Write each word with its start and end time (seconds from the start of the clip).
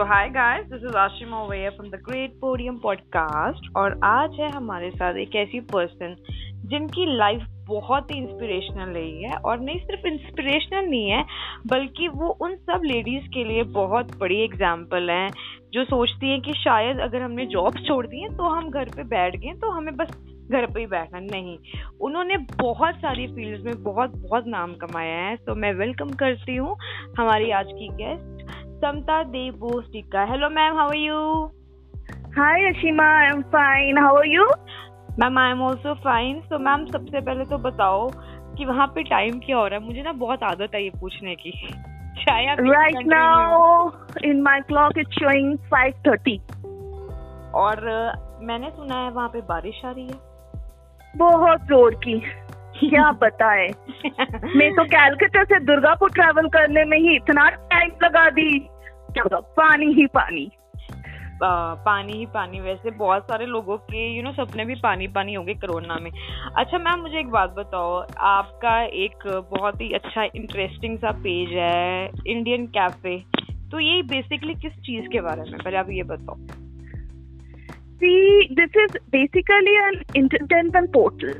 So 0.00 0.04
hi 0.04 0.28
guys 0.28 0.66
this 0.66 0.84
is 0.84 0.96
Ashima 0.96 1.40
ओवेयर 1.42 1.70
from 1.70 1.88
the 1.90 1.94
great 1.94 2.30
podium 2.40 2.76
podcast 2.76 3.76
और 3.76 3.98
आज 4.04 4.30
है 4.40 4.50
हमारे 4.50 4.90
साथ 4.90 5.14
एक 5.14 5.34
ऐसी 5.36 5.60
पर्सन 5.60 6.14
जिनकी 6.70 7.16
लाइफ 7.16 7.42
बहुत 7.68 8.10
ही 8.10 8.18
इंस्पिरेशनल 8.18 8.94
रही 8.94 9.22
है 9.22 9.36
और 9.36 9.60
नहीं 9.60 9.78
सिर्फ़ 9.78 10.06
इंस्पिरेशनल 10.06 10.84
नहीं 10.84 11.10
है, 11.10 11.24
बल्कि 11.66 12.08
वो 12.08 12.28
उन 12.40 12.56
सब 12.56 12.82
लेडीज़ 12.84 13.28
के 13.28 13.44
लिए 13.44 13.62
बहुत 13.62 14.18
बड़ी 14.18 14.40
एग्ज़ाम्पल 14.44 15.10
है 15.10 15.28
जो 15.72 15.84
सोचती 15.84 16.30
हैं 16.30 16.40
कि 16.40 16.52
शायद 16.52 17.00
अगर 17.00 17.22
हमने 17.22 17.46
जॉब 17.46 17.78
छोड़ 17.78 18.06
दी 18.06 18.22
है 18.22 18.36
तो 18.36 18.42
हम 18.42 18.70
घर 18.70 18.84
पे 18.84 19.04
बैठ 19.04 19.36
गए 19.36 19.52
तो 19.54 19.70
हमें 19.70 19.96
बस 19.96 20.18
घर 20.50 20.66
पे 20.66 20.80
ही 20.80 20.86
बैठना 20.86 21.18
नहीं, 21.20 21.58
उन्होंने 22.00 22.36
बहुत 22.36 22.94
सारी 22.94 23.26
फील्ड्स 23.26 23.64
में 23.64 23.82
बहुत 23.82 24.16
बहुत 24.16 24.46
नाम 24.46 24.74
कमाया 24.74 25.18
है। 25.18 25.36
तो 25.36 25.54
मैं 25.54 25.72
वेलकम 25.72 26.08
करती 26.08 26.56
हूँ 26.56 26.76
हमारी 27.18 27.50
आज 27.50 27.66
की 27.72 27.88
guest 27.88 28.40
Samta 28.80 29.24
Debostika. 29.30 30.26
Hello, 30.26 30.48
ma'am. 30.48 30.74
How 30.74 30.88
are 30.88 30.94
you? 30.94 31.50
Hi, 32.34 32.60
Ashima. 32.70 33.08
I'm 33.28 33.44
fine. 33.50 33.96
How 33.96 34.14
are 34.16 34.26
you? 34.26 34.46
Ma'am 35.18 35.38
I 35.38 35.50
am 35.50 35.62
also 35.62 35.94
fine 36.04 36.40
so 36.40 36.58
ma'am 36.64 36.84
सबसे 36.86 37.20
पहले 37.20 37.44
तो 37.44 37.56
बताओ 37.64 38.08
कि 38.58 38.64
वहाँ 38.64 38.86
पे 38.94 39.02
टाइम 39.08 39.38
क्या 39.46 39.56
हो 39.56 39.66
रहा 39.66 39.78
है 39.78 39.84
मुझे 39.86 40.02
ना 40.02 40.12
बहुत 40.20 40.42
आदत 40.42 40.74
है 40.74 40.82
ये 40.82 40.90
पूछने 41.00 41.34
की 41.42 41.50
right 42.28 43.06
now 43.06 43.90
in 44.24 44.40
my 44.42 44.60
clock 44.68 44.98
it's 44.98 45.18
showing 45.18 45.58
5:30 45.74 46.38
और 47.64 47.84
मैंने 48.42 48.70
सुना 48.70 49.02
है 49.04 49.10
वहाँ 49.10 49.28
पे 49.28 49.40
बारिश 49.48 49.84
आ 49.84 49.90
रही 49.90 50.06
है 50.06 50.18
बहुत 51.16 51.66
ज़ोर 51.68 51.94
की 52.06 52.20
क्या 52.88 53.10
बताए 53.12 53.66
मैं 54.56 54.70
तो 54.74 54.84
कैलकाटा 54.84 55.42
से 55.44 55.58
दुर्गापुर 55.60 56.10
ट्रैवल 56.10 56.48
करने 56.48 56.84
में 56.84 56.98
ही 56.98 57.16
इतना 57.16 57.48
टाइम 57.50 57.90
लगा 58.04 58.28
दी। 58.30 58.58
पानी 59.18 59.92
ही 59.92 60.06
पानी। 60.06 60.50
आ, 61.44 61.74
पानी 61.74 62.12
ही 62.12 62.26
पानी। 62.26 62.60
वैसे 62.60 62.90
बहुत 62.90 63.22
सारे 63.22 63.46
लोगों 63.46 63.76
के 63.76 64.16
यू 64.16 64.22
नो 64.22 64.32
सपने 64.32 64.64
भी 64.64 64.74
पानी 64.74 65.06
पानी 65.06 65.34
हो 65.34 65.42
गए 65.42 65.54
कोरोना 65.54 65.96
में। 65.96 66.10
अच्छा 66.56 66.78
मैम 66.78 67.00
मुझे 67.00 67.18
एक 67.18 67.30
बात 67.30 67.54
बताओ। 67.58 68.06
आपका 68.18 68.82
एक 68.82 69.26
बहुत 69.50 69.80
ही 69.80 69.92
अच्छा 69.92 70.22
इंटरेस्टिंग 70.24 70.98
सा 70.98 71.10
पेज 71.10 71.48
है 71.52 72.10
इंडियन 72.26 72.66
कैफ़े 72.66 73.16
तो 73.70 73.80
ये 73.80 74.02
बेसिकली 74.02 74.54
किस 74.54 74.72
चीज़ 74.72 75.08
के 75.08 75.20
बारे 75.20 75.42
में? 75.42 75.58
पहले 75.64 75.76
आप 75.76 75.90
ये 75.90 76.02
बताओ। 76.02 76.36
See, 78.02 78.56
this 78.58 78.76
is 78.82 78.94
basically 79.12 79.72
an 79.78 79.96
entertainment 80.16 80.86
portal. 80.92 81.34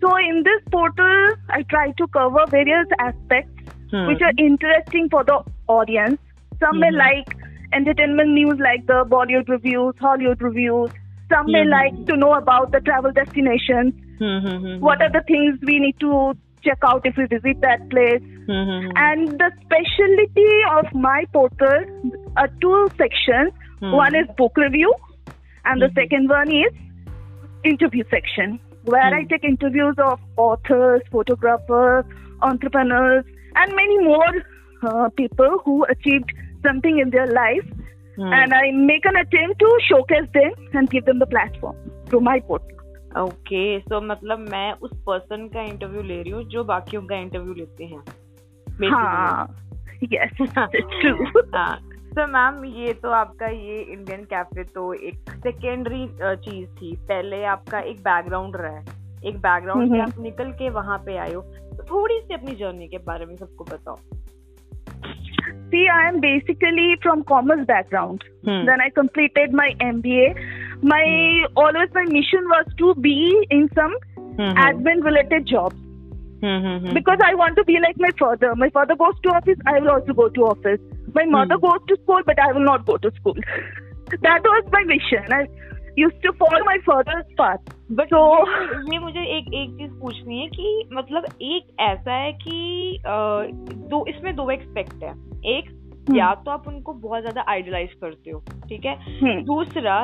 Hmm. 0.00 0.06
So 0.06 0.16
in 0.16 0.42
this 0.42 0.62
portal, 0.70 1.34
I 1.48 1.62
try 1.62 1.92
to 1.92 2.06
cover 2.08 2.44
various 2.48 2.86
aspects 2.98 3.52
hmm. 3.90 4.06
which 4.06 4.20
are 4.22 4.32
interesting 4.38 5.08
for 5.10 5.24
the 5.24 5.42
audience. 5.68 6.18
Some 6.60 6.76
hmm. 6.76 6.80
may 6.80 6.90
like 6.92 7.36
entertainment 7.72 8.30
news 8.30 8.58
like 8.58 8.86
the 8.86 9.04
Bollywood 9.08 9.48
reviews, 9.48 9.94
Hollywood 10.00 10.40
reviews. 10.40 10.90
Some 11.30 11.46
may 11.46 11.64
hmm. 11.64 11.70
like 11.70 12.06
to 12.06 12.16
know 12.16 12.34
about 12.34 12.72
the 12.72 12.80
travel 12.80 13.12
destinations. 13.12 13.94
Hmm, 14.18 14.38
hmm, 14.38 14.80
what 14.80 15.00
are 15.00 15.10
the 15.10 15.22
things 15.28 15.58
we 15.64 15.78
need 15.78 15.98
to 16.00 16.34
check 16.62 16.78
out 16.82 17.06
if 17.06 17.16
we 17.16 17.26
visit 17.26 17.60
that 17.60 17.88
place? 17.88 18.22
And 18.48 19.28
the 19.38 19.50
specialty 19.62 20.50
of 20.72 20.92
my 20.92 21.24
portal 21.32 21.84
are 22.36 22.48
two 22.60 22.88
sections. 22.96 23.52
One 23.80 24.16
is 24.16 24.26
book 24.36 24.56
review, 24.56 24.92
and 25.64 25.80
the 25.80 25.90
second 25.94 26.28
one 26.28 26.50
is 26.50 26.72
interview 27.62 28.02
section 28.10 28.58
where 28.87 29.13
I 29.15 29.21
hmm. 29.21 29.27
take 29.27 29.43
interviews 29.43 29.95
of 29.97 30.19
authors, 30.37 31.01
photographers, 31.11 32.05
entrepreneurs, 32.41 33.25
and 33.55 33.75
many 33.75 33.99
more 33.99 34.33
uh, 34.83 35.09
people 35.09 35.59
who 35.63 35.85
achieved 35.85 36.33
something 36.61 36.99
in 36.99 37.09
their 37.09 37.27
life. 37.27 37.65
Hmm. 38.15 38.33
And 38.33 38.53
I 38.53 38.71
make 38.71 39.05
an 39.05 39.15
attempt 39.15 39.59
to 39.59 39.79
showcase 39.89 40.29
them 40.33 40.51
and 40.73 40.89
give 40.89 41.05
them 41.05 41.19
the 41.19 41.25
platform 41.25 41.75
through 42.07 42.21
my 42.21 42.39
portal. 42.39 42.69
Okay 43.17 43.79
so 43.79 43.99
मतलब 44.01 44.39
मैं 44.51 44.71
उस 44.81 44.91
person 45.07 45.47
का 45.53 45.61
interview 45.61 46.01
ले 46.01 46.21
रही 46.21 46.31
हूँ 46.31 46.43
जो 46.49 46.63
बाकियों 46.63 47.01
का 47.07 47.15
इंटरव्यू 47.15 47.53
लेते 47.53 47.85
हैं 47.85 47.99
हाँ 48.91 49.55
यस 50.13 50.41
ट्रू 50.41 51.41
हाँ 51.55 51.79
तो 52.18 52.26
मैम 52.26 52.64
ये 52.66 52.92
तो 53.02 53.10
आपका 53.14 53.46
ये 53.46 53.74
इंडियन 53.80 54.22
कैफ़े 54.30 54.62
तो 54.74 54.92
एक 55.08 55.30
सेकेंडरी 55.32 56.06
चीज़ 56.22 56.70
थी। 56.76 56.94
पहले 57.08 57.42
आपका 57.46 57.80
एक 57.80 58.00
बैकग्राउंड 58.00 58.56
रहा। 58.56 58.72
है 58.72 58.82
एक 59.26 59.36
बैकग्राउंड 59.38 59.92
से 59.92 60.00
आप 60.02 60.18
निकल 60.22 60.50
के 60.52 60.70
वहाँ 60.70 60.96
पे 61.06 61.16
आयो 61.18 61.40
तो 61.40 61.84
थोड़ी 61.90 62.18
सी 62.20 62.34
अपनी 62.34 62.54
जर्नी 62.54 62.88
के 62.88 62.98
बारे 63.06 63.26
में 63.26 63.36
सबको 63.36 63.64
बताओ। 63.64 63.96
See 65.68 65.86
I 65.88 66.08
am 66.08 66.18
basically 66.20 66.94
from 66.96 67.22
commerce 67.30 67.60
background 67.68 68.24
then 68.48 68.80
I 68.80 68.88
completed 68.96 69.54
my 69.54 69.76
MBA 69.82 70.28
my 70.84 71.42
always 71.58 71.96
my 71.96 72.12
mission 72.12 72.46
was 72.46 72.76
to 72.78 72.92
be 73.00 73.16
in 73.52 73.66
some 73.78 73.96
admin 74.66 75.06
related 75.06 75.44
job 75.54 75.70
because 76.94 77.22
I 77.22 77.34
want 77.34 77.56
to 77.56 77.62
be 77.62 77.78
like 77.78 78.00
my 78.00 78.20
father 78.20 78.54
my 78.58 78.68
father 78.74 78.94
goes 79.06 79.22
to 79.22 79.30
office 79.30 79.66
I 79.68 79.80
will 79.80 79.90
also 79.90 80.14
go 80.14 80.28
to 80.28 80.46
office 80.46 80.80
My 81.14 81.24
mother 81.24 81.54
hmm. 81.54 81.66
goes 81.66 81.78
to 81.88 81.96
school, 82.02 82.20
but 82.26 82.38
I 82.38 82.52
will 82.52 82.64
not 82.64 82.86
go 82.86 82.96
to 82.96 83.10
school. 83.16 83.34
that 84.22 84.42
was 84.42 84.64
my 84.72 84.84
vision. 84.84 85.32
I 85.32 85.46
used 85.96 86.22
to 86.22 86.32
follow 86.32 86.64
my 86.64 86.78
father's 86.86 87.26
path. 87.36 87.60
But 87.92 88.08
so, 88.08 88.20
ये, 88.92 88.98
मुझे 88.98 89.20
एक 89.38 89.54
एक 89.54 89.70
चीज़ 89.78 89.92
पूछनी 90.00 90.40
है 90.40 90.48
कि 90.48 90.88
मतलब 90.92 91.24
एक 91.42 91.76
ऐसा 91.80 92.12
है 92.12 92.32
कि 92.32 92.98
दो 93.90 94.06
इसमें 94.06 94.36
दो 94.36 94.50
एक्सपेक्ट 94.50 95.02
है 95.02 95.12
एक 95.56 95.77
या 96.10 96.26
हम्म। 96.26 96.42
तो 96.44 96.50
आप 96.50 96.68
उनको 96.68 96.92
बहुत 96.94 97.20
ज़्यादा 97.20 97.44
आइडलाइज 97.48 97.92
करते 98.00 98.30
हो 98.30 98.38
ठीक 98.68 98.84
है? 98.86 98.94
हम्म। 99.20 99.42
दूसरा 99.44 99.98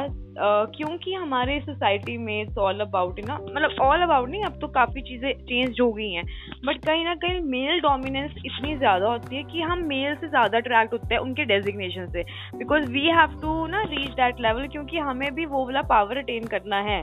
क्योंकि 0.77 1.13
हमारे 1.15 1.59
सोसाइटी 1.61 2.17
में 2.19 2.41
इट्स 2.41 2.57
ऑल 2.59 2.81
अबाउट 2.81 3.21
ना? 3.27 3.35
मतलब 3.37 3.81
ऑल 3.83 4.01
अबाउट 4.03 4.29
नहीं 4.29 4.43
अब 4.45 4.59
तो 4.61 4.69
काफ़ी 4.71 5.03
चीज़ें 5.03 5.33
चेंज 5.41 5.81
हो 5.81 5.91
गई 5.93 6.11
हैं। 6.13 6.25
बट 6.67 6.85
कहीं 6.87 7.05
ना 7.05 7.15
कहीं 7.17 7.41
मेल 7.51 7.81
डोमिनेंस 7.81 8.33
इतनी 8.39 8.77
ज़्यादा 8.77 9.09
होती 9.09 9.37
है 9.37 9.43
कि 9.45 9.61
हम 9.63 9.85
मेल 9.89 10.15
से 10.15 10.29
ज़्यादा 10.29 10.59
अट्रैक्ट 10.59 10.93
होते 10.93 11.15
हैं 11.15 11.21
उनके 11.23 11.45
डेजिग्नेशन 11.45 12.07
से। 12.07 12.23
बिकॉज़ 12.57 12.91
वी 12.93 13.07
हैव 13.11 13.39
टू 13.43 13.67
ना 13.67 13.83
रीच 13.91 14.11
दैट 14.13 14.41
लेवल 14.41 14.67
क्योंकि 14.69 14.99
हमें 15.01 15.31
भी 15.35 15.47
वो 15.47 15.65
वाला 15.65 15.83
पावर 15.89 16.19
अटेन 16.19 16.47
करना 16.47 16.81
है 16.83 17.03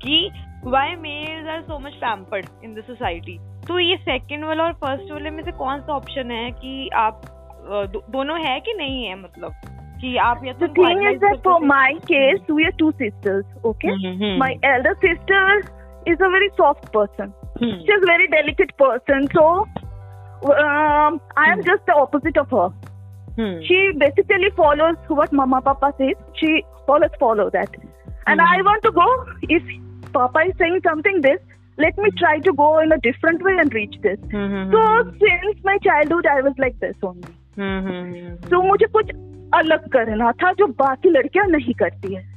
कि 0.00 0.28
why 0.66 0.94
males 0.96 1.48
are 1.48 1.62
so 1.62 1.78
much 1.78 1.94
pampered 2.00 2.46
in 2.64 2.74
the 2.74 2.82
society 2.86 3.38
तो 3.68 3.78
ये 3.78 3.96
सेकेंड 3.98 4.44
वाला 4.44 4.64
और 4.64 4.72
फ़र्स्ट 4.74 5.12
वाले 5.12 5.30
में 5.30 5.42
से 5.44 5.52
कौन 5.54 5.80
सा 5.80 5.92
ऑप्शन 5.92 6.30
है 6.30 6.50
कि 6.52 6.88
आप 6.96 7.20
दोनों 7.66 8.38
है 8.40 8.58
कि 8.60 8.74
नहीं 8.78 9.04
है 9.04 9.14
मतलब? 9.22 9.54
कि 10.00 10.16
आप 10.16 10.40
या 10.44 10.52
तो 10.52 10.66
thing 10.68 11.06
is 11.08 11.18
that 11.18 11.38
for 11.44 11.64
my 11.66 11.92
case 12.10 12.40
we 12.50 12.64
are 12.64 12.72
two 12.78 12.90
sisters 12.90 13.64
okay 13.66 14.36
my 14.38 14.58
elder 14.64 14.94
sister 15.04 15.62
is 16.12 16.24
a 16.24 16.28
very 16.34 16.48
soft 16.56 16.88
person 16.96 17.32
she 17.60 17.94
is 17.94 18.04
very 18.10 18.26
delicate 18.26 18.72
person 18.82 19.26
so 19.36 19.46
I 21.38 21.50
am 21.52 21.60
just 21.70 21.90
the 21.90 21.94
opposite 21.96 22.38
of 22.38 22.54
her 22.54 23.62
she 23.62 23.80
basically 23.98 24.48
follows 24.56 24.96
what 25.10 25.34
mamma 25.34 25.60
papa 25.70 25.90
says 26.02 26.14
she 26.40 26.60
follows 26.86 27.18
follow 27.20 27.48
that 27.56 27.80
and 28.28 28.40
I 28.40 28.60
want 28.60 28.82
to 28.82 28.90
go 29.00 29.10
if 29.56 29.72
papa 30.14 30.42
is 30.42 30.56
saying 30.62 30.80
something 30.80 31.22
this 31.22 31.40
Let 31.78 31.96
me 31.98 32.08
try 32.18 32.38
to 32.38 32.52
go 32.52 32.66
in 32.78 32.92
a 32.92 32.98
different 32.98 33.42
way 33.42 33.52
and 33.60 33.74
reach 33.74 33.96
this. 34.02 34.18
Mm-hmm. 34.32 34.70
So, 34.72 34.80
hmm. 34.80 35.08
since 35.22 35.64
my 35.64 35.78
childhood, 35.78 36.24
I 36.24 36.40
was 36.40 36.52
like 36.56 36.78
this 36.78 36.94
only. 37.02 37.22
Mm-hmm. 37.22 37.43
Mm-hmm. 37.58 38.64
मुझे 38.64 38.86
कुछ 38.86 39.10
अलग 39.54 39.88
करना 39.88 40.32
था 40.32 40.52
जो 40.52 40.66
बाकी 40.66 41.08
लड़कियाँ 41.08 41.46
नहीं 41.46 41.74
करती 41.74 42.14
है 42.14 42.22
हम्म। 42.22 42.33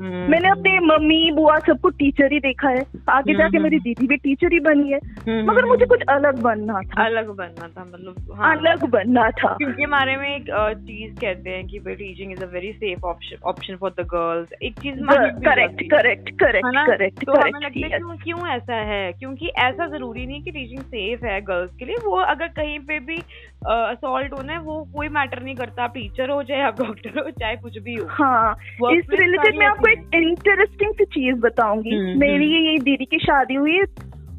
मैंने 0.00 0.48
अपने 0.48 0.78
मम्मी 0.78 1.30
बुआ 1.32 1.58
सबको 1.58 1.88
टीचर 1.90 2.32
ही 2.32 2.38
देखा 2.40 2.68
है। 2.68 2.80
आगे 3.08 3.32
हम्म, 3.32 3.38
जाके 3.38 3.56
हम्म। 3.56 3.62
मेरी 3.62 3.78
दीदी 3.78 4.06
भी 4.06 4.16
टीचर 4.16 4.52
ही 4.52 4.60
बनी 4.60 4.92
है। 4.92 4.98
मगर 5.46 5.64
मुझे 5.64 5.86
कुछ 5.86 6.02
अलग 6.08 6.40
बनना 6.42 6.80
था। 6.80 7.04
अलग 7.04 7.28
बनना 7.28 7.68
था 7.68 7.84
मतलब 7.84 8.32
हाँ, 8.34 8.56
अलग 8.56 8.84
बनना 8.84 9.30
था। 9.30 9.52
क्योंकि 9.52 9.82
हमारे 9.82 10.16
में 10.16 10.36
एक 10.36 10.46
चीज़ 10.78 11.20
कहते 11.20 11.50
हैं 11.50 11.66
कि 11.66 11.78
teaching 11.78 12.32
is 12.32 12.44
a 12.44 12.46
very 12.46 12.72
safe 12.72 13.04
option 13.44 13.76
for 13.76 13.90
the 13.90 14.06
girls 14.06 14.52
एक 14.62 14.78
चीज़ 14.80 15.00
करेक्ट 15.00 15.82
करेक्ट 15.90 16.30
करेक्ट 16.40 16.70
करेक्ट 16.86 17.24
क्यों 17.24 18.16
क्यों 18.16 18.46
ऐसा 18.48 18.74
है? 18.74 19.12
क्योंकि 19.12 19.46
ऐसा 19.58 19.86
ज़रूरी 19.86 20.26
नहीं 20.26 20.42
कि 20.42 20.50
टीचिंग 20.50 20.80
सेफ़ 20.80 21.26
है 21.26 21.40
गर्ल्स 21.40 21.74
के 21.78 21.84
लिए। 21.84 21.96
वो 22.04 22.16
अगर 22.16 22.48
कहीं 22.56 22.78
पे 22.78 22.98
भी 23.00 23.18
असॉल्ट 23.66 24.32
होना 24.32 24.52
है 24.52 24.58
वो 24.60 24.82
कोई 24.96 25.08
मैटर 25.08 25.42
नहीं 25.42 25.54
करता। 25.54 25.84
आप 25.84 25.94
टीचर 25.94 26.30
हो 26.30 26.42
चाहे 26.42 26.62
आप 26.62 26.82
डॉक्टर 26.82 27.18
हो 27.18 27.30
चाहे 27.30 27.56
कुछ 27.56 27.78
भी 27.78 27.94
हो। 27.94 28.06
हाँ 28.10 28.52
इस 28.92 29.06
रिलेटेड 29.12 29.56
में 29.58 29.66
आपको 29.66 29.87
एक 29.88 30.10
इंटरेस्टिंग 30.14 30.92
सी 30.94 31.04
चीज़ 31.04 31.36
बताऊँगी। 31.36 31.90
हम्म, 31.90 32.20
मेरी 32.20 32.68
हम्म। 32.68 32.82
दीदी 32.82 33.04
की 33.04 33.18
शादी 33.18 33.54
हुई 33.54 33.78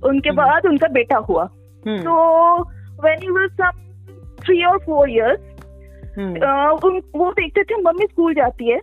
उनके 0.04 0.30
हम्म। 0.30 0.38
बाद 0.38 0.66
उनका 0.66 0.88
बेटा 0.88 1.18
हुआ। 1.18 1.46
तो 1.86 2.62
वेन 3.04 3.24
यू 3.24 3.48
सम 3.48 3.72
थ्री 4.40 4.64
और 4.66 4.78
फोर 4.78 5.10
इयर्स 5.10 5.40
वो 7.16 7.32
देखते 7.32 7.64
थे 7.64 7.76
मम्मी 7.82 8.06
स्कूल 8.06 8.34
जाती 8.34 8.70
है। 8.72 8.78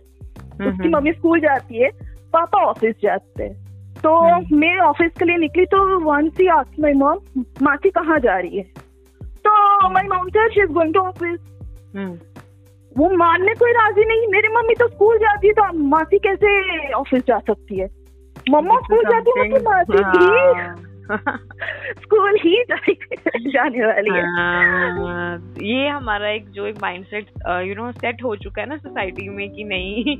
उसकी 0.67 0.89
मम्मी 0.89 1.11
स्कूल 1.11 1.39
जाती 1.39 1.81
है 1.81 1.89
पापा 2.33 2.63
ऑफ़िस 2.65 2.95
जाते 3.03 3.43
हैं। 3.43 3.67
तो 3.95 4.11
मैं 4.55 4.77
ऑफ़िस 4.77 5.11
के 5.19 5.25
लिए 5.25 5.37
निकली 5.37 5.65
तो 5.65 5.99
one 5.99 6.29
C 6.29 6.47
ask 6.47 6.79
my 6.79 6.93
mom 6.93 7.43
मासी 7.61 7.89
कहाँ 7.89 8.19
जा 8.19 8.37
रही 8.37 8.57
है? 8.57 8.63
तो 9.23 9.89
my 9.89 10.03
mom 10.03 10.29
sir 10.29 10.51
she 10.51 10.61
is 10.61 10.69
going 10.69 10.93
to 10.93 10.99
office 10.99 11.39
वो 12.97 13.17
मानने 13.17 13.53
कोई 13.53 13.71
राज़ी 13.71 14.05
नहीं 14.05 14.27
मेरी 14.27 14.47
मम्मी 14.47 14.73
तो 14.73 14.87
स्कूल 14.87 15.17
जाती 15.17 15.47
है 15.47 15.53
तो 15.53 15.77
मासी 15.77 16.17
कैसे 16.17 16.93
ऑफ़िस 16.93 17.23
जा 17.27 17.39
सकती 17.39 17.79
है? 17.79 17.87
मम्मा 18.49 18.75
स्कूल 18.75 19.03
जाती 19.03 19.39
है 19.39 19.49
मतलब 19.49 19.67
मासी 19.67 20.03
हाँ। 20.03 20.83
स्कूल 22.01 22.39
ही 22.43 22.63
जाने 23.51 23.85
वाली 23.85 24.09
है। 24.09 24.21
हाँ, 24.21 25.53
ये 25.61 25.87
हमारा 25.87 26.29
एक 26.29 26.49
जो 26.49 26.65
एक 26.65 26.75
माइंडसेट 26.81 27.25
यू 27.47 27.75
नो 27.75 27.91
सेट 27.91 28.23
हो 28.23 28.35
चुका 28.35 28.61
है 28.61 28.69
ना 28.69 28.77
सोसाइटी 28.77 29.29
में 29.29 29.49
कि 29.49 29.63
नहीं 29.63 30.17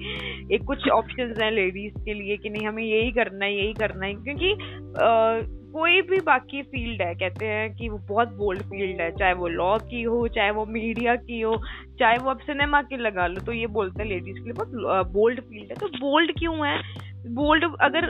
एक 0.52 0.64
कुछ 0.64 0.90
ऑप्शंस 0.90 1.40
हैं 1.42 1.52
लेडीज़ 1.52 2.06
के 2.06 2.14
लिए 2.14 2.38
कि 2.38 2.50
नहीं 2.50 2.68
हमें 2.68 2.84
यही 2.84 3.12
करना 3.12 3.46
है 3.46 3.64
यही 3.64 3.74
करना 3.74 4.06
है 4.06 4.14
क्योंकि 4.14 4.54
uh, 4.92 5.57
कोई 5.74 6.02
भी 6.02 6.22
बाकी 6.22 6.62
फ़ील्ड 6.62 7.02
है, 7.02 7.16
कहते 7.16 7.46
हैं 7.46 7.74
कि 7.74 7.90
वो 7.90 7.98
बहुत 7.98 8.28
बोल्ड 8.28 8.64
फ़ील्ड 8.64 9.02
है, 9.02 9.12
चाहे 9.12 9.34
वो 9.34 9.48
लॉ 9.48 9.80
की 9.80 10.04
हो, 10.04 10.28
चाहे 10.28 10.52
वो 10.52 10.66
मीडिया 10.66 11.16
की 11.16 11.42
हो, 11.42 11.62
चाहे 12.00 12.18
वो 12.18 12.30
अब 12.30 12.40
सिनेमा 12.40 12.82
की 12.82 12.98
लगा 12.98 13.28
लो 13.28 13.42
तो 13.42 13.54
ये 13.54 13.68
बोलते 13.68 14.04
हैं 14.04 14.10
लेडीज़ 14.10 14.38
के 14.38 14.44
लिए 14.44 14.54
बहुत 14.54 14.72
बोल्ड 15.08 15.42
फ़ील्ड 15.42 15.72
है। 15.72 15.76
तो 15.76 15.88
बोल्ड 15.88 16.32
क्यों 16.40 16.68
है? 16.68 16.82
बोल्ड 17.28 17.64
अगर 17.82 18.06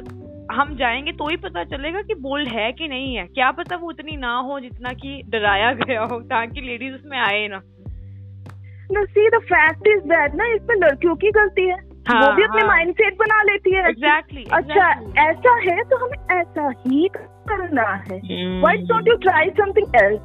हम 0.51 0.75
जाएँगे 0.75 1.12
तो 1.12 1.30
ही 1.30 1.38
पता 1.38 1.63
चलेगा 1.63 2.01
कि 2.01 2.13
बोल्ड 2.13 2.50
है 2.50 2.71
कि 2.71 2.88
नहीं 2.88 3.15
है। 3.15 3.27
क्या 3.27 3.51
पता 3.51 3.75
वो 3.75 3.89
उतनी 3.89 4.18
ना 4.18 4.38
हो 4.38 4.60
जितना 4.60 4.94
कि 4.94 5.21
डराया 5.30 5.74
गया 5.74 6.01
हो, 6.01 6.19
ताकि 6.19 6.62
लेडीज़ 6.62 6.95
उसमें 6.95 7.19
आए 7.19 7.48
ना। 7.48 7.62
सी 8.92 9.30
the 9.30 9.39
fact 9.39 9.81
is 9.81 10.01
that 10.03 10.36
ना 10.36 10.53
इसमें 10.53 10.75
लड़कियों 10.75 11.15
की 11.15 11.31
गलती 11.31 11.68
है। 11.68 11.87
हाँ, 12.07 12.21
वो 12.21 12.36
भी 12.36 12.44
अपने 12.44 12.62
हाँ. 12.62 12.68
माइंडसेट 12.68 13.18
बना 13.19 13.42
लेती 13.44 13.74
है। 13.74 13.83
Exactly, 13.86 14.44
अच्छा 14.54 14.88
exactly. 14.88 15.18
ऐसा 15.19 15.56
है 15.62 15.83
तो 15.83 15.98
हमें 15.98 16.39
ऐसा 16.39 16.69
ही 16.80 17.07
करना 17.13 17.89
है। 18.07 18.18
Why 18.62 18.77
don't 18.88 19.07
you 19.07 19.15
try 19.19 19.50
something 19.59 19.95
else 20.04 20.21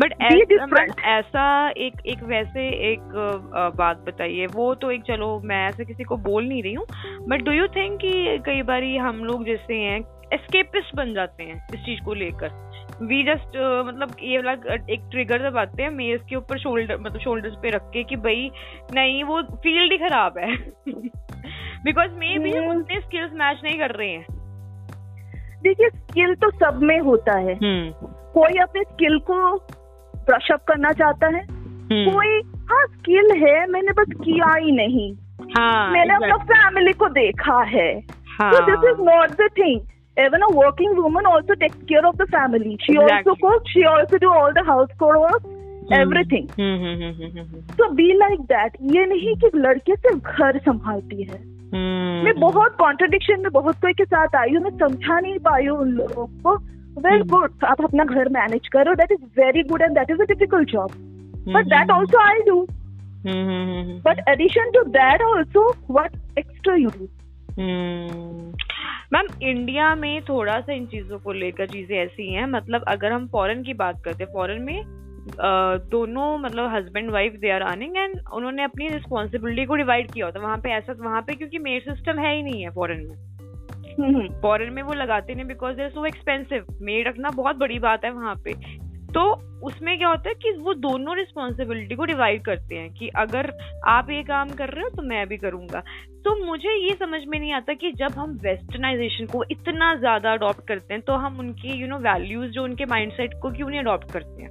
but 0.00 0.12
ऐसा 1.00 1.44
एक 1.70 2.00
एक 2.06 2.22
वैसे 2.22 2.66
एक 2.90 3.00
बात 3.76 4.04
बताइए। 4.06 4.46
वो 4.46 4.74
तो 4.74 4.90
एक 4.90 5.02
चलो 5.02 5.40
मैं 5.44 5.66
ऐसे 5.68 5.84
किसी 5.84 6.04
को 6.04 6.16
बोल 6.18 6.48
नहीं 6.48 6.62
रही 6.62 6.72
हूँ। 6.74 6.86
बट 7.28 7.42
डू 7.42 7.52
यू 7.52 7.66
थिंक 7.76 7.98
कि 8.00 8.38
कई 8.46 8.62
बार 8.62 8.84
हम 9.00 9.24
लोग 9.24 9.44
जैसे 9.46 9.74
हैं 9.74 10.00
एस्केपिस्ट 10.32 10.94
बन 10.96 11.14
जाते 11.14 11.44
हैं 11.44 11.66
इस 11.74 11.80
चीज़ 11.80 12.04
को 12.04 12.14
लेकर? 12.14 12.69
वी 13.02 13.22
जस्ट 13.22 13.56
uh, 13.56 13.86
मतलब 13.86 14.16
ये 14.22 14.38
वाला 14.38 14.74
एक 14.90 15.08
ट्रिगर 15.10 15.50
जब 15.50 15.56
आते 15.58 15.82
हैं 15.82 15.90
मेज 15.90 16.20
के 16.28 16.36
ऊपर 16.36 16.58
शोल्डर 16.58 16.98
मतलब 17.00 17.20
शोल्डर्स 17.20 17.54
पे 17.62 17.70
रख 17.70 17.90
के 17.92 18.02
कि 18.04 18.16
भाई 18.16 18.50
नहीं 18.94 19.24
वो 19.24 19.42
फ़ील्ड 19.42 19.92
ही 19.92 19.98
खराब 19.98 20.38
है। 20.38 20.56
बिकॉज़ 21.84 22.10
मे 22.10 22.38
भी 22.38 22.52
हम 22.52 22.76
उतने 22.76 23.00
स्किल्स 23.00 23.30
मैच 23.32 23.60
नहीं 23.64 23.78
कर 23.78 23.90
रहे 23.90 24.10
हैं। 24.10 24.26
देखिए 25.62 25.88
स्किल 25.88 26.34
तो 26.34 26.50
सब 26.50 26.82
में 26.82 26.98
होता 27.00 27.38
है। 27.38 27.54
हम्म। 27.54 28.06
कोई 28.32 28.58
अपने 28.58 28.82
स्किल 28.82 29.18
को 29.18 29.56
ब्रश 30.16 30.50
अप 30.52 30.64
करना 30.68 30.92
चाहता 30.92 31.26
है? 31.26 31.42
हम्म। 31.42 32.10
कोई 32.12 32.40
हाँ 32.70 32.86
स्किल 32.86 33.30
है 33.36 33.66
मैंने 33.66 33.92
बस 33.92 34.12
किया 34.24 34.54
ही 34.54 34.72
नहीं। 34.72 35.12
हाँ, 35.56 35.90
मैंने 35.90 36.14
अपना 36.14 36.36
फैमिली 36.36 36.92
को 36.92 37.08
देखा 37.08 37.62
है। 37.62 38.00
This 38.42 38.90
is 38.90 39.00
not 39.00 39.30
the 39.30 39.48
thing 39.58 39.80
even 40.16 40.42
a 40.42 40.52
working 40.52 40.96
woman 40.96 41.26
also 41.26 41.54
takes 41.54 41.76
care 41.88 42.04
of 42.06 42.16
the 42.18 42.26
family. 42.26 42.76
She 42.80 42.92
exactly. 42.92 43.30
also 43.30 43.34
cooks. 43.36 43.70
She 43.70 43.84
also 43.84 44.18
do 44.18 44.30
all 44.30 44.52
the 44.52 44.64
household 44.64 45.16
work. 45.18 45.42
Everything 45.92 46.48
to 47.78 47.88
be 47.94 48.12
like 48.18 48.40
that 48.50 48.76
ये 48.90 49.06
नहीं 49.06 49.34
कि 49.36 49.50
लड़के 49.54 49.94
सिर्फ़ 49.94 50.28
घर 50.32 50.58
संभालती 50.58 51.22
है 51.22 51.38
hmm. 51.38 52.24
मैं 52.24 52.34
बहुत 52.40 52.76
कॉन्ट्रडिक्शन 52.80 53.40
में 53.42 53.50
बहुत 53.52 53.80
कोई 53.80 53.92
के 53.92 54.04
साथ 54.04 54.36
आई 54.36 54.54
हूँ 54.54 54.62
मैं 54.64 54.70
समझा 54.78 55.18
नहीं 55.18 55.38
पाई 55.48 55.66
हूँ 55.66 55.78
उन 55.78 55.90
लोगों 55.92 56.26
को 56.42 56.56
वेल 57.06 57.22
गुड 57.32 57.50
hmm. 57.50 57.64
आप 57.70 57.82
अपना 57.84 58.04
घर 58.04 58.28
मैनेज 58.38 58.68
करो 58.72 58.94
that 59.00 59.12
is 59.12 59.24
very 59.40 59.62
good 59.72 59.82
and 59.82 59.98
that 59.98 60.10
is 60.10 60.22
a 60.22 60.26
difficult 60.32 60.70
job 60.70 60.92
but 61.48 61.74
that 61.74 61.90
also 61.90 62.20
I 62.26 62.42
do 62.48 62.66
but 64.06 64.28
addition 64.28 64.70
to 64.74 64.84
that 64.90 65.22
also 65.22 65.68
what 65.90 66.38
extra 66.38 66.74
you 66.74 66.90
do 66.98 67.08
ma'am 69.12 69.26
India 69.42 69.94
में 69.94 70.22
थोड़ा 70.22 70.60
सा 70.60 70.72
इन 70.72 70.86
चीज़ों 70.86 71.18
को 71.18 71.32
लेकर 71.32 71.66
चीज़ें 71.66 71.96
ऐसी 71.98 72.32
हैं 72.32 72.46
मतलब 72.46 72.84
अगर 72.88 73.12
हम 73.12 73.26
फॉरेन 73.28 73.62
की 73.62 73.74
बात 73.74 74.02
करते 74.04 74.24
हैं 74.24 74.32
फॉरेन 74.32 74.62
में 74.62 74.82
दोनों 75.90 76.38
मतलब 76.38 76.74
husband 76.74 77.10
wife 77.10 77.32
they 77.32 77.50
are 77.50 77.60
earning 77.60 77.96
and 77.96 78.20
उन्होंने 78.32 78.62
अपनी 78.62 78.88
रिस्पॉन्सिबिलिटी 78.88 79.64
को 79.66 79.74
डिवाइड 79.74 80.10
किया 80.10 80.26
होता 80.26 80.38
है 80.38 80.44
वहाँ 80.44 80.58
पे 80.58 80.70
ऐसा 80.70 80.94
वहाँ 81.00 81.22
पे 81.22 81.34
क्योंकि 81.34 81.58
मेड 81.58 81.82
सिस्टम 81.82 82.18
है 82.18 82.36
ही 82.36 82.42
नहीं 82.42 82.62
है 82.62 82.70
फॉरेन 82.70 83.06
में। 83.06 84.40
फॉरेन 84.42 84.66
हम्म। 84.66 84.76
में 84.76 84.82
वो 84.82 84.92
लगाते 84.92 85.34
नहीं 85.34 85.44
because 85.44 85.76
there 85.76 85.88
so 85.88 86.06
expensive 86.06 86.66
maid 86.82 87.08
रखना 87.08 87.30
बहुत 87.30 87.56
बड़ी 87.56 87.78
बात 87.78 88.04
है 88.04 88.10
वहाँ 88.10 88.34
पे। 88.44 88.52
तो 89.14 89.49
उसमें 89.62 89.98
क्या 89.98 90.08
होता 90.08 90.28
है 90.28 90.34
कि 90.34 90.52
वो 90.60 90.74
दोनों 90.74 91.16
रिस्पॉन्सिबिलिटी 91.16 91.94
को 91.94 92.04
डिवाइड 92.04 92.42
करते 92.44 92.74
हैं 92.74 92.92
कि 92.94 93.08
अगर 93.08 93.52
आप 93.88 94.10
ये 94.10 94.22
काम 94.22 94.50
कर 94.50 94.68
रहे 94.68 94.84
हो 94.84 94.88
तो 94.88 95.02
मैं 95.02 95.26
भी 95.28 95.36
करूँगा। 95.36 95.82
तो 96.24 96.46
मुझे 96.46 96.74
ये 96.88 96.94
समझ 96.94 97.20
में 97.28 97.38
नहीं 97.38 97.52
आता 97.52 97.74
कि 97.74 97.92
जब 97.92 98.12
हम 98.12 98.38
वेस्टर्नाइजेशन 98.42 99.26
को 99.26 99.44
इतना 99.50 99.94
ज़्यादा 99.94 100.32
अडॉप्ट 100.32 100.66
करते 100.68 100.94
हैं 100.94 101.02
तो 101.02 101.12
हम 101.12 101.38
उनकी 101.38 101.80
यू 101.80 101.86
नो 101.88 101.98
वैल्यूज़ 101.98 102.50
जो 102.50 102.64
उनके 102.64 102.84
माइंडसेट 102.84 103.34
को 103.42 103.50
क्यों 103.50 103.68
नहीं 103.68 103.80
अडॉप्ट 103.80 104.12
करते 104.12 104.42
हैं? 104.42 104.50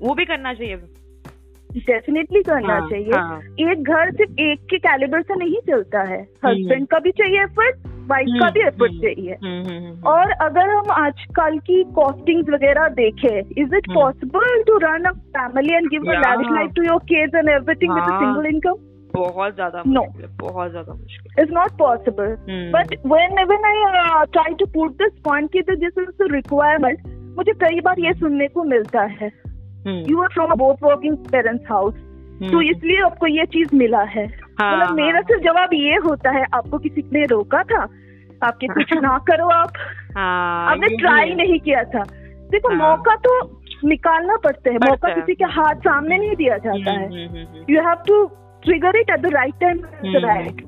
वो 0.00 0.14
भी 0.14 0.24
करना 0.24 0.54
चाहिए। 0.54 0.76
डेफिनेटली 1.70 2.42
करना 2.42 2.72
हाँ, 2.72 2.88
चाहिए। 2.90 3.12
हाँ. 3.12 3.40
एक 3.60 3.82
घर 3.82 4.10
सिर्फ़ 4.10 4.40
एक 4.40 4.60
के 4.60 4.78
कैलिबर 4.78 5.22
से 5.22 5.34
नहीं 5.34 5.60
चलता 5.66 6.02
है। 6.02 6.20
हस्बैंड। 6.44 6.86
का 6.86 6.98
भी 6.98 7.10
चाहिए 7.10 7.42
एफर्ट 7.42 7.76
वाइफ 8.08 8.28
का 8.40 8.48
भी 8.50 8.60
एफर्ट 8.60 8.90
हम्म, 8.90 9.00
चाहिए। 9.02 9.36
हम्म, 9.44 9.92
और 10.08 10.30
अगर 10.46 10.70
हम 10.70 10.90
आजकल 10.96 11.58
की 11.68 11.82
कॉस्टिंग 11.94 12.52
वगैरह 12.54 12.88
देखें 12.96 13.38
is 13.62 13.74
it 13.76 13.92
possible 13.94 14.62
to 14.66 14.76
run 14.84 15.04
a 15.04 15.12
family 15.36 15.74
and 15.74 15.88
give 15.90 16.10
a 16.10 16.18
lavish 16.18 16.52
life 16.52 16.70
to 16.76 16.82
your 16.82 16.98
kids 17.08 17.34
and 17.34 17.48
everything 17.50 17.94
with 17.94 18.02
a 18.02 18.18
single 18.20 18.46
income 18.54 18.84
बहुत 19.12 19.54
ज़्यादा 19.54 19.82
नो 19.86 20.04
बहुत 20.40 20.70
ज़्यादा 20.70 20.92
मुश्किल 20.92 21.42
is 21.42 21.52
not 21.54 21.76
possible 21.78 22.36
but 22.72 22.94
when 23.12 23.44
when 23.44 23.64
I 23.64 24.24
try 24.32 24.54
to 24.54 24.66
put 24.74 24.92
this 25.02 25.18
point 25.24 25.52
की 25.52 25.62
this 25.70 25.98
is 25.98 26.32
requirement 26.32 27.06
मुझे 27.36 27.52
कई 27.60 27.80
बार 27.80 28.00
ये 28.00 28.12
सुनने 28.14 28.46
को 28.48 28.62
मिलता 28.64 29.02
है। 29.20 29.30
You 29.86 30.22
are 30.22 30.28
from 30.34 30.54
both 30.58 30.82
working 30.82 31.16
parents 31.32 31.64
house 31.70 31.94
तो 32.42 32.60
इसलिए 32.62 33.00
आपको 33.02 33.26
ये 33.26 33.44
चीज़ 33.52 33.74
मिला 33.76 34.02
है। 34.10 34.26
हाँ, 34.58 34.76
मतलब 34.76 34.86
हाँ, 34.86 34.96
मेरा 34.96 35.20
सिर्फ़ 35.20 35.42
जवाब 35.42 35.70
ये 35.72 35.94
होता 35.94 36.30
है 36.30 36.44
आपको 36.54 36.78
किसी 36.78 37.10
ने 37.12 37.24
रोका 37.24 37.62
था? 37.62 37.88
आपके 38.44 38.66
कुछ 38.66 38.92
ना 38.92 39.18
करो 39.18 39.46
आप। 39.46 39.72
हाँ, 40.16 40.70
आपने 40.70 40.96
ट्राई 40.96 41.34
नहीं 41.34 41.60
किया 41.60 41.84
था। 41.84 42.02
देखो 42.50 42.68
हाँ, 42.68 42.76
मौका 42.76 43.14
तो 43.14 43.62
निकालना 43.84 44.36
पड़ता 44.36 44.70
है। 44.70 44.76
मौका 44.76 45.14
किसी 45.14 45.34
के 45.34 45.44
हाथ 45.44 45.74
सामने 45.74 46.18
नहीं 46.18 46.36
दिया 46.36 46.58
जाता 46.58 46.92
हम्म, 46.92 47.14
है। 47.14 47.44
You 47.70 47.80
have 47.80 47.94
to 47.94 48.24
trigger 48.62 48.96
it 48.96 49.10
at 49.10 49.20
the 49.20 49.26
right 49.26 49.54
time 49.54 49.78
right 50.24 50.60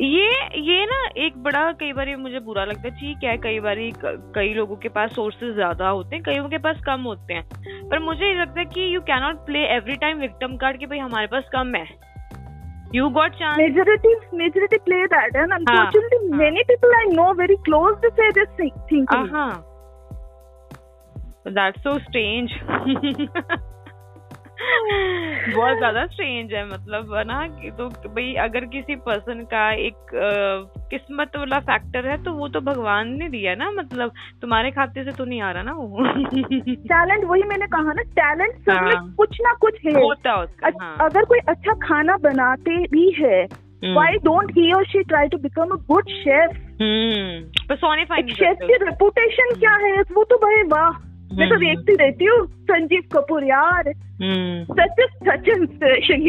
ये 0.00 0.28
ये 0.58 0.84
ना 0.86 0.98
एक 1.24 1.36
बड़ा 1.42 1.70
कई 1.80 1.92
बार 1.92 2.14
मुझे 2.16 2.40
बुरा 2.40 2.64
लगता 2.64 2.88
है 2.88 2.90
ठीक 2.90 3.24
है 3.24 3.36
कई 3.38 3.58
बार 3.60 3.76
कई 4.34 4.52
लोगों 4.54 4.76
के 4.76 4.88
पास 4.88 5.10
सोर्सेज 5.14 5.54
ज़्यादा 5.54 5.88
होते 5.88 6.16
हैं 6.16 6.22
कईयों 6.24 6.48
के 6.48 6.58
पास 6.66 6.80
कम 6.86 7.02
होते 7.02 7.34
हैं 7.34 7.88
पर 7.88 7.98
मुझे 7.98 8.24
ये 8.26 8.40
लगता 8.40 8.60
है 8.60 8.64
कि 8.66 8.94
you 8.94 9.00
cannot 9.10 9.44
play 9.46 9.64
every 9.74 9.96
time 9.96 10.20
victim 10.20 10.56
card 10.56 10.78
कि 10.78 10.86
भाई 10.86 10.98
हमारे 10.98 11.26
पास 11.26 11.50
कम 11.52 11.74
है 11.74 11.86
you 12.94 13.04
got 13.10 13.36
chance 13.36 13.58
majority 13.58 14.10
majority 14.38 14.78
play 14.86 14.96
that 15.12 15.36
and 15.42 15.54
unfortunately 15.58 16.18
uh, 16.24 16.40
many 16.40 16.64
people 16.64 16.96
i 16.96 17.04
know 17.12 17.28
very 17.38 17.56
close 17.68 17.94
to 18.02 18.10
say 18.18 18.26
this 18.38 18.50
thing 18.58 19.06
uh-huh. 19.08 19.54
that's 21.58 21.82
so 21.82 21.98
strange 22.08 22.56
बहुत 25.56 25.76
ज़्यादा 25.78 26.06
strange 26.06 26.52
है 26.52 26.68
मतलब 26.68 27.22
ना 27.26 27.46
तो 27.70 27.88
भाई 27.88 28.34
अगर 28.34 28.64
किसी 28.64 28.96
पर्सन 28.96 29.44
का 29.44 29.72
एक 29.72 29.94
आ, 29.94 30.82
किस्मत 30.90 31.32
वाला 31.36 31.58
फैक्टर 31.58 32.06
है 32.06 32.24
तो 32.24 32.32
वो 32.32 32.48
तो 32.48 32.60
भगवान 32.60 33.08
ने 33.08 33.28
दिया 33.28 33.54
ना 33.54 33.70
मतलब 33.70 34.12
तुम्हारे 34.42 34.70
खाते 34.70 35.04
से 35.04 35.12
तो 35.12 35.24
नहीं 35.24 35.42
आ 35.42 35.50
रहा 35.50 35.62
ना 35.62 35.72
वो। 35.72 36.04
टैलेंट 36.74 37.24
वही 37.24 37.42
मैंने 37.42 37.66
कहा 37.66 37.92
ना 37.92 38.02
टैलेंट 38.02 38.52
सब 38.54 38.82
में 38.82 38.94
हाँ। 38.94 39.14
कुछ 39.16 39.38
ना 39.40 39.52
कुछ 39.60 39.74
है। 39.86 40.02
होता 40.02 40.32
होता 40.32 40.70
हाँ. 40.80 40.96
अगर 41.00 41.24
कोई 41.24 41.38
अच्छा 41.38 41.72
खाना 41.72 42.16
बनाते 42.16 42.86
भी 42.86 43.10
है 43.10 43.48
वाई 43.84 44.12
डोंट 44.12 44.50
ही 44.50 44.72
और 44.72 44.84
she 44.84 45.02
try 45.02 45.28
to 45.28 45.38
become 45.38 45.62
a 45.62 45.76
good 45.76 46.08
chef 46.08 46.50
chef 48.30 48.56
की 48.62 48.74
रेपुटेशन 48.74 49.60
क्या 49.60 49.74
है? 49.74 50.00
वो 50.00 50.24
तो 50.24 50.36
भाई 50.36 50.56
वाह। 50.62 51.11
मैं 51.38 51.48
तो 51.48 51.56
देखती 51.56 51.94
रहती 51.94 52.24
हूँ 52.24 52.46
संजीव 52.46 53.02
कपूर 53.12 53.44
यार 53.44 53.92
such 54.72 55.00
such 55.28 55.48
inspiration 55.48 56.20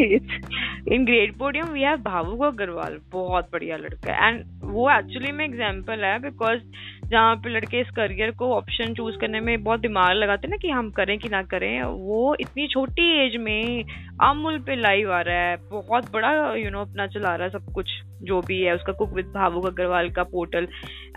in 0.92 1.04
great 1.04 1.36
podium 1.36 1.66
we 1.66 1.80
have 1.80 1.96
Bhavuk 1.96 2.42
Agarwal 2.42 3.00
बहुत 3.12 3.48
बढ़िया 3.52 3.76
लड़का 3.76 4.12
है. 4.12 4.28
एंड 4.28 4.44
वो 4.64 4.90
एक्चुअली 4.90 5.32
में 5.32 5.44
एग्जांपल 5.44 6.04
है 6.04 6.18
बिकॉज़ 6.18 6.60
जहाँ 7.08 7.36
पे 7.36 7.48
लड़के 7.48 7.80
इस 7.80 7.90
करियर 7.90 8.30
को 8.30 8.54
ऑप्शन 8.54 8.94
चूज़ 8.94 9.16
करने 9.16 9.40
में 9.40 9.62
बहुत 9.64 9.80
दिमाग 9.80 10.12
लगाते 10.12 10.46
हैं 10.46 10.50
ना 10.50 10.56
कि 10.56 10.68
हम 10.68 10.90
करें 10.90 11.18
कि 11.18 11.28
ना 11.28 11.42
करें 11.42 11.82
वो 11.82 12.36
इतनी 12.40 12.66
छोटी 12.66 13.26
एज 13.26 13.36
में 13.40 13.84
अमूल 14.22 14.58
पे 14.58 14.76
लाइव 14.76 15.12
आ 15.12 15.20
रहा 15.20 15.36
है. 15.36 15.56
बहुत 15.70 16.12
बड़ा 16.12 16.54
यू 16.54 16.62
you 16.62 16.72
नो 16.72 16.78
know, 16.78 16.90
अपना 16.90 17.06
चला 17.06 17.34
रहा 17.34 17.46
है 17.46 17.50
सब 17.50 17.72
कुछ 17.72 17.90
जो 18.22 18.40
भी 18.40 18.60
है 18.60 18.74
उसका 18.74 18.92
कुक 18.92 19.12
विद 19.12 19.26
भावुक 19.26 19.66
अग्रवाल 19.66 20.10
का 20.10 20.22
पोर्टल 20.22 20.68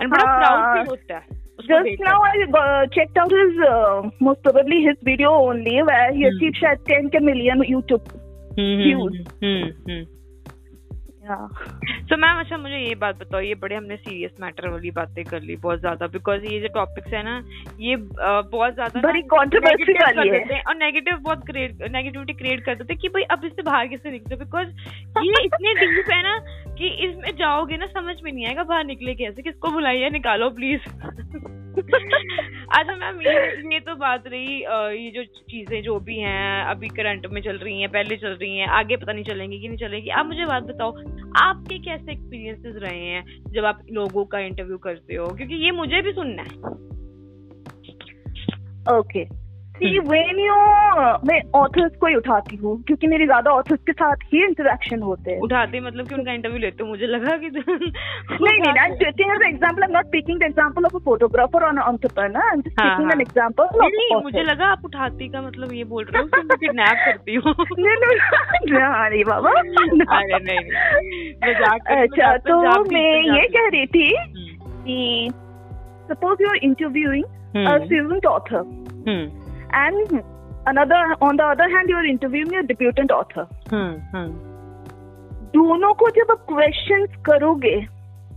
एंड 0.02 0.10
बड़ा 0.10 0.24
प्राउड 0.24 0.60
हाँ। 0.60 0.76
फील 0.76 0.88
होता 0.90 1.18
है 1.18 1.48
Just 1.60 2.02
now 2.02 2.18
I 2.24 2.34
uh, 2.58 2.86
checked 2.96 3.18
out 3.18 3.32
his 3.32 3.56
uh, 3.68 4.10
most 4.22 4.44
probably 4.44 4.78
his 4.84 4.96
video 5.04 5.32
only 5.32 5.82
where 5.82 6.14
he 6.14 6.22
hmm. 6.22 6.30
achieved 6.30 6.56
शायद 6.56 7.12
10 7.12 7.26
million 7.26 7.64
YouTube. 7.74 8.27
Hmm, 8.58 8.78
views. 8.78 9.18
Hmm, 9.40 9.66
hmm. 9.86 10.06
तो 12.10 12.18
मैम 12.18 12.40
अच्छा 12.40 12.58
मुझे 12.58 12.78
ये 12.78 12.94
बात 12.96 13.18
बताओ 13.20 13.40
ये 13.42 13.56
बड़े 13.56 13.76
हमने 13.76 13.96
सीरियस 13.98 14.32
मैटर 14.42 14.68
वाली 14.70 14.92
बातें 14.92 15.24
कर 15.26 15.42
ली 15.42 15.56
बहुत 15.56 15.80
ज़्यादा 15.80 16.08
बिकॉज़ 16.08 16.46
ये 16.46 16.60
जो 16.60 16.68
टॉपिक्स 16.68 17.14
है 17.14 17.24
ना 17.24 17.36
ये 17.80 17.96
बहुत 17.96 18.74
ज़्यादा 18.74 19.02
बड़ी 19.02 19.22
कंट्रोवर्सी 19.34 19.94
वाली 19.94 20.30
है 20.30 20.62
और 20.62 20.76
नेगेटिव 20.76 21.18
बहुत 21.18 21.46
क्रिएट 21.46 21.84
नेगेटिविटी 21.92 22.34
क्रिएट 22.34 22.64
कर 22.66 22.76
देते 22.76 22.96
कि 22.96 23.10
भाई 23.10 23.24
अब 23.32 23.46
इससे 23.46 23.62
बाहर 23.62 23.88
कैसे 23.88 24.12
निकलो 24.12 24.38
बिकॉज़ 24.38 24.68
ये 25.24 25.44
इतने 25.46 25.74
डीप 25.76 26.12
है 26.12 26.22
ना 26.24 26.38
कि 26.78 26.88
इसमें 27.06 27.32
जाओगे 27.38 27.78
ना, 27.78 27.86
समझ 27.88 28.16
में 28.24 28.32
नहीं 28.32 28.46
आएगा 28.46 28.64
बाहर 28.64 28.86
निकले 28.86 29.16
कैसे? 29.16 29.42
किसको 29.42 29.72
बुलाइए? 29.72 30.10
निकालो 30.10 30.50
प्लीज़ 30.52 30.90
अच्छा 31.78 32.96
मैम 32.96 33.22
ये 33.22 33.34
ये 33.74 33.80
तो 33.80 33.96
बात 33.96 34.24
रही 34.28 34.56
ये 34.56 35.10
जो 35.12 35.24
चीज़ें 35.24 35.82
जो 35.84 36.00
भी 36.00 36.18
हैं, 36.20 36.64
अभी 36.66 36.88
करंट 36.90 37.26
में 37.32 37.42
चल 37.42 37.58
रही 37.58 37.80
हैं, 37.82 37.90
पहले 37.92 38.16
चल 38.18 38.38
रही 38.42 38.58
हैं, 38.58 38.68
आगे 38.70 38.96
पता 38.98 39.14
नहीं 39.14 39.24
चलेंगी 39.24 39.60
कि 39.60 39.68
नहीं 39.68 39.78
चलेगी। 39.78 40.10
आप 40.12 40.26
मुझे 40.26 40.46
बात 40.46 40.64
बताओ, 40.64 40.92
आपके 41.38 41.78
कैसे 41.80 42.12
एक्सपीरियंसेस 42.12 42.76
रहे 42.84 43.06
हैं 43.06 43.24
जब 43.54 43.66
आप 43.66 43.82
लोगों 43.92 44.26
का 44.26 44.40
इंटरव्यू 44.40 44.78
करते 44.78 45.16
हो? 45.16 45.28
क्योंकि 45.28 45.56
ये 45.56 45.72
मुझे 45.72 46.02
भी 46.02 46.12
सुनना 46.12 46.44
है। 46.44 46.56
Okay 48.90 49.24
okay. 49.24 49.47
See 49.78 50.00
when 50.10 50.40
you 50.40 50.56
मैं 51.28 51.40
ऑथर्स 51.56 51.96
को 52.02 52.08
ही 52.08 52.16
उठाती 52.16 52.56
हूँ 52.56 52.72
क्योंकि 52.84 53.08
मेरी 53.08 53.26
ज़्यादा 53.26 53.52
ऑथर्स 53.52 53.80
के 53.88 53.94
साथ 53.94 54.24
ही 54.34 54.44
इंटरेक्शन 54.46 55.02
होते 55.02 55.32
हैं। 55.32 55.40
उठाते 55.40 55.80
मतलब 55.80 56.08
कि 56.08 56.16
उनका 56.16 56.34
इंटरव्यू 56.34 56.60
लेते 56.60 56.84
हो 56.84 56.90
मुझे 56.90 57.08
लगा 57.08 57.36
कि 57.38 57.50
नहीं 57.58 58.60
नहीं 58.60 58.80
I 58.80 58.96
taking 59.04 59.32
as 59.32 59.48
example 59.48 59.84
I 59.84 59.90
am 59.90 59.94
not 59.94 60.12
taking 60.12 60.40
the 60.40 60.44
example 60.44 60.86
of 60.86 60.96
a 60.96 61.00
photographer 61.06 61.64
और 61.64 61.70
an 61.70 61.82
entrepreneur 61.88 62.44
I 62.44 62.54
am 62.54 62.62
just 62.62 62.82
taking 62.82 63.12
an 63.12 63.22
example 63.22 63.70
नहीं 63.84 64.22
मुझे 64.24 64.44
लगा 64.44 64.72
आप 64.72 64.86
उठाती 64.86 65.30
का 65.30 65.42
मतलब 65.42 65.74
ये 65.74 65.84
बोल 65.94 66.06
रहे 66.06 66.22
हो 66.22 66.28
कि 66.28 66.42
मैं 66.44 66.58
किडनैप 66.58 67.06
करती 67.06 67.36
हूँ। 67.36 67.54
नहीं 69.08 69.24
बाबा 69.24 69.50
अरे 70.18 70.40
नहीं 70.44 71.34
अच्छा 71.44 72.36
तो 72.48 72.60
मैं 72.92 73.10
ये 73.38 73.48
कह 73.48 73.68
रही 73.68 73.86
थी 73.88 74.14
हम्म। 74.16 74.84
कि 74.84 75.30
suppose 76.12 76.44
you 76.44 76.50
are 76.50 76.56
interviewing 76.64 77.24
a 77.68 77.78
student 77.86 78.26
author 78.26 78.64
and 79.74 80.24
another 80.68 81.16
on 81.22 81.38
the 81.38 81.44
other 81.44 81.70
hand 81.70 81.90
you're 81.90 82.06
interviewing 82.06 82.56
a 82.56 82.64
debutant 82.64 83.12
author 83.12 83.48
hmm, 83.70 83.96
hmm. 84.14 84.28
दोनों 85.48 85.94
को 85.94 86.10
जब 86.10 86.32
आप 86.32 86.46
क्वेश्चंस 86.50 87.16
करोगे 87.26 87.76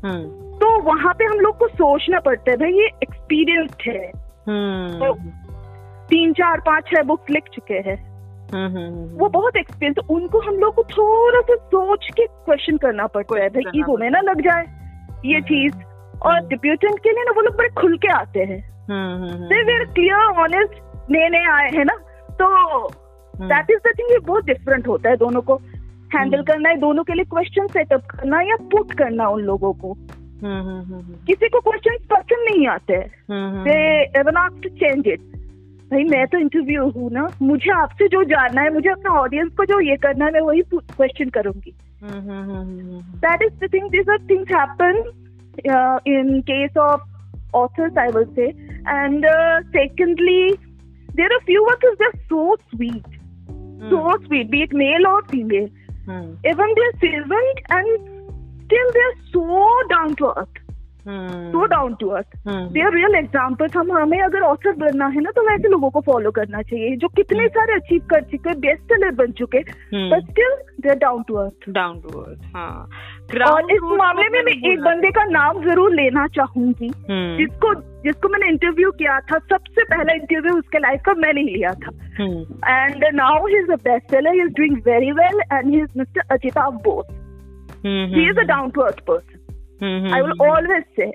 hmm. 0.04 0.25
तो 0.60 0.82
वहाँ 0.82 1.14
पे 1.14 1.25
हम 1.25 1.38
लोग 1.38 1.58
को 1.58 1.68
सोचना 1.68 2.20
पड़ता 2.20 2.50
है 2.50 2.56
भाई 2.56 2.72
ये 2.72 2.87
एक्सपीरियंस्ड 3.02 3.82
है 3.87 4.12
hmm. 4.12 4.99
तो 5.00 5.14
तीन 6.10 6.32
चार 6.32 6.60
पाँच 6.60 6.84
छह 6.87 7.02
बुक्स 7.02 7.30
लिख 7.30 7.44
चुके 7.54 7.75
हैं 7.75 7.96
hmm. 8.46 9.20
वो 9.20 9.28
बहुत 9.28 9.56
एक्सपीरियंस 9.56 10.10
उनको 10.10 10.40
हम 10.40 10.54
लोग 10.54 10.75
को 10.75 10.82
थोड़ा 10.82 11.40
सा 11.40 11.54
सोच 11.54 12.08
के 12.16 12.26
क्वेश्चन 12.26 12.76
करना 12.76 13.06
पड़ता 13.06 13.42
है 13.42 13.49
भाई 13.49 13.78
ईगो 13.80 13.96
में 13.96 14.10
ना 14.10 14.20
लग 14.20 14.40
जाए 14.40 14.64
ये 15.26 15.40
चीज़ 15.40 15.75
और 16.22 16.40
डिप्यूटेंट 16.40 16.99
के 16.99 17.10
लिए 17.10 17.25
ना 17.25 17.32
वो 17.37 17.40
लोग 17.40 17.56
बड़े 17.56 17.68
खुल 17.68 17.96
के 17.99 18.08
आते 18.08 18.40
हैं 18.40 18.80
क्लियर 19.84 20.40
ऑनेस्ट 20.42 20.89
नए 21.10 21.28
नए 21.28 21.44
आए 21.44 21.70
हैं 21.70 21.84
ना 21.84 21.94
तो 22.40 22.88
दैट 23.34 23.70
इज़ 23.70 23.78
द 23.78 23.92
थिंग 23.98 24.10
ये 24.10 24.18
बहुत 24.18 24.44
डिफरेंट 24.44 24.88
होता 24.88 25.10
है 25.10 25.16
दोनों 25.16 25.40
को। 25.40 25.54
हैंडल 26.14 26.36
हम्म। 26.36 26.44
करना 26.44 26.68
है 26.68 26.76
दोनों 26.76 27.04
के 27.04 27.14
लिए 27.14 27.24
क्वेश्चन 27.24 27.66
सेटअप 27.66 28.00
करना 28.10 28.40
या 28.40 28.56
पुट 28.56 28.92
करना 28.92 29.28
उन 29.28 29.42
लोगों 29.42 29.72
को। 29.72 29.92
हम्म, 29.92 30.60
हम्म, 30.60 31.14
किसी 31.26 31.48
को 31.48 31.60
क्वेश्चन 31.60 31.96
पसंद 32.10 32.44
नहीं 32.50 32.66
आते। 32.66 32.94
टू 34.62 34.68
चेंज 34.68 35.08
इट 35.08 35.20
भाई 35.90 36.04
मैं 36.04 36.26
तो 36.26 36.38
इंटरव्यू 36.38 36.88
हूँ 36.88 37.10
ना 37.12 37.28
मुझे 37.42 37.70
आपसे 37.72 38.08
जो 38.08 38.24
जानना 38.24 38.60
है 38.60 38.72
मुझे 38.74 38.88
अपना 38.90 39.10
ऑडियंस 39.10 39.52
को 39.52 39.64
जो 39.64 39.80
ये 39.80 39.96
करना 39.96 40.24
है 40.24 40.32
मैं 40.32 40.40
वही 40.40 40.60
क्वेश्चन 40.72 41.28
करूँगी। 41.28 41.74
That 43.24 43.42
is 43.42 43.66
the 43.66 43.70
thing 43.74 43.90
this 43.90 44.08
are 44.08 44.18
things 44.30 44.52
happen 44.52 45.02
in 46.06 46.40
case 46.40 46.76
of 46.76 47.00
authors 47.54 47.94
will 48.14 48.28
say 48.34 48.48
and 48.88 49.24
uh, 49.24 49.56
secondly 49.76 50.69
there 51.14 51.26
are 51.26 51.40
few 51.46 51.64
workers 51.64 51.96
they're 51.98 52.20
so 52.28 52.56
sweet, 52.70 53.04
mm. 53.48 53.90
so 53.90 54.26
sweet, 54.26 54.50
be 54.50 54.62
it 54.62 54.72
male 54.72 55.06
or 55.06 55.22
female. 55.24 55.68
Mm. 56.06 56.38
Even 56.44 56.74
they're 56.76 56.98
servant 57.00 57.60
and 57.70 58.08
still 58.64 58.90
they're 58.92 59.18
so 59.32 59.68
down 59.88 60.16
to 60.16 60.32
earth. 60.36 60.60
So 61.06 61.64
down 61.66 61.94
to 62.00 62.08
earth 62.08 62.36
they 62.46 62.80
are 62.84 62.92
real 62.94 63.14
examples 63.16 63.76
हम 63.76 63.92
हमें 63.92 64.20
अगर 64.22 64.40
author 64.40 64.72
बनना 64.82 65.06
है 65.14 65.20
ना 65.20 65.30
तो 65.30 65.42
वैसे 65.42 65.68
लोगों 65.68 65.90
को 65.90 66.00
फॉलो 66.06 66.30
करना 66.30 66.62
चाहिए 66.62 66.96
जो 66.96 67.08
कितने 67.08 67.44
hmm. 67.44 67.54
सारे 67.54 67.74
अचीव 67.74 68.02
कर 68.10 68.22
चुके 68.30 68.54
बेस्ट 68.60 68.82
सेलर 68.92 69.10
बन 69.22 69.32
चुके 69.40 69.58
but 69.58 70.30
still 70.30 70.56
they 70.80 70.94
down 70.94 71.22
to 71.28 71.34
earth 71.44 71.68
down 71.68 72.00
to 72.00 72.20
earth 72.20 72.56
हाँ 72.56 72.88
और 73.38 73.72
इस 73.72 73.80
मामले 73.82 74.28
में 74.28 74.42
मैं 74.42 74.72
एक 74.72 74.80
बंदे 74.80 75.10
का 75.10 75.25
नाम 75.25 75.64
ज़रूर 75.64 75.94
लेना 75.94 76.26
चाहूँगी। 76.26 76.88
hmm. 76.88 77.38
जिसको 77.38 77.75
जिसको 77.75 78.28
मैंने 78.28 78.49
इंटरव्यू 78.49 78.90
किया 78.90 79.20
था 79.20 79.38
सबसे 79.38 79.84
पहला 79.84 80.12
इंटरव्यू 80.12 80.56
उसके 80.58 80.78
लाइफ 80.78 81.00
का 81.06 81.14
मैंने 81.14 81.40
ही 81.40 81.46
लिया 81.46 81.75
था। 81.75 81.90
And 82.68 83.04
now 83.14 83.46
he 83.46 83.56
is 83.58 83.72
a 83.72 83.76
best 83.76 84.10
seller 84.10 84.34
he 84.34 84.40
is 84.40 84.49
doing 84.49 84.76
very 84.76 85.12
well 85.12 85.40
and 85.52 85.75
he 85.75 85.80
is 85.80 85.99
mister 85.99 86.20
Ajitabh 86.30 86.72
Bose 86.72 87.06
he 87.87 88.30
is 88.30 88.38
a 88.38 88.42
down 88.42 88.70
to 88.70 88.80
earth 88.80 89.00
person 89.10 90.12
I 90.14 90.20
will 90.20 90.49
always 90.50 90.84
say 91.00 91.10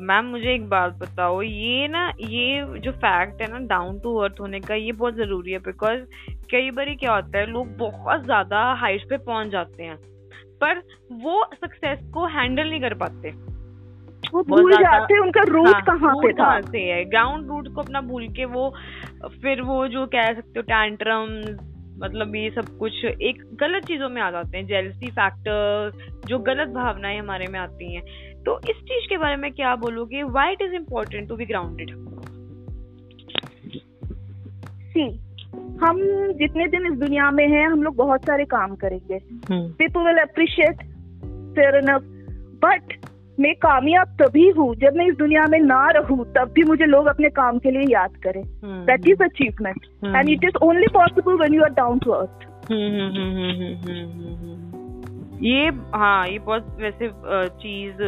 ma'am 0.00 0.24
मुझे 0.24 0.54
एक 0.54 0.68
बात 0.68 0.92
बताओ 0.92 1.42
ये 1.42 1.88
ना 1.88 2.06
ये 2.20 2.78
जो 2.80 2.92
फैक्ट 2.92 3.42
है 3.42 3.50
ना 3.52 3.58
डाउन 3.66 3.98
टू 3.98 4.14
अर्थ 4.16 4.40
होने 4.40 4.60
का 4.60 4.74
ये 4.74 4.92
बहुत 4.92 5.14
ज़रूरी 5.14 5.52
है 5.52 5.58
बिकॉज़ 5.58 6.00
कई 6.50 6.70
बार 6.70 6.94
क्या 6.94 7.14
होता 7.14 7.38
है 7.38 7.46
लोग 7.46 7.76
बहुत 7.76 8.24
ज़्यादा 8.24 8.62
हाइट 8.72 9.08
पे 9.08 9.16
पहुँच 9.16 9.48
जाते 9.48 9.82
हैं 9.82 9.96
पर 10.60 10.82
वो 11.12 11.44
सक्सेस 11.54 11.98
को 12.14 12.26
हैंडल 12.26 12.68
नहीं 12.70 12.80
कर 12.80 12.94
पाते। 12.94 13.30
वो 14.34 14.42
भूल 14.42 14.72
जाते 14.72 15.18
उनका 15.18 15.42
रूट 15.48 15.68
हाँ, 15.68 15.80
कहाँ 15.82 16.14
पे 16.14 16.32
था? 16.32 16.60
से 16.60 16.78
है? 16.78 17.04
ग्राउंड 17.04 17.48
रूट 17.48 17.68
को 17.74 17.80
अपना 17.80 18.00
भूल 18.00 18.28
के 18.28 18.44
वो 18.44 18.68
फिर 19.42 19.60
वो 19.62 19.86
जो 19.88 20.06
कह 20.06 20.32
सकते 20.32 20.58
हो 20.58 20.62
टैंट्रम 20.62 21.28
मतलब 21.98 22.34
ये 22.36 22.50
सब 22.50 22.76
कुछ 22.78 23.04
एक 23.04 23.42
गलत 23.60 23.84
चीज़ों 23.84 24.08
में 24.08 24.20
आ 24.22 24.30
जाते 24.30 24.58
हैं 24.58 24.66
जेलसी 24.66 25.10
फैक्टर 25.10 25.92
जो 26.26 26.38
गलत 26.38 26.68
भावनाएँ 26.68 27.18
हमारे 27.18 27.46
में 27.46 27.58
आती 27.60 27.94
हैं। 27.94 28.02
तो 28.46 28.58
इस 28.70 28.76
चीज़ 28.88 29.08
के 29.08 29.16
बारे 29.16 29.36
में 29.36 29.50
क्या 29.52 29.74
बोलोगे? 29.76 30.22
Why 30.22 30.52
it 30.52 30.62
is 30.62 30.74
important 30.74 31.28
to 31.28 31.36
be 31.36 31.44
grounded 31.44 31.90
see 34.88 35.06
हम 35.80 36.00
जितने 36.38 36.66
दिन 36.66 36.86
इस 36.86 36.98
दुनिया 36.98 37.30
में 37.30 37.46
हैं 37.48 37.66
हम 37.66 37.82
लोग 37.82 37.96
बहुत 37.96 38.24
सारे 38.26 38.44
काम 38.44 38.74
करेंगे। 38.76 39.18
People 39.52 40.06
will 40.06 40.18
appreciate 40.18 40.82
fair 41.56 41.76
enough 41.78 42.02
but 42.64 42.92
मैं 43.40 43.54
कामयाब 43.54 44.16
तभी 44.20 44.48
हूँ 44.50 44.74
जब 44.76 44.96
मैं 44.96 45.06
इस 45.06 45.16
दुनिया 45.16 45.46
में 45.46 45.58
ना 45.60 45.84
रहूँ 45.90 46.24
तब 46.34 46.52
भी 46.54 46.62
मुझे 46.64 46.86
लोग 46.86 47.06
अपने 47.06 47.28
काम 47.38 47.58
के 47.58 47.70
लिए 47.70 47.92
याद 47.92 48.16
करें। 48.26 48.42
That 48.86 49.08
is 49.08 49.22
achievement 49.24 49.86
and 50.04 50.28
it 50.30 50.44
is 50.44 50.56
only 50.62 50.86
possible 50.94 51.38
when 51.42 51.54
you 51.54 51.62
are 51.62 51.72
down 51.74 51.98
to 51.98 52.10
earth 52.10 52.46
ये 55.42 55.68
हाँ 55.94 56.26
ये 56.28 56.38
बहुत 56.38 56.66
वैसे 56.80 57.08
चीज़ 57.60 58.02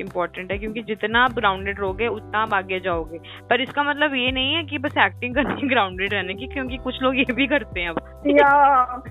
इम्पोर्टेंट 0.00 0.52
है 0.52 0.58
क्योंकि 0.58 0.82
जितना 0.82 1.24
आप 1.24 1.32
ग्राउंडेड 1.32 1.80
रहोगे 1.80 2.06
उतना 2.06 2.38
आप 2.38 2.54
आगे 2.54 2.80
जाओगे। 2.80 3.18
पर 3.50 3.60
इसका 3.60 3.82
मतलब 3.82 4.14
ये 4.14 4.30
नहीं 4.32 4.54
है 4.54 4.62
कि 4.64 4.78
बस 4.78 4.96
एक्टिंग 4.98 5.34
करनी 5.34 5.68
ग्राउंडेड 5.68 6.14
रहने 6.14 6.34
की 6.34 6.46
क्योंकि 6.46 6.76
कुछ 6.76 7.02
लोग 7.02 7.18
ये 7.18 7.24
भी 7.32 7.46
करते 7.46 7.80
हैं 7.80 7.88
अब। 7.88 7.98
या 8.26 9.02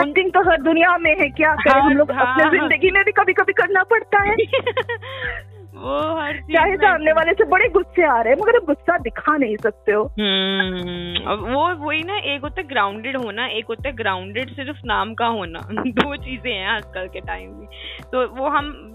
एक्टिंग 0.00 0.30
तो 0.32 0.50
हर 0.50 0.62
दुनिया 0.62 0.96
में 0.98 1.10
है 1.10 1.28
क्या 1.30 1.54
करें? 1.54 1.80
हम 1.80 1.92
लोग 1.92 2.12
हाँ, 2.12 2.24
अपने 2.24 2.44
हाँ। 2.44 2.50
ज़िंदगी 2.50 2.90
में 2.90 3.02
भी 3.04 3.12
कभी 3.12 3.32
कभी 3.32 3.52
करना 3.52 3.82
पड़ता 3.82 4.22
है। 4.22 4.36
वो 5.74 6.20
हर 6.20 6.36
चाहे 6.36 6.76
सामने 6.76 7.12
वाले 7.12 7.32
से 7.32 7.44
बड़े 7.44 7.68
गुस्से 7.68 8.06
आ 8.06 8.20
रहे 8.20 8.32
हैं 8.32 8.40
मगर 8.40 8.58
गुस्सा 8.58 8.98
दिखा 8.98 9.36
नहीं 9.36 9.56
सकते 9.56 9.92
हो। 9.92 10.04
हम्म 10.04 11.54
वो 11.54 11.86
वही 11.86 12.02
ना 12.02 12.16
एक 12.18 12.40
होता 12.42 12.60
है 12.60 12.68
ग्राउंडेड 12.68 13.16
होना 13.16 13.46
एक 13.46 13.64
होता 13.68 13.88
है 13.88 13.96
ग्राउंडेड 13.96 14.50
सिर्फ़ 14.50 14.78
नाम 14.84 15.14
का 15.14 15.26
होना। 15.26 15.60
दो 15.86 16.16
चीज़ें 16.16 16.52
हैं 16.52 16.66
आजकल 16.66 17.08
के 17.08 17.20
टाइम 17.20 17.50
में। 17.50 17.66
तो 18.12 18.28
वो 18.28 18.48
हम 18.48 18.92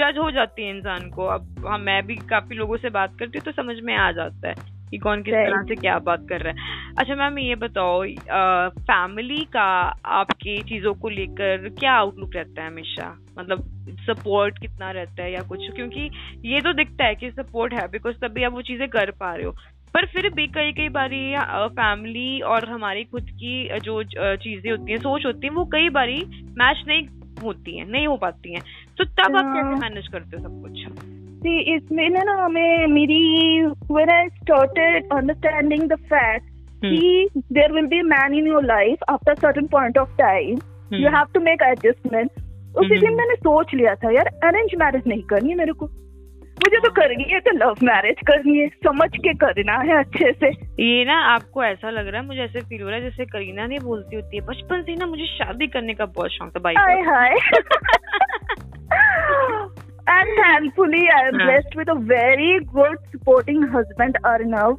जज 0.00 0.18
हो 0.18 0.30
जाती 0.30 0.62
है 0.62 0.76
इंसान 0.76 1.10
को। 1.10 1.24
अब 1.24 1.66
हम 1.68 1.80
मैं 1.80 2.06
भी 2.06 2.16
काफ़ी 2.16 2.56
लोगों 2.56 2.76
से 2.76 2.90
बात 2.90 3.10
करती 3.18 3.38
हूँ 3.38 3.52
तो 3.52 3.62
समझ 3.62 3.76
में 3.82 3.96
आ 3.96 4.12
जाता 4.12 4.48
है। 4.48 4.77
कि 4.90 4.98
कौन 4.98 5.22
किस 5.22 5.34
तरह 5.34 5.62
से 5.62 5.74
क्या 5.74 5.98
बात 5.98 6.26
कर 6.28 6.40
रहा 6.40 6.52
है। 6.52 6.92
अच्छा 6.98 7.14
मैम 7.14 7.38
ये 7.38 7.54
बताओ 7.54 8.04
फैमिली 8.82 9.44
का 9.44 9.64
आपके 10.18 10.62
चीज़ों 10.62 10.94
को 10.94 11.08
लेकर 11.08 11.68
क्या 11.68 11.92
आउटलुक 11.92 12.36
रहता 12.36 12.62
है 12.62 12.68
हमेशा? 12.68 13.16
मतलब 13.38 13.64
सपोर्ट 14.06 14.58
कितना 14.58 14.90
रहता 14.90 15.22
है 15.22 15.32
या 15.32 15.42
कुछ? 15.42 15.70
क्योंकि 15.76 16.10
ये 16.44 16.60
तो 16.60 16.72
दिखता 16.72 17.04
है 17.04 17.14
कि 17.14 17.30
सपोर्ट 17.30 17.74
है 17.74 17.86
बिकॉज़ 17.88 18.16
तभी 18.16 18.44
आप 18.44 18.52
वो 18.52 18.62
चीज़ें 18.62 18.88
कर 18.88 19.10
पा 19.10 19.34
रहे 19.34 19.46
हो। 19.46 19.52
पर 19.94 20.06
फिर 20.06 20.28
भी 20.34 20.46
कई 20.46 20.72
कई 20.72 20.88
बारी 20.88 21.34
फैमिली 21.74 22.40
और 22.40 22.68
हमारी 22.68 23.04
खुद 23.04 23.30
की 23.30 23.78
जो 23.80 24.02
चीज़ें 24.36 24.70
होती 24.70 24.92
हैं 24.92 24.98
सोच 24.98 25.26
होती 25.26 25.46
है 25.46 25.52
वो 25.52 25.64
कई 25.64 25.88
बारी 25.88 26.18
मैच 26.58 26.84
नहीं 26.88 27.06
होती 27.42 27.78
हैं 27.78 27.86
नहीं 27.86 28.06
हो 28.06 28.16
पाती 28.16 28.54
हैं। 28.54 28.62
तो 28.98 29.04
तब 29.04 29.36
आप 29.36 29.52
कैसे 29.54 29.80
मैनेज 29.80 30.04
हाँ। 30.04 30.12
करते 30.12 30.36
हो 30.36 30.42
सब 30.42 30.62
कुछ? 30.62 31.27
See, 31.42 31.58
इसमें 31.74 32.08
ना 32.10 32.32
हमें 32.44 32.86
मेरी 32.86 33.64
when 33.96 34.10
I 34.10 34.28
started 34.38 35.04
understanding 35.18 35.88
the 35.88 35.96
fact 36.12 36.44
Hmm. 36.82 36.90
कि 36.90 37.28
there 37.56 37.70
will 37.76 37.88
be 37.92 37.98
a 38.00 38.04
man 38.08 38.34
in 38.40 38.46
your 38.50 38.62
life 38.62 38.98
after 39.12 39.32
a 39.32 39.40
certain 39.44 39.68
point 39.68 39.96
of 40.02 40.08
time. 40.18 40.58
Hmm. 40.90 41.00
you 41.02 41.08
have 41.14 41.32
to 41.36 41.40
make 41.46 41.60
adjustment. 41.68 42.30
उसी 42.78 42.94
Hmm. 42.94 43.04
दिन 43.04 43.14
मैंने 43.14 43.34
सोच 43.34 43.74
लिया 43.74 43.94
था 43.94 44.10
यार 44.10 44.26
अरेंज 44.26 44.70
मैरिज 44.78 45.02
नहीं 45.06 45.22
करनी 45.22 45.50
है 45.50 45.56
मेरे 45.56 45.72
को। 45.72 45.86
मुझे 46.64 46.76
तो 46.76 46.90
करनी 46.90 47.24
है 47.24 47.40
तो 47.40 47.56
लव 47.56 47.74
मैरिज 47.82 48.16
करनी 48.26 48.58
है। 48.58 48.68
समझ 48.68 49.16
के 49.16 49.34
करना 49.44 49.72
है 49.72 49.98
अच्छे 49.98 50.32
से। 50.32 50.48
ये 50.84 51.04
ना 51.04 51.34
आपको 51.34 51.64
ऐसा 51.64 51.90
लग 51.90 52.08
रहा 52.08 52.20
है 52.20 52.26
मुझे 52.26 52.40
ऐसे 52.40 52.60
फील 52.60 52.82
हो 52.82 52.88
रहा 52.88 52.98
है 52.98 53.02
जैसे 53.02 53.24
करीना 53.24 53.66
नहीं 53.66 53.78
बोलती 53.78 54.16
होती 54.16 54.36
है। 54.36 54.46
बचपन 54.46 54.82
से 54.82 54.94
ना 54.94 55.06
मुझे 55.06 55.26
शादी 55.26 55.66
करने 55.66 55.94
का 55.94 56.06
बहुत 56.06 56.30
शौक 56.30 56.56
था 56.56 56.60
भाई 56.60 56.74
हाय 56.78 57.00
हाय। 57.10 57.36
And 60.08 60.28
thankfully 60.38 61.06
I 61.06 61.22
am 61.28 61.36
blessed 61.36 61.78
with 61.78 61.88
a 61.90 61.94
very 62.12 62.58
good 62.64 62.98
supporting 62.98 63.64
husband 63.76 64.16
Arnav 64.24 64.78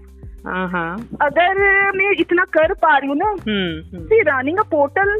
अगर 1.21 1.57
मैं 1.97 2.11
इतना 2.19 2.43
कर 2.43 2.73
पा 2.73 2.97
रही 2.97 3.09
हूँ 3.09 3.17
ना 3.17 3.35
see 3.39 4.21
running 4.21 4.57
a 4.59 4.63
portal 4.71 5.19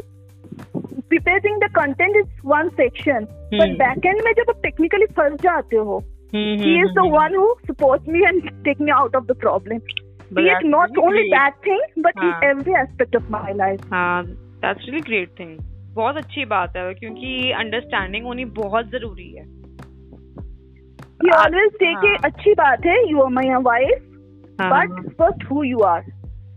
preparing 0.76 1.60
the 1.60 1.70
content 1.74 2.16
is 2.16 2.46
one 2.46 2.68
section 2.68 3.24
but 3.54 3.76
back 3.78 4.06
end 4.06 4.20
में 4.24 4.32
जब 4.32 4.50
आप 4.50 4.60
टेक्निकली 4.62 5.06
फंस 5.06 5.40
जाते 5.42 5.76
हो 5.76 5.98
he 6.34 6.80
is 6.80 6.92
the 6.94 7.06
one 7.12 7.34
who 7.36 7.54
support 7.66 8.08
me 8.08 8.24
and 8.26 8.50
take 8.64 8.80
me 8.80 8.90
out 8.90 9.16
of 9.16 9.24
the 9.24 9.36
problem 9.40 9.76
it 9.76 10.64
not 10.64 10.98
only 10.98 11.22
bad 11.30 11.52
thing 11.66 12.02
but 12.04 12.22
in 12.24 12.48
every 12.50 12.80
aspect 12.80 13.16
of 13.16 13.30
my 13.32 13.54
life 13.54 13.80
that's 14.64 14.90
great 15.06 15.28
thing 15.40 15.58
बहुत 15.94 16.16
अच्छी 16.16 16.44
बात 16.44 16.76
है 16.76 16.94
क्योंकि 16.94 17.52
अंडरस्टैंडिंग 17.52 18.26
होनी 18.26 18.44
बहुत 18.44 18.90
ज़रूरी 18.90 19.30
है। 19.32 19.59
Always 21.28 21.70
take 21.82 22.06
हाँ. 22.06 22.16
अच्छी 22.24 22.52
बात 22.52 22.86
है 22.86 22.96
हाँ 24.60 24.70
but 24.70 25.12
first 25.12 25.42
who 25.50 25.62
you 25.62 25.78
are 25.78 26.02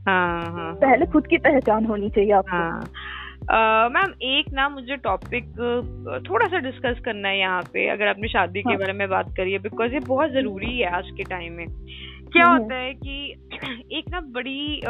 हाँ 0.07 0.51
हाँ 0.51 0.73
पहले 0.73 1.05
खुद 1.05 1.27
की 1.27 1.37
पहचान 1.37 1.85
होनी 1.85 2.09
चाहिए 2.09 2.31
आपको 2.31 2.57
हाँ 2.57 3.89
मैम 3.89 4.13
एक 4.21 4.45
ना 4.53 4.69
मुझे 4.69 4.95
टॉपिक 4.95 5.45
थोड़ा 6.29 6.47
सा 6.47 6.59
डिस्कस 6.59 7.01
करना 7.05 7.27
है 7.27 7.39
यहाँ 7.39 7.61
पे 7.61 7.89
अगर 7.89 8.07
आपने 8.07 8.27
शादी 8.27 8.59
हाँ. 8.59 8.73
के। 8.73 8.77
बारे 8.77 8.93
में 8.93 9.09
बात 9.09 9.33
करी 9.37 9.51
है 9.51 9.59
बिकॉज़ 9.59 9.93
ये 9.93 9.99
बहुत 9.99 10.31
ज़रूरी 10.31 10.79
है 10.79 10.89
आज 10.95 11.03
के 11.17 11.23
टाइम 11.23 11.53
में 11.53 11.65
क्या 12.33 12.45
हम्म। 12.45 12.63
होता 12.63 12.75
है 12.75 12.93
कि 12.93 13.35
एक 13.91 14.05
ना 14.11 14.21
बड़ी 14.21 14.81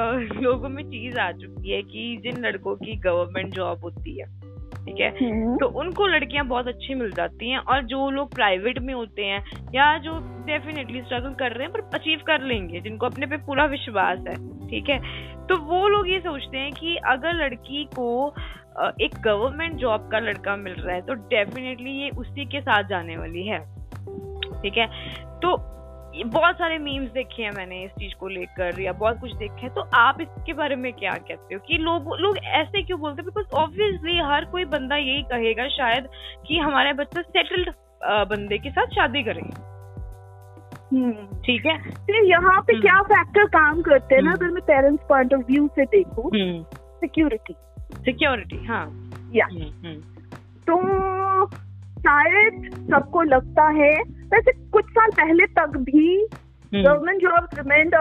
लोगों 0.42 0.70
में 0.70 0.84
चीज़ 0.84 1.20
आ 1.20 1.32
चुकी 1.32 1.72
है 1.72 1.82
कि 1.82 2.22
जिन 2.24 2.46
लड़कों 2.46 2.76
की 2.76 2.96
गवर्नमेंट 2.96 3.54
जॉब 3.54 3.80
होती 3.84 4.20
है 4.20 4.43
ठीक 4.86 5.00
है? 5.00 5.10
हम्म, 5.10 5.58
तो 5.58 5.68
उनको 5.68 6.08
लड़कियाँ 6.08 6.46
बहुत 6.46 6.68
अच्छी 6.68 6.94
मिल 6.94 7.12
जाती 7.12 7.50
हैं 7.50 7.58
और 7.58 7.84
जो 7.84 8.10
लोग 8.10 8.36
प्राइवेट 8.36 8.80
में 8.80 8.94
होते 8.94 9.26
हैं 9.26 9.44
या 9.76 9.98
जो 9.98 10.12
डेफिनेटली 10.46 11.02
स्ट्रगल 11.02 11.34
कर 11.34 11.52
रहे 11.52 11.64
हैं 11.64 11.72
पर 11.74 11.98
अचीव 12.00 12.20
कर 12.28 12.42
लेंगे 12.42 12.80
जिनको 12.80 13.06
अपने 13.06 13.26
पे 13.26 13.38
पूरा 13.38 13.66
विश्वास 13.66 14.20
है 14.20 14.36
ठीक 14.68 14.90
है? 14.90 15.00
तो 15.48 15.58
वो 15.58 15.88
लोग 15.88 16.10
ये 16.10 16.20
सोचते 16.20 16.58
हैं 16.58 16.72
कि 16.72 16.96
अगर 16.96 17.34
लड़की 17.34 17.86
को 17.86 18.34
एक 19.02 19.12
गवर्नमेंट 19.24 19.76
जॉब 19.76 20.10
का 20.12 20.20
लड़का 20.20 20.56
मिल 20.56 20.74
रहा 20.74 20.96
है 20.96 21.02
तो 21.02 21.14
डेफिनेटली 21.14 21.92
ये 21.92 22.10
उसी 22.10 22.46
के 22.46 22.62
साथ 22.62 22.84
जाने 22.84 23.18
वाली 23.18 23.48
है 23.48 23.60
ठीक 24.62 24.78
है? 24.78 24.88
तो 25.40 25.74
बहुत 26.26 26.56
सारे 26.56 26.78
मीम्स 26.78 27.12
देखे 27.12 27.44
हैं 27.44 27.52
मैंने 27.52 27.84
इस 27.84 27.92
चीज़ 27.92 28.14
को 28.16 28.28
लेकर 28.28 28.82
या 28.82 28.92
बहुत 28.94 29.20
कुछ 29.20 29.36
देखे 29.36 29.62
हैं। 29.62 29.74
तो 29.74 29.82
आप 29.82 30.22
इसके 30.22 30.54
बारे 30.54 30.76
में 30.76 30.94
क्या 30.94 31.12
कहते 31.12 31.56
हो 31.56 31.60
कि 31.68 31.78
लोग 31.78 32.16
लोग 32.20 32.38
ऐसे 32.38 32.82
क्यों 32.82 33.00
बोलते 33.00 33.22
हैं? 33.22 33.26
बिकॉज़ 33.26 33.46
ऑब्वियसली 33.54 34.20
हर 34.20 34.46
कोई 34.46 34.66
बंदा 34.66 34.96
यही 34.96 35.22
कहेगा 35.22 35.68
शायद 35.68 36.08
कि 36.48 36.58
हमारे 36.58 36.94
बच्चे 36.94 37.22
सेटल्ड 37.22 37.70
बंदे 38.30 38.58
के 38.58 38.70
साथ 38.70 38.86
शादी 38.86 39.24
करें। 39.24 39.50
हम्म। 40.92 41.38
ठीक 41.42 41.66
है? 41.66 41.78
फिर 41.92 42.24
यहाँ 42.24 42.62
पे 42.62 42.74
हम्म। 42.74 42.82
क्या 42.82 43.02
फैक्टर 43.02 43.46
काम 43.46 43.82
करते 43.82 44.16
हैं 44.16 44.22
ना? 44.22 44.32
हम्म। 44.32 44.40
अगर 44.40 44.54
मैं 44.54 44.64
पेरेंट्स 44.64 45.04
पॉइंट 45.10 45.34
ऑफ़ 45.34 45.42
व्यू 45.42 45.68
से 45.68 45.86
देखूँ 45.86 46.32
सिक्योरिटी 47.00 47.56
सिक्योरिटी 47.94 48.66
हाँ। 48.66 48.86
या 49.36 49.46
तो 50.68 50.76
शायद 52.08 52.70
सबको 52.92 53.22
लगता 53.22 53.68
है 53.80 53.92
वैसे 54.34 54.52
कुछ 54.72 54.86
साल 54.86 55.10
पहले 55.20 55.46
तक 55.60 55.78
भी 55.90 56.08
government 56.74 57.22
job 57.22 57.48
remained 57.58 57.92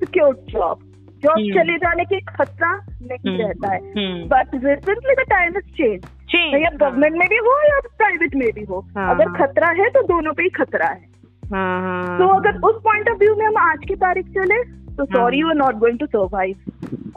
secure 0.00 0.34
job 0.48 0.78
job. 1.24 1.36
चले 1.54 1.76
जाने 1.78 2.04
के 2.04 2.20
खतरा 2.20 2.72
नहीं 3.02 3.30
हम्म, 3.30 3.40
रहता 3.42 3.72
है। 3.74 3.80
But 4.28 4.54
recently 4.54 5.14
the 5.14 5.24
time 5.30 5.56
is 5.56 5.72
change 5.76 6.00
भैया 6.34 6.68
हाँ, 6.68 6.76
गवर्नमेंट 6.78 7.16
में 7.16 7.28
भी 7.28 7.36
हो 7.36 7.58
या 7.68 7.80
प्राइवेट 7.98 8.34
में 8.34 8.48
भी 8.54 8.64
हो? 8.64 8.80
हाँ, 8.96 9.10
अगर 9.14 9.28
हाँ। 9.28 9.36
खतरा 9.38 9.68
है 9.68 9.88
तो 9.90 10.02
दोनों 10.02 10.32
पे 10.32 10.42
ही 10.42 10.48
खतरा 10.48 10.86
है। 10.86 11.06
हाँ, 11.52 11.80
हाँ, 11.82 12.18
तो 12.18 12.28
अगर 12.28 12.58
उस 12.68 12.80
पॉइंट 12.84 13.08
ऑफ़ 13.10 13.18
व्यू 13.18 13.34
में 13.36 13.46
हम 13.46 13.56
आज 13.58 13.78
की 13.88 13.94
तारीख 13.94 14.26
चले 14.28 14.62
तो 14.96 15.04
sorry 15.04 15.38
you 15.38 15.48
are 15.48 15.54
not 15.54 15.74
going 15.74 15.98
to 15.98 16.06
survive 16.06 16.56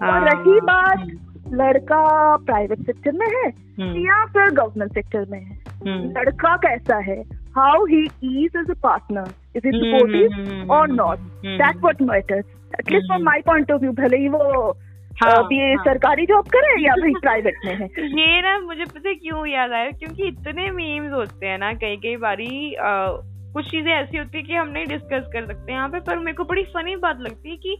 और 0.03 0.10
हाँ, 0.10 0.25
रही 0.25 0.60
बात 0.62 0.97
हम्म, 0.97 1.17
लड़का 1.53 2.36
प्राइवेट 2.38 2.79
सेक्टर 2.79 3.12
में 3.12 3.27
है 3.27 3.49
हम्म, 3.49 3.97
या 4.05 4.25
फिर 4.25 4.49
गवर्नमेंट 4.51 4.93
सेक्टर 4.93 5.25
में 5.29 5.39
है? 5.39 5.57
हम्म, 5.88 6.10
लड़का 6.19 6.55
कैसा 6.57 6.97
है? 6.97 7.21
How 7.57 7.86
he 7.86 8.03
is 8.23 8.57
as 8.57 8.69
a 8.69 8.73
partner 8.83 9.29
is 9.55 9.67
it 9.67 9.73
hmm, 9.75 9.97
supportive 9.97 10.71
और 10.71 10.88
not 10.88 11.19
that 11.45 11.77
what 11.77 12.01
matters 12.01 12.45
at least 12.79 13.07
from. 13.07 13.23
My 13.23 13.41
point 13.41 13.71
of 13.71 13.81
view 13.81 13.91
भले 13.91 14.17
ही 14.17 14.27
वो 14.29 14.77
हाँ, 15.23 15.31
अभी 15.43 15.60
हाँ। 15.60 15.83
सरकारी 15.86 16.25
जॉब 16.25 16.47
करे 16.47 16.83
या 16.86 16.93
भाई 16.95 17.13
प्राइवेट 17.21 17.55
में 17.65 17.75
है। 17.75 17.86
ये 18.19 18.41
ना 18.41 18.60
मुझे 18.60 18.86
पता 18.86 19.13
क्यों 19.13 19.45
याद 19.47 19.71
आया? 19.71 19.91
क्योंकि 19.91 20.23
इतने 20.23 20.69
मीम्स 20.71 21.13
होते 21.13 21.47
हैं 21.47 21.57
ना 21.57 21.73
कई 21.73 21.95
कई 21.95 22.15
बारी 22.17 22.73
अ, 22.73 23.21
कुछ 23.53 23.69
चीज़ें 23.71 23.91
ऐसी 23.91 24.17
होती 24.17 24.38
है 24.38 24.43
कि 24.43 24.53
हम 24.53 24.67
नहीं 24.67 24.86
डिस्कस 24.86 25.29
कर 25.33 25.45
सकते 25.47 25.71
यहाँ 25.71 25.89
पे 25.89 25.99
पर 25.99 26.17
मेरे 26.19 26.33
को 26.33 26.43
बड़ी 26.43 26.63
फनी 26.63 26.95
बात 26.95 27.19
लगती 27.19 27.49
है 27.49 27.55
कि 27.57 27.77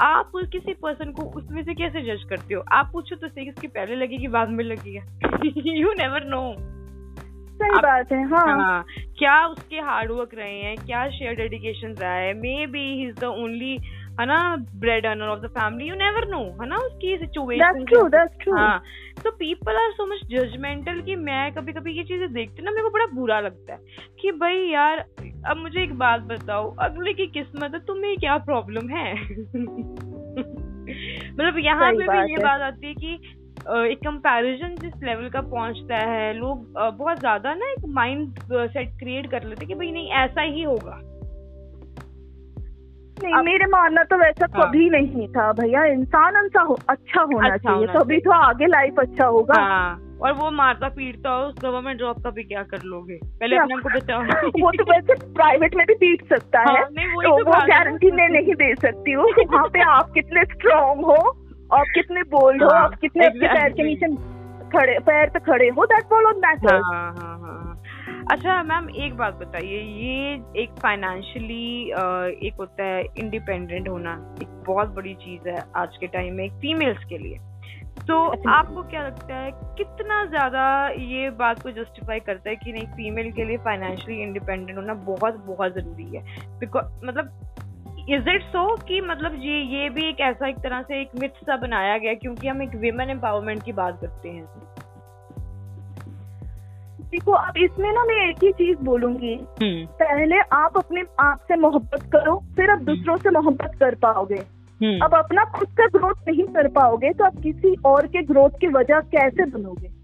आप 0.00 0.30
किसी 0.36 0.74
पर्सन 0.74 1.12
को 1.12 1.22
उसमें 1.22 1.64
से 1.64 1.74
कैसे 1.74 2.00
जज 2.00 2.24
करते 2.24 2.54
हो? 2.54 2.64
आप 2.72 2.90
पूछो 2.92 3.16
तो 3.16 3.28
सही 3.28 3.50
उसकी 3.50 3.66
पहले 3.66 3.96
लगेगी 3.96 4.28
बाद 4.28 4.48
में 4.48 4.64
लगेगा। 4.64 5.02
यू 5.66 5.92
नेवर 5.92 6.24
नो 6.24 6.54
सही 7.58 7.70
आप- 7.70 7.82
बात 7.82 8.12
है 8.12 8.28
हाँ। 8.28 8.60
हाँ 8.60 8.84
क्या 9.18 9.46
उसके 9.46 9.76
हार्डवर्क 9.76 10.30
रहे 10.34 10.60
हैं? 10.60 10.76
क्या 10.76 11.10
शेयर 11.10 11.34
डेडिकेशन 11.34 11.88
रहा 11.88 12.14
है? 12.14 12.34
Maybe 12.66 12.94
he 12.94 13.08
is 13.08 13.20
the 13.20 13.24
only 13.24 13.78
है 14.20 14.26
ना 14.26 14.56
bread 14.56 15.06
earner 15.06 15.26
of 15.26 15.40
the 15.40 15.46
family 15.46 15.88
you 15.88 15.94
never 15.94 16.28
know 16.28 16.38
है 16.38 16.68
ना 16.68 16.76
उसकी 16.76 17.16
सिचुएशन 17.16 17.84
हाँ 18.52 18.82
तो 19.24 19.30
people 19.30 19.76
are 19.76 19.90
so 19.90 20.06
much 20.06 20.18
judgemental 20.30 21.00
कि 21.00 21.16
मैं 21.16 21.52
कभी 21.52 21.72
कभी 21.72 21.96
ये 21.98 22.04
चीज़ें 22.04 22.32
देखती 22.32 22.62
ना 22.62 22.70
मेरे 22.70 22.82
को 22.82 22.90
बड़ा 22.90 23.06
बुरा 23.06 23.40
लगता 23.40 23.72
है 23.72 23.78
कि 24.20 24.30
भाई 24.32 24.56
यार 24.56 24.98
अब 25.46 25.56
मुझे 25.56 25.82
एक 25.82 25.98
बात 25.98 26.20
बताओ 26.20 26.76
अगले 26.76 27.12
की 27.12 27.26
किस्मत 27.26 27.70
है 27.74 27.80
तुम्हें 27.80 28.16
क्या 28.16 28.38
प्रॉब्लम 28.38 28.88
है? 28.88 29.14
मतलब 31.40 31.58
यहाँ 31.58 31.92
पे 31.92 32.08
भी 32.08 32.18
ये 32.32 32.36
बात 32.42 32.60
आती 32.60 32.86
है 32.86 32.94
कि 32.94 33.14
एक 33.92 33.98
कंपैरिजन 33.98 34.74
जिस 34.80 34.92
लेवल 35.02 35.28
का 35.28 35.40
पहुँचता 35.40 35.96
है 35.96 36.32
लोग 36.34 36.72
बहुत 36.78 37.18
ज़्यादा 37.18 37.54
ना 37.54 37.70
एक 37.70 37.84
माइंड 37.88 38.34
सेट 38.52 38.98
क्रिएट 38.98 39.30
कर 39.30 39.44
लेते 39.44 39.60
हैं 39.60 39.68
कि 39.68 39.74
भाई 39.74 39.90
नहीं 39.90 40.10
ऐसा 40.10 40.42
ही 40.42 40.62
होगा। 40.62 41.17
नहीं 43.22 43.34
अब- 43.34 43.44
मेरे 43.44 43.66
मानना 43.66 44.02
तो 44.04 44.16
वैसा 44.16 44.46
हाँ। 44.56 44.66
कभी 44.66 44.88
नहीं 44.90 45.28
था 45.28 45.50
भैया 45.52 45.84
इंसान 45.84 46.34
अच्छा 46.44 46.60
हो 46.60 46.78
अच्छा 46.88 47.20
होना 47.22 47.48
अच्छा 47.48 47.70
चाहिए 47.70 47.86
तभी 47.94 48.18
तो 48.20 48.30
आगे 48.32 48.66
लाइफ 48.66 49.00
अच्छा 49.00 49.26
होगा। 49.26 49.60
हाँ 49.62 50.00
और 50.22 50.32
वो 50.32 50.50
मारता 50.50 50.88
पीटता 50.88 51.30
हो 51.30 51.42
उस 51.46 51.54
गवर्नमेंट 51.62 51.98
जॉब 52.00 52.22
का 52.22 52.30
भी 52.30 52.42
क्या 52.42 52.62
कर 52.62 52.82
लोगे? 52.84 53.18
पहले 53.40 53.56
अपने 53.56 53.76
को 53.76 53.88
बचाओ। 53.88 54.20
वो 54.62 54.70
तो 54.70 54.84
वैसे 54.84 55.14
प्राइवेट 55.34 55.74
में 55.76 55.84
भी 55.86 55.94
पीट 55.94 56.24
सकता 56.28 56.60
है 56.60 56.74
हाँ, 56.76 56.84
तो 56.84 57.38
तो 57.38 57.44
वो 57.44 57.66
गारंटी 57.66 58.10
मैं 58.10 58.28
नहीं 58.28 58.54
दे 58.54 58.74
सकती 58.74 59.12
हूँ। 59.12 59.26
वहाँ 59.44 59.68
पे 59.72 59.82
आप 59.90 60.10
कितने 60.14 60.44
स्ट्रांग 60.54 61.04
हो 61.04 61.18
आप 61.74 61.86
कितने 61.94 62.22
बोल्ड 62.30 62.62
हो 62.62 62.68
हाँ, 62.68 62.82
आप 62.84 62.94
कितने 63.00 63.28
पैर 63.28 63.72
के 63.72 63.82
नीचे 63.82 64.06
खड़े 64.76 64.98
पैर 65.06 65.28
पे 65.28 65.38
खड़े 65.38 65.68
हो 65.68 65.84
दैट 65.86 66.12
हाँ 66.12 66.32
मैटर 66.34 66.74
हाँ 66.74 67.14
हाँ 67.18 67.38
हाँ। 67.40 67.67
अच्छा 68.30 68.62
मैम 68.62 68.88
एक 69.02 69.14
बात 69.16 69.34
बताइए 69.34 69.78
ये 70.00 70.62
एक 70.62 70.70
फाइनेंशियली 70.80 71.82
एक 72.46 72.56
होता 72.58 72.84
है 72.84 73.04
इंडिपेंडेंट 73.18 73.88
होना 73.88 74.12
एक 74.42 74.48
बहुत 74.66 74.88
बड़ी 74.88 75.14
चीज़ 75.14 75.48
है 75.48 75.62
आज 75.76 75.96
के 75.96 76.06
टाइम 76.06 76.34
में 76.34 76.48
फीमेल्स 76.60 77.04
के 77.04 77.18
लिए। 77.18 77.38
तो 78.08 78.18
आपको 78.50 78.82
क्या 78.82 79.06
लगता 79.06 79.36
है 79.36 79.50
कितना 79.78 80.24
ज़्यादा 80.24 80.66
ये 80.88 81.30
बात 81.38 81.62
को 81.62 81.70
जस्टिफाई 81.70 82.20
करता 82.20 82.50
है 82.50 82.56
कि 82.56 82.72
नहीं 82.72 82.86
फीमेल 82.86 83.32
के 83.32 83.44
लिए 83.44 83.56
फाइनेंशियली 83.64 84.22
इंडिपेंडेंट 84.22 84.76
होना 84.78 84.94
बहुत 84.94 85.44
बहुत 85.46 85.74
ज़रूरी 85.74 86.16
है? 86.16 86.22
बिकॉज़ 86.58 87.06
मतलब 87.06 88.06
इज़ 88.10 88.28
इट 88.30 88.42
सो 88.42 88.66
कि 88.82 89.00
मतलब 89.00 89.40
ये 89.42 89.60
ये 89.74 89.88
भी 89.90 90.08
एक 90.08 90.20
ऐसा 90.20 90.48
एक 90.48 90.58
तरह 90.58 90.82
से 90.82 91.00
एक 91.00 91.20
मिथ 91.20 91.44
सा 91.44 91.56
बनाया 91.56 91.96
गया 91.98 92.14
क्योंकि 92.14 92.48
हम 92.48 92.62
एक 92.62 92.74
विमेन 92.76 93.10
एम्पावरमेंट 93.10 93.62
की 93.62 93.72
बात 93.72 94.00
करते 94.00 94.28
हैं? 94.28 94.46
देखो 97.10 97.32
अब 97.32 97.56
इसमें 97.56 97.92
ना 97.92 98.04
मैं 98.04 98.30
एक 98.30 98.36
ही 98.44 98.52
चीज़ 98.52 98.78
बोलूँगी। 98.78 99.34
हम्म। 99.34 99.86
पहले 99.86 100.38
आप 100.38 100.72
अपने 100.76 101.02
आप 101.20 101.38
से 101.48 101.56
मोहब्बत 101.56 102.02
करो 102.02 102.42
फिर 102.56 102.70
आप 102.70 102.78
दूसरों 102.78 103.16
से 103.16 103.30
मोहब्बत 103.30 103.72
कर 103.80 103.94
पाओगे। 103.94 104.42
हम्म। 104.82 105.04
अब 105.04 105.14
अपना 105.14 105.44
खुद 105.44 105.68
का 105.68 105.86
ग्रोथ 105.86 106.14
नहीं 106.28 106.44
कर 106.44 106.68
पाओगे 106.68 107.12
तो 107.12 107.24
आप 107.24 107.34
किसी 107.42 107.76
और 107.84 108.06
के 108.06 108.22
ग्रोथ 108.22 108.50
की 108.60 108.66
वजह 108.66 109.00
कैसे 109.00 109.44
बनोगे? 109.44 109.98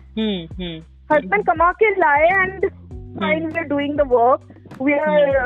हस्बैंड 1.12 1.46
कमा 1.46 1.72
के 1.72 1.90
लाए 1.90 2.26
and 2.26 2.70
doing 3.68 3.96
the 3.96 4.00
work 4.00 4.48
we 4.82 4.92
are 4.92 5.38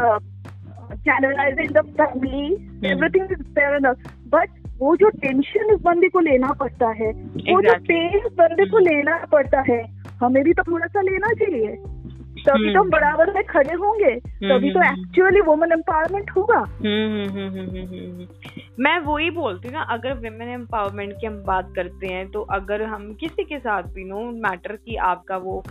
channelising 1.09 1.75
the 1.75 1.87
family 2.01 2.47
everything 2.91 3.33
is 3.33 3.43
fair 3.43 3.75
enough 3.75 4.15
but 4.29 4.63
वो 4.79 4.97
जो 4.97 5.09
टेंशन 5.09 5.75
इस 5.75 5.81
बंदे 5.83 6.09
को 6.09 6.21
लेना 6.21 6.53
पड़ता 6.53 6.89
है 6.89 7.13
exactly. 7.13 7.53
वो 7.53 7.63
जो 7.63 7.75
पेन 7.75 8.19
इस 8.19 8.33
बंदे 8.39 8.65
को 8.65 8.81
hmm. 8.81 8.89
लेना 8.89 9.19
पड़ता 9.33 9.65
है 9.69 9.83
हमें 10.23 10.43
भी 10.45 10.53
तो 10.53 10.63
थोड़ा 10.63 10.87
सा 10.87 11.01
लेना 11.01 11.33
चाहिए 11.33 11.77
तभी 12.49 12.75
तो 12.75 12.81
hmm. 12.81 12.93
बराबर 12.93 13.33
में 13.35 13.45
खड़े 13.45 13.75
होंगे 13.75 14.13
hmm, 14.15 14.51
तभी 14.51 14.71
तो 14.71 14.83
एक्चुअली 14.83 15.41
वुमेन 15.41 15.73
एम्पावरमेंट 15.73 16.31
होगा 16.31 16.61
मैं 18.81 18.99
वही 18.99 19.31
बोलती 19.31 19.71
ना 19.71 19.83
अगर 19.91 20.13
वुमेन 20.13 20.49
एम्पावरमेंट 20.49 21.13
की 21.13 21.27
हम 21.27 21.43
बात 21.47 21.73
करते 21.77 22.07
हैं 22.07 22.27
तो 22.31 22.41
अगर 22.41 22.83
हम 22.83 23.13
किसी 23.21 23.45
के 23.45 23.59
साथ 23.59 23.83
भी 23.95 24.05
नो 24.05 24.31
मैटर 24.43 24.77
कि 24.77 24.97
आपका 24.97 25.37
वो 25.37 25.63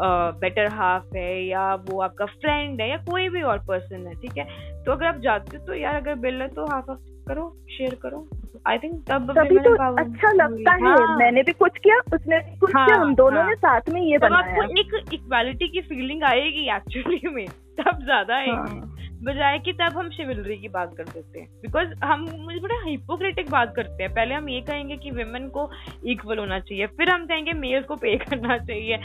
बेटर 0.00 0.66
हाफ़ 0.66 1.16
है 1.16 1.44
या 1.44 1.74
वो 1.74 2.00
आपका 2.00 2.24
फ्रेंड 2.26 2.80
है 2.80 2.90
या 2.90 2.96
कोई 2.96 3.28
भी 3.28 3.42
और 3.42 3.58
पर्सन 3.58 4.06
है 4.06 4.14
ठीक 4.14 4.38
है? 4.38 4.44
तो 4.84 4.92
अगर 4.92 5.06
आप 5.06 5.18
जाते 5.18 5.56
हो 5.56 5.64
तो 5.66 5.74
यार 5.74 5.94
अगर 5.94 6.14
बिल 6.14 6.42
है 6.42 6.48
तो 6.48 6.66
हाफ़ 6.66 6.90
हाफ़ 6.90 6.98
करो 7.28 7.56
शेयर 7.70 7.94
करो। 7.94 8.28
आई 8.66 8.78
थिंक 8.78 9.04
तब 9.10 9.32
तभी 9.38 9.58
तो 9.58 9.74
अच्छा 9.74 10.32
लगता 10.32 10.72
है। 10.74 10.80
हाँ, 10.80 11.18
मैंने 11.18 11.42
भी 11.42 11.52
कुछ 11.52 11.78
किया 11.78 11.98
उसने 12.14 12.38
भी 12.38 12.56
कुछ 12.56 12.76
हाँ, 12.76 12.86
किया 12.86 12.96
हम 12.96 13.14
दोनों 13.14 13.40
हाँ, 13.40 13.48
ने 13.48 13.54
साथ 13.54 13.80
में 13.88 14.02
ये 14.02 14.18
बनाया। 14.18 14.38
आपको 14.38 14.62
एक 14.80 15.14
इक्वालिटी 15.14 15.68
की 15.68 15.80
फीलिंग 15.80 16.22
आएगी 16.22 16.76
एक्चुअली 16.76 17.20
में। 17.28 17.46
तब 17.48 18.04
ज़्यादा 18.04 18.36
आएगी। 18.36 18.52
हाँ. 18.52 18.94
बजाय 19.22 19.58
कि 19.58 19.72
तब 19.72 19.96
हम 19.96 20.10
शिवलरी 20.10 20.56
की 20.56 20.68
बात 20.68 20.94
कर 20.96 21.04
देते 21.04 21.40
हैं। 21.40 21.48
बिकॉज़ 21.62 21.88
हम 22.04 22.20
मुझे 22.20 22.60
बड़ा 22.60 22.84
हिपोक्रेटिक 22.86 23.50
बात 23.50 23.72
करते 23.76 24.02
हैं। 24.02 24.14
पहले 24.14 24.34
हम 24.34 24.48
ये 24.48 24.60
कहेंगे 24.60 24.96
कि 24.96 25.10
वेमेन 25.10 25.48
को 25.48 25.70
इक्वल 26.06 26.38
होना 26.38 26.60
चाहिए 26.60 26.86
फिर 26.86 27.10
हम 27.10 27.26
कहेंगे 27.26 27.52
मेल 27.52 27.82
को 27.82 27.96
पे 27.96 28.16
करना 28.30 28.58
चाहिए। 28.58 28.96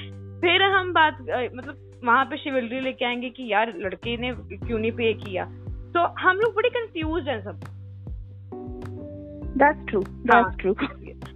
फिर 0.44 0.62
हम 0.62 0.94
बात 0.94 1.18
मतलब 1.56 2.02
वहाँ 2.04 2.24
पे 2.26 2.38
शिवलरी 2.38 2.80
लेके 2.80 3.06
आएँगे 3.06 3.30
कि 3.30 3.52
यार 3.52 3.74
लड़के 3.78 4.18
ने 4.18 4.32
क्यों 4.58 4.80
नहीं 4.80 4.92
पे 4.92 5.14
किया? 5.14 5.46
तो 5.94 6.06
हम 6.20 6.38
लोग 6.38 6.56
बड़े 6.56 6.70
कंफ्यूज 6.70 7.28
हैं 7.28 7.42
सब। 7.44 7.60
That's 9.58 9.82
true. 9.90 10.02
That's 10.02 10.34
हाँ, 10.34 10.56
true. 10.56 10.76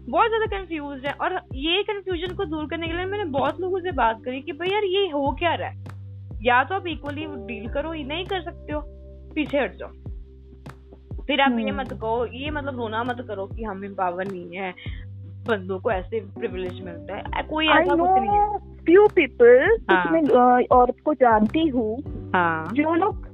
बहुत 0.10 0.28
ज़्यादा 0.28 0.46
कंफ्यूज 0.46 1.06
है 1.06 1.14
और 1.14 1.34
ये 1.56 1.84
कंफ्यूजन 1.84 2.34
को 2.36 2.46
दूर 2.46 2.66
करने 2.66 2.88
के 2.88 2.94
लिए 2.94 3.06
मैंने 3.06 3.26
बहुत 3.32 3.60
लोगों 3.62 3.80
से 3.80 3.92
बात 3.92 4.22
करी 4.26 4.42
कि 4.42 4.52
भाई 4.52 4.70
यार 4.70 4.84
ये 4.84 5.10
हो 5.10 5.32
क्या 5.40 5.54
रहा 5.54 5.70
है? 5.70 5.86
या 6.44 6.64
तो 6.64 6.76
आप 6.76 6.88
इक्वली 6.88 7.26
डील 7.48 7.68
करो 7.74 7.94
ये 7.94 8.04
नहीं 8.04 8.26
कर 8.26 8.42
सकते 8.42 8.74
हो 8.74 8.82
पीछे 9.36 9.60
हट 9.60 9.76
जाओ। 9.76 9.90
फिर 11.28 11.42
आप 11.42 11.58
ये 11.60 11.72
मत 11.72 11.94
कहो 11.94 12.26
ये 12.26 12.50
मतलब 12.52 12.78
रोना 12.78 13.04
मत 13.04 13.26
करो 13.28 13.46
कि 13.48 13.64
हम 13.64 13.84
एम्पावर 13.86 14.28
नहीं 14.28 14.58
है। 14.58 14.74
बंदों 15.48 15.80
को 15.80 15.92
ऐसे 15.92 16.20
प्रिविलेज 16.38 16.82
मिलता 16.82 17.16
है 17.16 17.44
कोई 17.44 17.68
ऐसा 17.70 17.96
कुछ 17.96 18.10
नहीं 18.10 18.40
है 18.40 18.76
फ्यू 18.86 19.08
पीपल 19.16 19.78
हाँ. 19.90 20.62
औरत 20.72 20.96
को 21.06 21.14
जानती 21.14 21.68
हूँ 21.68 21.98
हाँ. 22.34 22.74
जो 22.74 22.94
लोग 22.96 23.26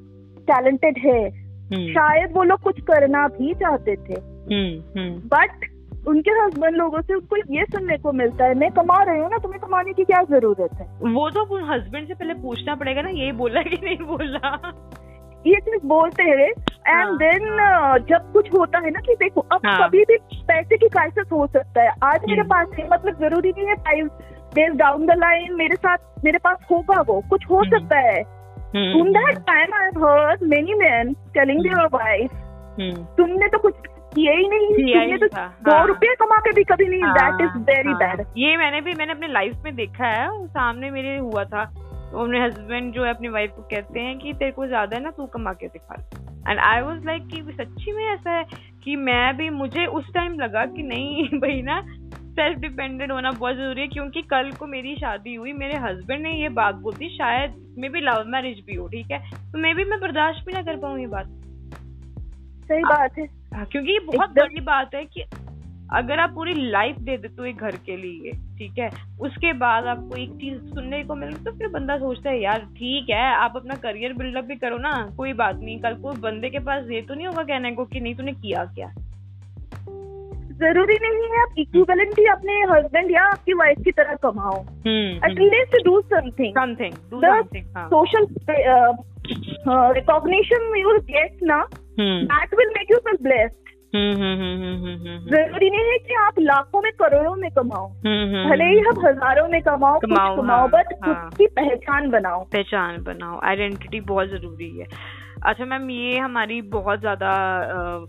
टैलेंटेड 0.47 0.97
है 0.97 1.19
हम्म। 1.29 1.91
शायद 1.91 2.31
वो 2.33 2.43
लोग 2.43 2.59
कुछ 2.59 2.79
करना 2.81 3.27
भी 3.27 3.53
चाहते 3.53 3.95
थे 3.97 4.15
बट 4.15 4.51
हम्म, 4.51 4.99
हम्म। 4.99 6.09
उनके 6.09 6.31
हस्बैंड 6.31 6.75
लोगों 6.75 7.01
से 7.01 7.13
उसको 7.13 7.37
ये 7.53 7.65
सुनने 7.65 7.97
को 7.97 8.11
मिलता 8.11 8.45
है 8.45 8.55
मैं 8.55 8.71
कमा 8.71 9.01
रही 9.03 9.19
हूँ 9.19 9.29
ना 9.31 9.37
तुम्हें 9.37 9.61
कमाने 9.61 9.93
की 9.93 10.03
क्या 10.03 10.21
ज़रूरत 10.29 10.73
है 10.73 10.87
वो 11.13 11.29
तो 11.29 11.43
हस्बैंड 11.65 12.07
से 12.07 12.13
पहले 12.13 12.33
पूछना 12.41 12.75
पड़ेगा 12.75 13.01
ना 13.01 13.09
यही 13.09 13.31
बोला 13.31 13.61
कि 13.63 13.79
नहीं 13.83 13.97
बोला 14.07 14.57
ये 15.47 15.59
चीज़ 15.59 15.85
बोलते 15.87 16.23
हैं। 16.23 16.49
एंड 16.87 17.15
देन 17.19 17.47
हाँ. 17.59 17.97
जब 18.09 18.31
कुछ 18.33 18.51
होता 18.53 18.79
है 18.79 18.89
ना 18.91 18.99
कि 18.99 19.13
देखो 19.15 19.41
अब 19.51 19.61
हाँ. 19.65 19.77
कभी 19.79 20.03
भी 20.03 20.17
पैसे 20.47 20.77
की 20.77 20.87
क्राइसिस 20.87 21.31
हो 21.31 21.47
सकता 21.47 21.81
है। 21.81 21.93
आज 22.03 22.25
मेरे 22.27 22.41
हम्म। 22.41 22.49
पास 22.49 22.77
है 22.79 22.87
मतलब 22.89 23.19
ज़रूरी 23.19 23.51
नहीं 23.51 23.67
है 23.67 23.75
five 23.79 24.09
days 24.55 24.73
down 24.77 25.05
the 25.05 25.17
line 25.17 25.53
मेरे 25.55 25.75
साथ 25.75 25.97
मेरे 26.25 26.37
पास 26.43 26.57
होगा 26.71 27.01
वो 27.07 27.21
कुछ 27.29 27.45
हो 27.49 27.63
सकता 27.65 27.99
है। 27.99 28.19
In 28.75 29.11
that 29.11 29.37
time 29.47 29.73
I 29.73 29.87
heard 29.97 30.43
many 30.49 30.73
man 30.75 31.13
telling 31.33 31.61
their 31.63 31.87
wife 31.93 32.31
तुमने 33.17 33.47
तो 33.47 33.57
कुछ 33.59 33.73
किया 34.15 34.33
ही 34.33 34.47
नहीं 34.47 34.67
तुमने 34.69 35.17
तो 35.17 35.27
दो 35.27 35.71
हाँ। 35.71 35.85
रुपये 35.87 36.13
कमा 36.15 36.37
के 36.37 36.51
भी 36.51 36.63
कभी 36.63 36.87
नहीं। 36.87 37.13
दैट 37.13 37.41
इज़ 37.41 37.57
वेरी 37.69 37.93
बैड 37.95 38.25
ये 38.37 38.57
मैंने 38.57 38.81
भी 38.81 38.93
मैंने 38.93 39.13
अपने 39.13 39.27
लाइफ 39.27 39.63
में 39.65 39.75
देखा 39.75 40.07
है 40.07 40.45
सामने 40.47 40.89
मेरे 40.91 41.17
हुआ 41.17 41.43
था। 41.43 41.63
तो 42.13 42.19
अपने 42.19 42.43
हस्बैंड 42.43 42.93
जो 42.93 43.03
है 43.03 43.09
अपनी 43.09 43.27
वाइफ 43.27 43.51
को 43.55 43.61
कहते 43.61 43.99
हैं 43.99 44.19
कि 44.19 44.33
तेरे 44.33 44.51
को 44.51 44.67
ज़्यादा 44.67 44.97
है 44.97 45.03
ना 45.03 45.11
तू 45.11 45.25
कमा 45.25 45.53
के 45.53 45.67
दिखा। 45.67 45.95
एंड 46.49 46.59
आई 46.59 46.81
वॉज़ 46.81 47.05
लाइक 47.05 47.27
कि 47.27 47.41
सच्ची 47.41 47.91
में 47.91 48.03
ऐसा 48.05 48.31
है 48.31 48.45
कि 48.83 48.95
मैं 48.95 49.37
भी 49.37 49.49
मुझे 49.49 49.85
उस 49.85 50.13
टाइम 50.13 50.39
लगा 50.39 50.65
कि 50.65 50.83
नहीं 50.83 51.27
भाई 51.39 51.61
ना 51.61 51.81
सेल्फ 52.11 52.59
डिपेंडेंट 52.59 53.11
होना 53.11 53.31
बहुत 53.31 53.55
ज़रूरी 53.55 53.81
है 53.81 53.87
क्योंकि 53.87 54.21
कल 54.21 54.51
को 54.51 54.67
मेरी 54.67 54.95
शादी 54.95 55.35
हुई 55.35 55.53
मेरे 55.53 55.77
हस्बैंड 55.77 56.23
ने 56.23 56.41
ये 56.41 56.49
बात 56.49 56.75
बोलती 56.75 57.09
शायद 57.09 57.75
मे 57.77 57.89
भी 57.89 58.01
लव 58.01 58.23
मैरिज 58.27 58.63
भी 58.65 58.75
हो 58.75 58.87
ठीक 58.87 59.11
है? 59.11 59.19
तो 59.51 59.57
मे 59.57 59.73
भी 59.73 59.83
मैं 59.83 59.99
बर्दाश्त 59.99 60.45
भी 60.45 60.53
ना 60.53 60.61
कर 60.61 60.77
पाऊँ 60.77 60.99
ये 60.99 61.07
बात। 61.07 61.25
सही 62.63 62.83
बात 62.83 63.17
है। 63.17 63.25
हाँ, 63.55 63.65
क्योंकि 63.65 63.91
ये 63.91 63.99
बहुत 63.99 64.29
बड़ी 64.29 64.61
बात 64.61 64.95
है 64.95 65.05
कि 65.05 65.23
अगर 65.93 66.19
आप 66.19 66.29
पूरी 66.35 66.53
लाइफ 66.71 66.99
दे 66.99 67.17
देते 67.17 67.35
हो 67.39 67.45
एक 67.45 67.57
घर 67.57 67.75
के 67.85 67.95
लिए 67.97 68.31
ठीक 68.57 68.77
है? 68.79 68.89
उसके 69.21 69.53
बाद 69.59 69.85
आपको 69.87 70.15
एक 70.17 70.31
चीज़ 70.33 70.57
सुनने 70.69 71.03
को 71.03 71.15
मिले 71.15 71.43
तो 71.45 71.51
फिर 71.51 71.67
बंदा 71.69 71.97
सोचता 71.97 72.29
है 72.29 72.41
यार 72.41 72.59
ठीक 72.77 73.09
है 73.09 73.25
आप 73.35 73.53
अपना 73.55 73.75
करियर 73.83 74.13
बिल्डअप 74.13 74.45
भी 74.45 74.55
करो 74.55 74.77
ना 74.79 74.91
कोई 75.17 75.33
बात 75.33 75.59
नहीं। 75.59 75.79
कल 75.79 75.95
को 76.01 76.13
बंदे 76.21 76.49
के 76.49 76.59
पास 76.65 76.89
ये 76.91 77.01
तो 77.01 77.13
नहीं 77.13 77.27
होगा 77.27 77.43
कहने 77.43 77.71
को 77.71 77.85
कि 77.85 77.99
नहीं 77.99 78.15
तूने 78.15 78.31
किया 78.33 78.65
क्या? 78.75 78.91
ज़रूरी 80.57 80.97
नहीं 81.01 81.29
है 81.29 81.41
आप 81.41 81.55
इक्विवेलेंट 81.59 82.19
ही 82.19 82.25
अपने 82.31 82.53
हस्बैंड 82.71 83.11
या 83.11 83.23
आपकी 83.23 83.53
वाइफ 83.53 83.77
की 83.85 83.91
तरह 83.91 84.15
कमाओ। 84.23 84.59
At least 85.29 85.83
do 85.85 85.99
something 86.13 86.53
something 86.57 86.93
social 87.93 88.27
recognition 89.95 90.75
you 90.77 90.97
get 91.09 91.43
ना 91.43 91.65
that 91.99 92.55
will 92.59 92.69
make 92.77 92.91
you 92.91 92.97
feel 93.07 93.17
blessed 93.23 93.62
ज़रूरी 93.95 95.69
नहीं 95.69 95.91
है 95.91 95.97
कि 95.97 96.13
आप 96.13 96.39
लाखों 96.39 96.81
में 96.81 96.91
करोड़ों 96.91 97.35
में 97.35 97.51
कमाओ। 97.51 97.87
हम्म, 97.87 98.49
भले 98.49 98.63
ही 98.63 98.79
आप 98.79 99.05
हज़ारों 99.05 99.47
में 99.47 99.61
कमाओ 99.61 99.99
कमाओ 99.99 100.37
कमाओ 100.37 100.67
बट 100.67 100.93
हाँ, 101.03 101.13
हाँ। 101.13 101.27
उसकी 101.27 101.47
पहचान 101.47 102.09
बनाओ। 102.09 102.43
पहचान 102.43 103.03
बनाओ। 103.03 103.39
आइडेंटिटी 103.43 103.99
बहुत 104.01 104.27
ज़रूरी 104.27 104.69
है। 104.79 104.87
अच्छा 105.45 105.65
मैम 105.65 105.89
ये 105.89 106.17
हमारी 106.17 106.61
बहुत 106.61 106.99
ज़्यादा 106.99 107.31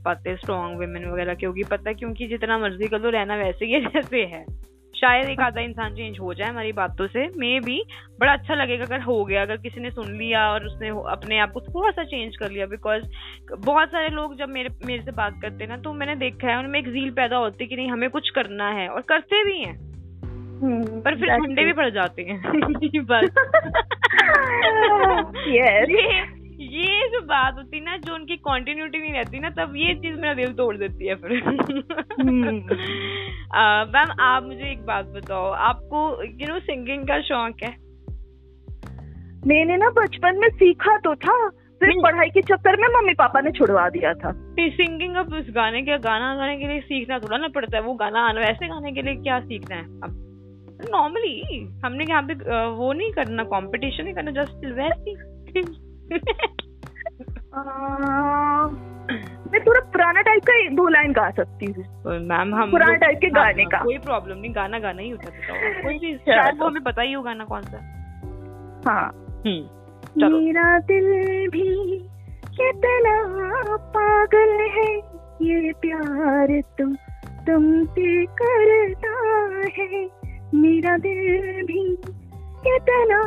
बातें 0.04 0.36
स्ट्रॉन्ग 0.36 0.78
वेमेन 0.78 1.10
वगैरह 1.10 1.34
की 1.34 1.46
होगी 1.46 1.62
पता 1.64 1.88
है 1.88 1.94
क्योंकि 1.94 2.26
जितना 2.26 2.58
मर्ज़ी 2.58 2.88
कर 2.88 3.00
लो 3.00 3.10
रहना 3.10 3.36
वैसे 3.36 3.66
ही 3.66 3.80
जैसे 3.80 4.22
है। 4.24 4.44
शायद 4.96 5.28
एक 5.28 5.40
आधा 5.40 5.60
इंसान 5.60 5.94
चेंज 5.94 6.20
हो 6.20 6.34
जाए 6.34 6.48
हमारी 6.48 6.72
बातों 6.72 7.06
से 7.06 7.30
मे 7.38 7.60
भी 7.60 7.84
बड़ा 8.20 8.32
अच्छा 8.32 8.54
लगेगा 8.54 8.84
अगर 8.84 9.00
हो 9.00 9.24
गया 9.24 9.42
अगर 9.42 9.56
किसी 9.56 9.80
ने 9.80 9.90
सुन 9.90 10.18
लिया 10.18 10.50
और 10.50 10.64
उसने 10.64 10.88
अपने 10.88 11.38
आप 11.38 11.52
को 11.52 11.60
थोड़ा 11.60 11.90
सा 11.90 12.04
चेंज 12.04 12.36
कर 12.36 12.50
लिया 12.50 12.66
बिकॉज़ 12.66 13.04
बहुत 13.58 13.88
सारे 13.88 14.08
लोग 14.08 14.38
जब 14.38 14.48
मेरे 14.48 14.68
मेरे 14.86 15.02
से 15.02 15.10
बात 15.10 15.34
करते 15.42 15.64
हैं 15.64 15.70
ना 15.70 15.76
तो 15.76 15.92
मैंने 15.92 16.14
देखा 16.14 16.48
है 16.48 16.58
उनमें 16.58 16.78
एक 16.78 16.88
जील 16.88 17.10
पैदा 17.10 17.36
होती 17.36 17.64
है 17.64 17.68
कि 17.68 17.76
नहीं 17.76 17.90
हमें 17.90 18.10
कुछ 18.10 18.30
करना 18.30 18.70
है 18.70 18.88
और 18.88 19.00
करते 19.00 19.44
भी 19.44 19.58
हैं। 19.58 19.74
hmm, 19.74 21.04
पर 21.04 21.16
फिर 21.16 21.28
ठंडे 21.28 21.64
भी 21.64 21.72
पड़ 21.72 21.90
जाते 21.90 22.22
हैं। 22.22 22.52
बस 23.04 23.20
yes. 25.48 25.54
ये 25.90 26.33
जो 26.82 27.20
बात 27.20 27.54
होती 27.54 27.80
ना 27.80 27.96
जो 27.96 28.14
उनकी 28.14 28.36
कंटिन्यूटी 28.36 28.98
नहीं 28.98 29.12
रहती 29.12 29.38
ना 29.38 29.50
तब 29.50 29.76
ये 29.76 29.94
चीज़ 29.94 30.16
मेरा 30.20 30.34
दिल 30.34 30.52
तोड़ 30.52 30.76
देती 30.76 31.06
है 31.06 31.14
फिर। 31.14 31.32
हम्म। 31.32 32.50
मैम 33.92 34.12
आप 34.20 34.42
मुझे 34.42 34.72
एक 34.72 34.86
बात 34.86 35.04
बताओ 35.04 35.50
आपको 35.50 36.22
यू 36.22 36.48
नो 36.48 36.60
सिंगिंग 36.60 37.02
का 37.02 37.20
शौक 37.20 37.56
है? 37.62 37.70
मैंने 39.46 39.76
ना 39.76 39.90
बचपन 39.90 40.36
में 40.36 40.48
सीखा 40.48 40.96
तो 40.98 41.14
था 41.14 41.48
फिर 41.48 41.92
पढ़ाई 42.02 42.28
के 42.28 42.42
चक्कर 42.42 42.80
में 42.80 42.88
मम्मी 42.88 43.14
पापा 43.14 43.40
ने 43.40 43.50
छुड़वा 43.50 43.88
दिया 43.88 44.14
था। 44.14 44.32
सिंगिंग 44.60 45.16
अब 45.16 45.34
उस 45.34 45.46
गाने 45.50 45.82
के 45.82 45.98
गाना 45.98 46.34
गाने 46.34 46.56
के 46.58 46.68
लिए 46.68 46.80
सीखना 46.80 47.18
थोड़ा 47.18 47.36
ना 47.38 47.48
पड़ता 47.48 47.76
है 47.76 47.82
वो 47.82 47.94
गाना 47.94 48.20
आना 48.20 48.40
वैसे 48.40 48.68
गाने 48.68 48.92
के 48.92 49.02
लिए 49.02 49.14
क्या 49.14 49.40
सीखना 49.40 49.76
है? 49.76 49.84
अब 49.84 50.20
नॉर्मली 50.90 51.68
हमने 51.84 52.04
यहाँ 52.08 52.22
पे 52.22 52.34
वो 52.66 52.92
नहीं 52.92 53.12
करना 53.12 53.44
कंपटीशन 53.44 54.04
नहीं 54.04 54.14
करना 54.14 54.30
जस्ट 54.30 54.54
वैसे 54.54 55.84
मैं 59.52 59.60
थोड़ा 59.66 59.80
पुराना 59.80 60.20
टाइप 60.20 60.42
का 60.50 60.68
दो 60.74 60.88
लाइन 60.88 61.12
गा 61.12 61.30
सकती 61.30 61.66
हूँ। 61.66 61.84
मैम 62.20 62.54
हम 62.54 62.70
पुराना 62.70 62.94
टाइप 62.94 63.18
के 63.20 63.26
हाँ, 63.26 63.44
गाने 63.44 63.64
का 63.64 63.78
कोई 63.78 63.98
प्रॉब्लम 63.98 64.38
नहीं 64.38 64.54
गाना 64.54 64.78
गाना 64.78 65.02
ही 65.02 65.10
होता 65.10 65.30
है। 65.30 65.82
कोई 65.82 65.98
भी 65.98 66.16
शायद 66.16 66.58
वो 66.58 66.66
हमें 66.66 66.82
पता 66.82 67.02
ही 67.02 67.12
हो 67.12 67.22
गाना 67.22 67.44
कौन 67.44 67.62
सा। 67.62 67.78
हाँ। 68.90 69.06
हम्म, 69.46 70.34
मेरा 70.34 70.78
दिल 70.78 71.04
भी 71.48 71.98
कितना 72.60 73.76
पागल 73.76 74.52
है 74.78 74.96
ये 75.42 75.72
प्यार 75.72 76.60
तुम 76.78 76.94
तुमसे 77.46 78.26
करता 78.26 79.14
है। 79.78 80.04
मेरा 80.54 80.96
दिल 80.96 81.62
भी 81.66 81.96
कितना 82.66 83.22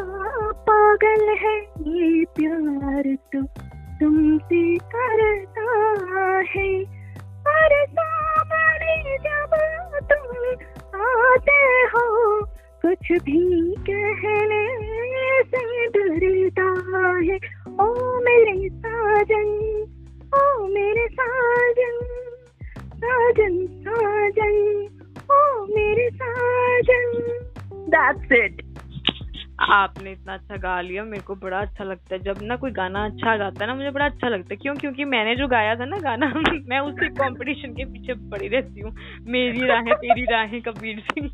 पागल 0.52 1.30
है 1.40 1.58
ये 1.88 2.26
प्यार 2.26 3.16
तो 3.36 3.67
तुमसे 4.00 4.78
करता 4.78 5.68
है। 6.52 6.68
मेरे 7.48 7.86
सामने 7.86 9.18
जब 9.18 9.54
तुम 10.12 10.30
आते 11.02 11.60
हो, 11.94 12.06
कुछ 12.86 13.12
भी 13.22 13.42
कहने 13.90 14.64
से 15.44 15.88
डरता 15.88 16.70
है। 17.28 17.38
ओ 17.80 17.88
मेरे 18.20 18.70
साजन, 18.70 19.50
ओ 20.36 20.68
मेरे 20.68 21.08
साजन 21.08 21.98
साजन 22.98 23.56
साजन, 23.68 24.56
ओ 25.32 25.66
मेरे 25.76 26.10
साजन। 26.10 27.12
दैट्स 27.90 28.32
इट 28.32 28.57
आपने 29.74 30.12
इतना 30.12 30.34
अच्छा 30.34 30.58
गा 30.58 30.82
लिया 30.82 31.04
मेरे 31.04 31.24
को 31.24 31.36
बड़ा 31.36 31.60
अच्छा 31.60 31.84
लगता 31.84 32.16
है। 32.16 32.22
जब 32.22 32.36
ना 32.42 32.56
कोई 32.56 32.72
गाना 32.72 33.06
अच्छा 33.06 33.38
गाता 33.38 33.64
है 33.64 33.68
ना 33.68 33.76
मुझे 33.76 33.92
बड़ा 33.92 34.06
अच्छा 34.06 34.28
लगता 34.28 34.48
है। 34.52 34.58
क्यों? 34.58 34.76
क्योंकि 34.76 35.06
मैंने 35.06 35.36
जो 35.36 35.48
गाया 35.48 35.76
था 35.76 35.86
ना 35.86 35.98
गाना 35.98 36.34
मैं 36.70 36.80
उसी 36.80 37.08
कंपटीशन 37.08 37.74
के 37.74 37.86
पीछे 37.86 38.14
पड़ी 38.14 38.48
रहती 38.48 38.80
हूँ। 38.80 38.96
मेरी 39.28 39.68
राहें 39.68 39.94
तेरी 39.96 40.24
राहें 40.24 40.62
कबीर 40.62 41.00
सिंह। 41.00 41.30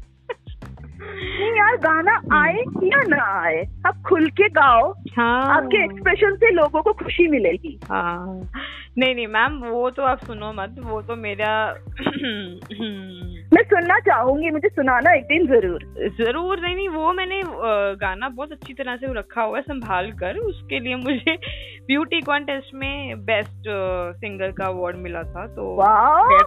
नहीं 1.39 1.51
यार 1.57 1.77
गाना 1.77 2.43
आए 2.43 2.57
या 2.83 3.01
ना 3.07 3.41
आए 3.43 3.65
आप 3.87 4.01
खुल 4.07 4.29
के 4.29 4.49
गाओ। 4.49 4.93
हाँ। 5.17 5.55
आपके 5.55 5.83
एक्सप्रेशन 5.83 6.35
से 6.35 6.51
लोगों 6.51 6.81
को 6.81 6.93
खुशी 6.93 7.27
मिलेगी। 7.27 7.79
हाँ। 7.89 8.51
नहीं 8.97 9.15
नहीं 9.15 9.27
मैम 9.27 9.57
वो 9.57 9.89
तो 9.89 10.03
आप 10.03 10.19
सुनो 10.25 10.53
मत 10.53 10.75
वो 10.79 11.01
तो 11.01 11.15
मेरा 11.15 11.67
मैं 13.53 13.61
सुनना 13.63 13.99
चाहूँगी 13.99 14.49
मुझे 14.49 14.69
सुनाना 14.69 15.13
एक 15.13 15.23
दिन 15.23 15.45
ज़रूर। 15.47 15.83
ज़रूर 16.19 16.59
नहीं 16.59 16.75
नहीं 16.75 16.87
वो 16.89 17.11
मैंने 17.13 17.41
गाना 18.01 18.29
बहुत 18.29 18.51
अच्छी 18.51 18.73
तरह 18.73 18.95
से 18.95 19.13
रखा 19.13 19.41
हुआ 19.41 19.57
है 19.57 19.63
संभाल 19.63 20.11
कर। 20.11 20.37
उसके 20.39 20.79
लिए 20.79 20.95
मुझे 20.95 21.35
ब्यूटी 21.87 22.21
कॉन्टेस्ट 22.21 22.73
में 22.73 23.25
बेस्ट 23.25 23.67
सिंगर 24.17 24.51
का 24.51 24.65
अवार्ड 24.65 24.97
मिला 24.97 25.21
था 25.23 25.45
तो 25.47 25.75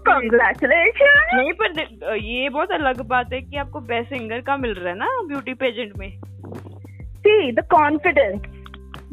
कंग्रेचुलेशन 0.09 1.37
नहीं 1.37 1.53
पर 1.53 2.17
ये 2.17 2.49
बहुत 2.49 2.71
अलग 2.71 3.01
बात 3.09 3.33
है 3.33 3.41
कि 3.41 3.57
आपको 3.57 3.81
बेस्ट 3.91 4.09
सिंगर 4.09 4.41
का 4.41 4.57
मिल 4.57 4.73
रहा 4.75 4.89
है 4.89 4.99
ना 4.99 5.09
ब्यूटी 5.29 5.55
पेजेंट 5.55 5.93
में? 5.99 6.11
See 7.19 7.53
the 7.53 7.67
confidence 7.71 8.41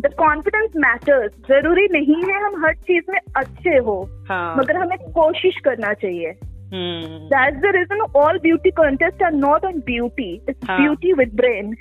the 0.01 0.13
confidence 0.13 0.71
matters 0.77 1.31
ज़रूरी 1.49 1.87
नहीं 1.91 2.21
है 2.23 2.41
हम 2.43 2.65
हर 2.65 2.75
चीज़ 2.87 3.11
में 3.11 3.19
अच्छे 3.37 3.77
हो 3.77 3.99
हाँ. 4.29 4.55
मगर 4.57 4.77
हमें 4.77 4.97
कोशिश 5.11 5.59
करना 5.65 5.93
चाहिए। 5.93 6.33
That's 6.73 7.57
the 7.57 7.65
reason 7.65 8.01
all 8.15 8.39
beauty 8.39 8.71
contest 8.71 9.23
are 9.23 9.31
not 9.31 9.65
on 9.65 9.79
beauty 9.79 10.33
it's 10.49 10.71
beauty 10.71 11.13
with 11.13 11.35
brain 11.35 11.75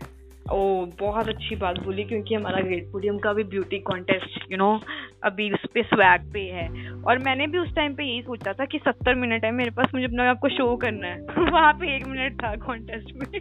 ओ 0.53 0.87
बहुत 1.01 1.29
अच्छी 1.29 1.57
बात 1.57 1.79
बोली 1.83 2.05
क्योंकि 2.05 2.35
हमारा 2.35 2.61
ग्रेट 2.61 2.93
पोडियम 2.93 3.19
का 3.19 3.33
भी 3.33 3.45
ब्यूटी 3.45 3.79
कॉन्टेस्ट 3.79 4.53
यू 4.53 4.59
नो 4.59 4.81
अभी 5.25 5.53
उस 5.53 5.67
पे 5.75 5.83
स्वैग 5.83 6.21
पे 6.33 6.41
है। 6.41 6.91
और 6.91 7.19
मैंने 7.19 7.47
भी 7.47 7.59
उस 7.59 7.75
टाइम 7.77 7.95
पे 7.95 8.05
यही 8.05 8.23
सोचा 8.23 8.53
था 8.53 8.65
कि 8.65 8.79
सत्तर 8.79 9.15
मिनट 9.15 9.45
है 9.45 9.51
मेरे 9.51 9.71
पास 9.71 9.87
मुझे 9.95 10.07
अपना 10.07 10.31
आपको 10.31 10.49
शो 10.49 10.77
करना 10.77 11.07
है। 11.07 11.21
वहाँ 11.53 11.73
पे 11.73 11.97
एक 11.97 12.07
मिनट 12.07 12.33
था 12.45 12.57
कॉन्टेस्ट 12.57 13.13
में। 13.15 13.41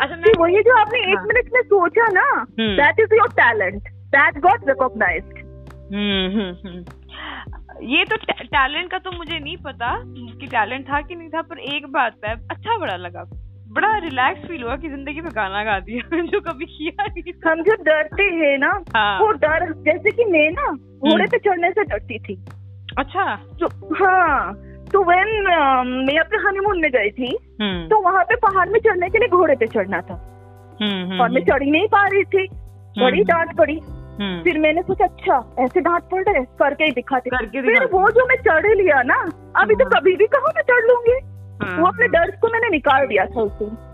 अच्छा 0.00 0.16
मैं 0.16 0.32
वो 0.38 0.46
ये 0.46 0.62
जो 0.62 0.76
आपने 0.76 0.98
एक 0.98 1.18
मिनट 1.18 1.44
हाँ। 1.44 1.52
में 1.54 1.62
सोचा 1.62 2.08
ना 2.08 2.46
that 2.60 3.00
is 3.00 3.14
your 3.14 3.28
talent 3.28 3.82
that 3.88 4.38
got 4.38 4.68
recognised 4.68 5.47
ये 7.82 8.04
तो 8.04 8.16
टैलेंट 8.16 8.90
का 8.90 8.98
तो 8.98 9.10
मुझे 9.10 9.38
नहीं 9.38 9.56
पता 9.56 10.02
कि 10.06 10.46
टैलेंट 10.46 10.84
था 10.84 11.00
कि 11.00 11.14
नहीं 11.14 11.28
था 11.28 11.42
पर 11.42 11.58
एक 11.58 11.86
बात 11.86 12.14
है 12.24 12.34
अच्छा 12.34 12.78
बड़ा 12.78 12.96
लगा। 12.96 13.22
बड़ा 13.72 13.98
रिलैक्स 13.98 14.48
फील 14.48 14.62
हुआ 14.62 14.76
कि 14.76 14.88
ज़िंदगी 14.88 15.20
में 15.20 15.30
गाना 15.34 15.64
गा 15.64 15.80
दिया 15.80 16.20
जो 16.22 16.40
कभी 16.40 16.64
किया 16.64 17.06
नहीं 17.06 17.32
हम 17.46 17.62
जो 17.62 17.74
डरते 17.74 18.22
हैं 18.22 18.58
ना 18.58 18.84
हाँ. 18.96 19.20
वो 19.20 19.32
डर 19.32 19.72
जैसे 19.72 20.10
कि 20.10 20.24
मैं 20.24 20.50
ना 20.50 20.72
घोड़े 20.72 21.14
हम्म। 21.14 21.26
पे 21.26 21.38
चढ़ने 21.38 21.70
से 21.70 21.84
डरती 21.84 22.18
थी। 22.18 22.34
अच्छा। 22.98 23.36
तो 23.36 23.66
हाँ 23.94 24.54
तो 24.92 25.04
वेन 25.04 25.42
मैं 26.06 26.18
अपने 26.18 26.38
हनीमून 26.38 26.80
में 26.80 26.90
गई 26.90 27.10
थी 27.10 27.36
हम्म। 27.62 27.88
तो 27.88 28.00
वहाँ 28.00 28.24
पे 28.24 28.36
पहाड़ 28.36 28.68
में 28.68 28.80
चढ़ने 28.80 29.08
के 29.08 29.18
लिए 29.18 29.28
घोड़े 29.28 29.56
पे 29.56 29.66
चढ़ना 29.66 30.00
था। 30.00 30.14
हम्म, 30.82 31.20
और 31.20 31.30
मैं 31.30 31.44
चढ़ी 31.44 31.70
नहीं 31.70 31.88
पा 31.88 32.06
रही 32.06 32.24
थी। 32.24 32.48
बड़ी 33.02 33.24
डांट 33.24 33.56
पड़ी। 33.56 33.80
फिर 34.18 34.58
मैंने 34.58 34.82
सोचा 34.82 35.04
अच्छा 35.04 35.54
ऐसे 35.58 35.80
डांट 35.80 36.02
पड़ 36.02 36.22
रहे 36.22 36.44
करके 36.58 36.84
ही 36.84 36.90
दिखाते। 36.90 37.30
फिर 37.46 37.84
वो 37.84 38.10
जो 38.10 38.26
मैं 38.26 38.36
चढ़ 38.36 38.66
लिया 38.76 39.02
ना 39.02 39.18
अभी 39.56 39.74
तो 39.74 39.84
कभी 39.90 40.16
भी 40.16 40.26
कहा 40.26 40.52
मैं 40.56 40.62
चढ़ 40.62 40.86
लूँगी? 40.86 41.18
वो 41.80 41.86
अपने 41.86 42.08
डर 42.08 42.30
को 42.30 42.48
मैंने 42.48 42.68
निकाल 42.68 43.06
दिया 43.06 43.24
था 43.26 43.40
उसे 43.40 43.87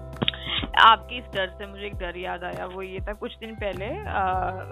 आपके 0.81 1.17
इस 1.17 1.25
डर 1.35 1.49
से 1.49 1.67
मुझे 1.67 1.87
एक 1.87 1.95
डर 1.95 2.17
याद 2.19 2.45
आया 2.45 2.67
वो 2.67 2.83
ये 2.83 3.01
था 3.01 3.13
कुछ 3.13 3.37
दिन 3.41 3.55
पहले 3.55 3.87
आ, 4.09 4.23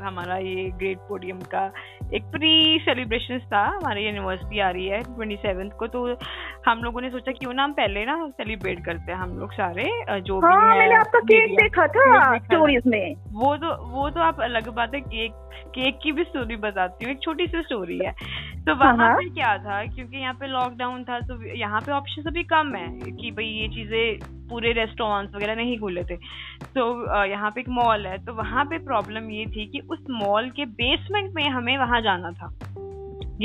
हमारा 0.07 0.37
ये 0.37 0.71
ग्रेट 0.71 0.99
पोडियम 0.99 1.39
का 1.55 1.73
एक 2.15 2.23
प्री 2.23 2.79
सेलिब्रेशन 2.83 3.39
था 3.39 3.65
हमारी 3.67 4.07
यूनिवर्सिटी 4.07 4.59
आ 4.59 4.71
रही 4.71 4.87
है 4.87 5.03
ट्वेंटी 5.03 5.37
सेवेंथ 5.37 5.71
को 5.71 5.87
तो 5.87 6.19
हम 6.69 6.83
लोगों 6.83 7.01
ने 7.01 7.11
सोचा 7.11 7.33
क्यों 7.33 7.53
ना 7.53 7.65
हम 7.65 7.73
पहले 7.73 8.05
ना 8.05 8.17
सेलिब्रेट 8.29 8.85
करते 8.85 9.13
हैं 9.13 9.19
हम 9.19 9.39
लोग 9.39 9.53
सारे 9.53 9.85
जो 10.21 10.41
हाँ, 10.41 10.73
भी 10.73 10.79
मैंने 10.79 10.95
आपका 10.95 11.19
केक 11.21 11.57
देखा 11.57 11.87
था 11.87 12.39
स्टोरीज 12.39 12.83
में। 12.87 13.15
वो 13.33 13.57
तो 13.57 13.75
वो 13.87 14.11
तो 14.11 14.21
आप 14.21 14.41
अलग 14.41 14.69
बात 14.69 14.95
है 14.95 15.01
केक 15.01 15.33
केक 15.75 15.99
की 16.03 16.13
भी 16.13 16.25
स्टोरी 16.25 16.57
बताती 16.57 17.05
हूँ 17.05 17.13
एक 17.13 17.23
छोटी 17.23 17.47
सी 17.47 17.63
स्टोरी 17.63 17.99
है। 17.99 18.13
तो 18.67 18.75
वहाँ 18.75 18.97
हाँ, 18.97 19.09
हाँ। 19.09 19.17
पे 19.17 19.29
क्या 19.29 19.57
था 19.59 19.85
क्योंकि 19.87 20.17
यहाँ 20.17 20.35
पे 20.35 20.47
लॉकडाउन 20.47 21.05
था 21.05 21.21
तो 21.21 21.43
यहाँ 21.57 21.81
पे 21.81 21.93
ऑप्शन 21.93 22.23
अभी 22.23 22.43
कम 22.45 22.75
है 22.75 22.89
कि 23.13 23.31
भाई 23.31 23.45
ये 23.45 23.69
चीज़ें 23.69 24.42
पूरे 24.53 24.73
रेस्टोरेंट्स 24.73 25.35
वगैरह 25.35 25.55
नहीं 25.55 25.79
खुले 25.79 26.05
थे। 26.05 26.17
तो 26.77 26.85
यहाँ 27.25 27.51
पे 27.51 27.61
एक 27.61 27.69
मॉल 27.69 28.07
है 28.07 28.19
तो 28.25 28.35
वहाँ 28.35 28.65
पे 28.65 28.79
प्रॉब्लम 28.79 29.31
ये 29.31 29.47
थी 29.47 29.67
कि 29.67 29.81
उस 29.91 30.05
मॉल 30.11 30.51
के 30.51 30.65
बेसमेंट 30.83 31.35
में 31.35 31.49
हमें 31.49 31.79
वहाँ 31.79 32.01
जाना 32.01 32.33
था 32.33 32.53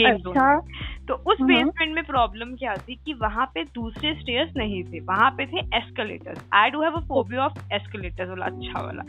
अच्छा। 0.06 0.60
तो 1.08 1.14
उस 1.14 1.38
बेसमेंट 1.42 1.82
हम्म। 1.82 1.96
में 1.96 2.04
प्रॉब्लम 2.04 2.56
क्या 2.56 2.76
थी 2.78 2.96
कि 3.06 3.14
वहाँ 3.14 3.46
पे 3.54 3.64
दूसरे 3.64 4.14
स्टेयर्स 4.14 4.52
नहीं 4.58 4.84
थे 4.84 5.00
वहाँ 5.00 5.30
पे 5.32 5.46
थे 5.46 5.60
escalators 5.78 6.40
I 6.54 6.70
do 6.70 6.82
have 6.82 6.94
a 6.94 7.00
phobia 7.00 7.46
of 7.46 7.74
escalators 7.74 8.30
वाला 8.30 8.46
अच्छा 8.46 8.82
वाला। 8.82 9.04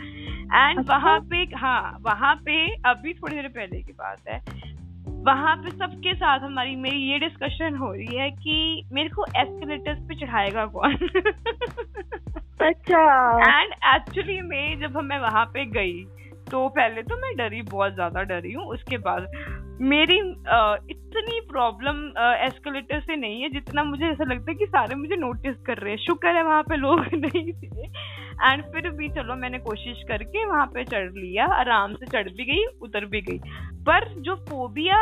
एंड 0.69 0.79
अच्छा? 0.79 0.97
वहाँ 0.97 1.19
पे 1.21 1.43
हाँ 1.57 1.99
वहाँ 2.03 2.35
पे 2.37 2.75
अभी 2.87 3.15
थोड़ी 3.15 3.35
देर 3.35 3.49
पहले 3.49 3.83
की 3.83 3.93
बात 3.93 4.29
है 4.29 4.41
वहाँ 5.09 5.57
पे 5.57 5.71
सबके 5.71 6.15
साथ 6.15 6.41
हमारी 6.41 6.77
मेरी 6.77 6.97
ये 6.97 7.19
डिस्कशन 7.19 7.77
हो 7.77 7.93
रही 7.93 8.17
है 8.17 8.31
कि 8.31 8.85
मेरे 8.93 9.09
को 9.09 9.25
एस्केलेटर्स 9.37 9.99
पे 9.99 10.15
चढ़ाएगा 10.15 10.67
कौन? 10.67 10.95
अच्छा। 12.61 13.03
एंड 13.61 13.73
एक्चुअली 13.95 14.41
मैं 14.41 14.81
जब 14.81 14.97
मैं 14.97 15.19
वहाँ 15.19 15.45
पे 15.45 15.65
गई 15.65 16.05
तो 16.51 16.69
पहले 16.69 17.03
तो 17.03 17.17
मैं 17.17 17.37
डरी 17.37 17.63
बहुत 17.63 17.95
ज़्यादा 17.95 18.23
डरी 18.23 18.53
हूँ। 18.53 18.65
उसके 18.65 18.97
बाद 18.99 19.27
मेरी 19.81 20.19
आ, 20.49 20.77
इतनी 20.91 21.41
प्रॉब्लम 21.41 21.97
एस्केलेटर 22.35 23.01
से 23.01 23.17
नहीं 23.17 23.43
है 23.43 23.49
जितना 23.49 23.85
मुझे 23.85 24.05
ऐसा 24.05 24.25
लगता 24.25 24.51
है 24.51 24.55
कि 24.55 24.67
सारे 24.67 24.95
मुझे 24.95 25.17
नोटिस 25.17 25.57
कर 25.67 25.79
रहे 25.79 25.93
हैं। 25.93 25.99
शुक्र 25.99 26.37
है 26.37 26.43
वहाँ 26.43 26.63
पे 26.63 26.77
लोग 26.77 27.01
नहीं 27.15 27.53
थे। 27.53 27.87
एंड 28.47 28.63
फिर 28.65 28.91
भी 28.91 29.09
चलो 29.09 29.35
मैंने 29.35 29.59
कोशिश 29.59 30.03
करके 30.09 30.45
वहाँ 30.45 30.67
पे 30.67 30.85
चढ़ 30.85 31.11
लिया 31.11 31.47
आराम 31.47 31.95
से 31.95 32.07
चढ़ 32.07 32.29
भी 32.29 32.45
गई 32.45 32.65
उतर 32.83 33.05
भी 33.05 33.21
गई। 33.21 33.39
पर 33.87 34.09
जो 34.09 34.35
फोबिया 34.35 34.99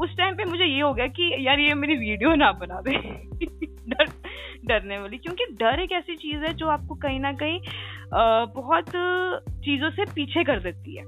उस 0.00 0.16
टाइम 0.16 0.34
पे 0.34 0.44
मुझे 0.44 0.64
ये 0.64 0.80
हो 0.80 0.94
गया 0.94 1.06
कि 1.06 1.46
यार 1.46 1.60
ये 1.60 1.74
मेरी 1.74 1.96
वीडियो 1.96 2.34
ना 2.34 2.52
बना 2.52 2.80
दे। 2.80 2.96
डर 3.88 4.04
डरने 4.66 4.98
वाली। 4.98 5.18
क्योंकि 5.18 5.44
डर 5.44 5.80
एक 5.80 5.92
ऐसी 5.92 6.16
चीज़ 6.16 6.40
है 6.40 6.54
जो 6.54 6.66
आपको 6.68 6.94
कहीं 6.94 7.20
ना 7.20 7.32
कहीं 7.32 7.60
बहुत 8.54 8.88
चीज़ों 9.64 9.90
से 9.90 10.04
पीछे 10.04 10.44
कर 10.44 10.60
देती 10.60 10.96
है। 10.96 11.04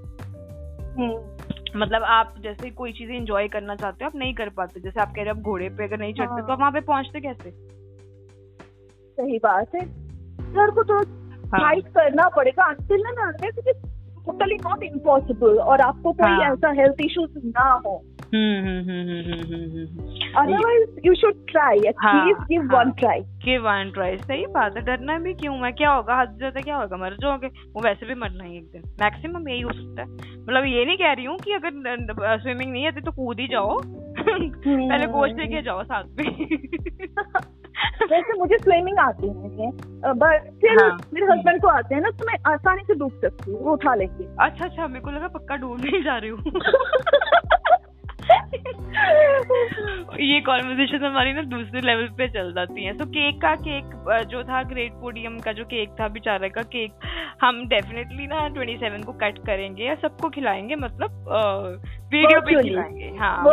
हम्म। 0.94 1.39
मतलब 1.76 2.02
आप 2.02 2.34
जैसे 2.42 2.70
कोई 2.70 2.92
चीज़ 2.92 3.10
इंजॉय 3.10 3.48
करना 3.48 3.74
चाहते 3.76 4.04
हो 4.04 4.08
आप 4.08 4.16
नहीं 4.16 4.34
कर 4.34 4.48
पाते 4.48 4.80
जैसे 4.80 5.00
आप 5.00 5.12
कह 5.16 5.22
रहे 5.22 5.30
हो 5.30 5.38
आप 5.38 5.44
घोड़े 5.44 5.68
पे 5.68 5.84
अगर 5.84 5.98
नहीं 5.98 6.14
चढ़ते 6.14 6.32
हाँ। 6.32 6.46
तो 6.46 6.52
आप 6.52 6.58
वहाँ 6.58 6.72
पे 6.72 6.80
पहुँचते 6.80 7.20
कैसे 7.20 7.50
सही 9.18 9.38
बात 9.38 9.74
है 9.74 9.86
सर 10.40 10.70
को 10.70 10.82
तो 10.82 11.02
फाइट 11.48 11.84
हाँ. 11.84 11.92
करना 11.92 12.28
पड़ेगा 12.28 12.64
अंटिल 12.64 13.02
ना 13.06 13.30
टोटली 14.26 14.54
नॉट 14.54 14.82
इम्पॉसिबल 14.82 15.58
और 15.58 15.80
आपको 15.80 16.12
कोई 16.12 16.30
हाँ. 16.30 16.52
ऐसा 16.52 16.70
हेल्थ 16.70 17.00
इश्यूज़ 17.00 17.38
ना 17.46 17.80
हो 17.86 18.02
otherwise 20.38 21.06
you 21.06 21.14
should 21.14 21.34
try 21.50 21.76
at least 21.76 22.40
give 22.40 22.62
one 22.62 22.90
try 22.90 23.20
give 23.20 23.62
one 23.62 23.90
try 23.94 24.16
सही 24.16 24.46
बात 24.46 24.76
है 24.76 24.82
डरना 24.82 25.18
भी 25.18 25.34
क्यों 25.34 25.72
क्या 25.72 25.90
होगा? 25.90 26.20
हद 26.20 26.36
ज़्यादा 26.36 26.60
क्या 26.60 26.76
होगा? 26.76 26.96
मर 26.96 27.14
जाओगे। 27.14 27.46
वो 27.46 27.82
वैसे 27.82 28.06
भी 28.06 28.14
मरना 28.14 28.44
ही 28.44 28.56
एक 28.56 28.64
दिन। 28.64 28.82
मैक्सिमम 29.02 29.48
यही 29.48 29.60
हो 29.60 29.70
सकता 29.72 30.02
है। 30.02 30.08
मतलब 30.42 30.64
ये 30.64 30.84
नहीं 30.84 30.96
कह 30.96 31.12
रही 31.12 31.24
हूँ 31.24 31.38
कि 31.38 31.52
अगर 31.52 31.70
स्विमिंग 32.38 32.72
नहीं 32.72 32.86
आती 32.86 33.00
तो 33.00 33.10
कूद 33.10 33.40
ही 33.40 33.46
जाओ। 33.46 33.80
पहले 34.18 35.06
कोच 35.06 35.30
लेके 35.30 35.62
जाओ 35.62 35.82
साथ 35.82 36.04
में। 36.04 36.30
वैसे 38.10 38.38
मुझे 38.38 38.58
स्विमिंग 38.58 38.98
आती 38.98 39.26
है। 39.26 39.70
बट 40.12 40.50
फिर 40.60 40.82
हाँ, 40.82 40.98
मेरे 41.14 41.26
हस्बैंड 41.26 41.62
को 41.62 41.68
आते 41.68 41.94
हैं 41.94 42.02
ना 42.02 42.10
तो 42.10 42.26
मैं 42.26 42.52
आसानी 42.52 42.82
से 42.82 42.94
डूब 42.94 43.12
सकती 43.12 43.50
हूँ। 43.50 43.60
वो 43.60 43.72
उठा 43.72 43.94
लेंगे 43.94 44.24
अच्छा 44.40 44.64
अच्छा 44.64 44.86
मेरे 44.86 45.00
को 45.00 45.10
लगा 45.10 45.28
पक्का 45.28 45.56
डूब 45.56 45.80
नहीं 45.80 46.02
जा 46.02 46.16
रही 46.18 46.30
हूँ। 46.30 46.42
ये 48.52 50.40
कॉन्वर्जेशन 50.40 51.04
हमारी 51.04 51.32
ना 51.32 51.42
दूसरे 51.50 51.80
लेवल 51.80 52.06
पे 52.18 52.26
चल 52.28 52.52
जाती 52.52 52.84
है। 52.84 52.92
तो 52.98 53.04
केक 53.06 53.40
का 53.42 53.54
केक 53.56 53.84
जो 54.30 54.42
था 54.44 54.62
ग्रेट 54.62 54.92
पोडियम 54.92 55.38
का 55.38 55.52
जो 55.52 55.64
केक 55.64 55.90
था 56.00 56.08
बेचारे 56.08 56.48
का 56.48 56.62
केक 56.72 57.06
हम 57.42 57.62
डेफिनेटली 57.68 58.26
ना 58.26 58.46
ट्वेंटी 58.48 58.76
सेवन 58.76 59.02
को 59.02 59.12
कट 59.12 59.38
करेंगे 59.46 59.84
या 59.84 59.94
सबको 59.94 60.28
खिलाएँगे 60.28 60.76
मतलब 60.76 61.28
वीडियो 62.12 62.40
पे 62.40 62.62
खिलाएँगे। 62.62 63.08
हाँ 63.18 63.44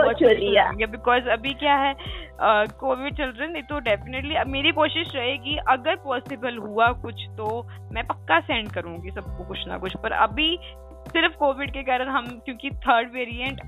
बिकॉज़ 0.87 1.29
अभी 1.29 1.53
क्या 1.53 1.75
है 1.75 1.93
कोविड 2.41 3.17
चल 3.17 3.23
रहा 3.23 3.43
है 3.43 3.51
नहीं 3.53 3.63
तो 3.63 3.79
डेफिनेटली 3.81 4.35
अब 4.35 4.47
मेरी 4.47 4.71
कोशिश 4.71 5.15
रहेगी 5.15 5.57
अगर 5.69 5.95
पॉसिबल 6.03 6.57
हुआ 6.57 6.91
कुछ 7.05 7.27
तो 7.37 7.47
मैं 7.93 8.05
पक्का 8.07 8.39
सेंड 8.41 8.71
करूँगी 8.71 9.09
सबको 9.11 9.47
कुछ 9.47 9.67
ना 9.67 9.77
कुछ। 9.77 9.95
पर 10.03 10.11
अभी 10.25 10.57
सिर्फ़ 11.07 11.35
कोविड 11.37 11.71
के 11.71 11.83
कारण 11.83 12.09
हम 12.09 12.25
क्योंकि 12.45 12.69
थर्ड 12.85 13.13
वेरिएंट 13.13 13.61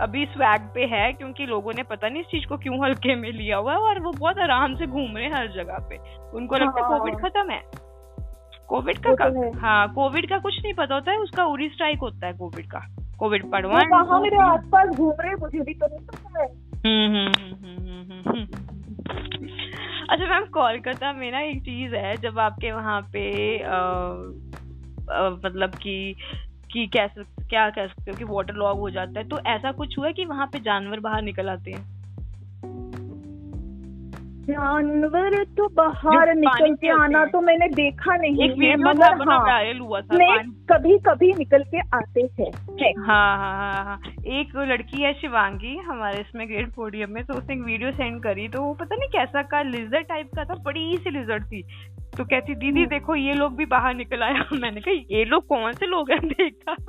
अभी 0.00 0.24
स्वैग 0.26 0.60
पे 0.74 0.84
है 0.84 1.12
क्योंकि 1.12 1.46
लोगों 1.46 1.72
ने 1.72 1.82
पता 1.82 2.08
नहीं 2.08 2.20
इस 2.20 2.26
चीज़ 2.26 2.46
को 2.46 2.56
क्यों 2.56 2.84
हल्के 2.84 3.14
में 3.14 3.32
लिया 3.32 3.56
हुआ 3.56 3.72
है 3.72 3.78
और 3.78 4.00
वो 4.00 4.12
बहुत 4.12 4.38
आराम 4.38 4.74
से 4.74 4.86
घूम 4.86 5.16
रहे 5.16 5.26
हैं 5.26 5.32
हर 5.32 5.46
जगह 5.46 5.78
पे। 5.90 5.96
उनको 6.36 6.56
लगता 6.56 6.82
है 6.82 6.98
कोविड 6.98 7.14
हाँ। 7.14 7.30
खत्म 7.30 7.50
है। 7.50 7.60
कोविड 8.68 8.98
का 8.98 9.12
तो 9.14 9.58
हाँ। 9.58 9.88
कोविड 9.94 10.28
का 10.28 10.38
कुछ 10.38 10.62
नहीं 10.62 10.74
पता 10.74 10.94
होता 10.94 11.12
है 11.12 11.18
उसका 11.18 11.44
उरी 11.44 11.68
स्ट्राइक 11.68 11.98
होता 11.98 12.26
है 12.26 12.32
कोविड 12.32 12.66
का। 12.66 12.80
कोविड 13.18 13.50
पड़वा 13.50 14.18
मेरे 14.20 14.36
आसपास 14.36 14.88
घूम 14.88 15.12
रहे 15.20 15.34
मुझे 15.34 15.60
भी 15.60 15.74
तो 15.74 15.86
नहीं 15.86 16.06
पता 16.06 16.42
है। 16.42 16.46
हम्म, 16.86 17.16
हम्म, 17.16 18.30
हम्म, 18.30 18.46
अच्छा 20.10 20.26
मैम 20.26 20.44
कोलकाता 20.44 21.12
में 21.12 21.30
ना 21.32 21.40
एक 21.40 21.60
चीज़ 21.62 21.94
है 21.94 22.16
जब 22.16 22.38
आपके 22.38 22.72
वहाँ 22.72 23.00
पे 23.02 23.56
मतलब 25.44 25.70
कि 25.74 26.16
कि 26.74 26.86
कैसे, 26.86 27.24
क्या 27.24 27.70
कह 27.70 27.86
सकते 27.86 28.10
हो 28.10 28.16
कि 28.16 28.24
वाटर 28.24 28.54
लॉग 28.54 28.78
हो 28.78 28.90
जाता 28.90 29.20
है। 29.20 29.28
तो 29.28 29.40
ऐसा 29.46 29.72
कुछ 29.72 29.98
हुआ 29.98 30.06
है 30.06 30.12
कि 30.12 30.24
वहाँ 30.24 30.46
पे 30.46 30.60
जानवर 30.60 31.00
बाहर 31.00 31.22
निकल 31.22 31.48
आते 31.48 31.70
हैं? 31.70 32.03
जानवर 34.50 35.44
तो 35.44 35.68
बाहर 35.68 36.34
निकल 36.34 36.74
के 36.74 36.88
आना 36.88 37.24
तो 37.24 37.40
मैंने 37.40 37.68
देखा 37.68 38.16
नहीं 38.16 38.48
है 38.48 38.76
मगर 38.76 39.30
हाँ 39.30 39.38
वायरल 39.38 39.78
हुआ 39.78 40.00
था 40.00 40.16
नहीं 40.16 40.38
कभी 40.72 40.98
कभी 40.98 41.32
निकल 41.32 41.62
के 41.62 41.78
आते 41.78 42.28
हैं। 42.40 42.50
हाँ 43.06 43.38
हाँ 43.38 43.74
हाँ 43.74 43.84
हाँ 43.84 44.00
एक 44.26 44.56
लड़की 44.56 45.02
है 45.02 45.12
शिवांगी 45.12 45.76
हमारे 45.76 46.20
इसमें 46.20 46.48
ग्रेट 46.48 46.74
पोडियम 46.74 47.10
में 47.10 47.24
तो 47.24 47.34
उसने 47.34 47.54
एक 47.54 47.60
वीडियो 47.60 47.92
सेंड 47.92 48.22
करी 48.22 48.48
तो 48.48 48.62
वो 48.62 48.74
पता 48.74 48.96
नहीं 48.96 49.08
कैसा 49.08 49.42
का 49.42 49.62
लिजर 49.62 50.00
टाइप 50.00 50.30
का 50.36 50.44
था 50.44 50.54
बड़ी 50.54 50.96
सी 50.96 51.10
लिजर 51.10 51.42
थी। 51.42 51.62
तो 52.18 52.24
कहती 52.24 52.54
दीदी 52.54 52.80
हम्म। 52.80 52.90
देखो 52.90 53.14
ये 53.14 53.34
लोग 53.34 53.56
भी 53.56 53.64
बाहर 53.66 53.94
निकल 53.94 54.22
आया 54.22 54.44
मैंने 54.52 54.80
कहा 54.80 55.16
ये 55.16 55.24
लोग 55.24 55.46
कौन 55.46 55.72
से 55.72 55.86
लोग 55.86 56.10
हैं? 56.10 56.28
देखा। 56.28 56.72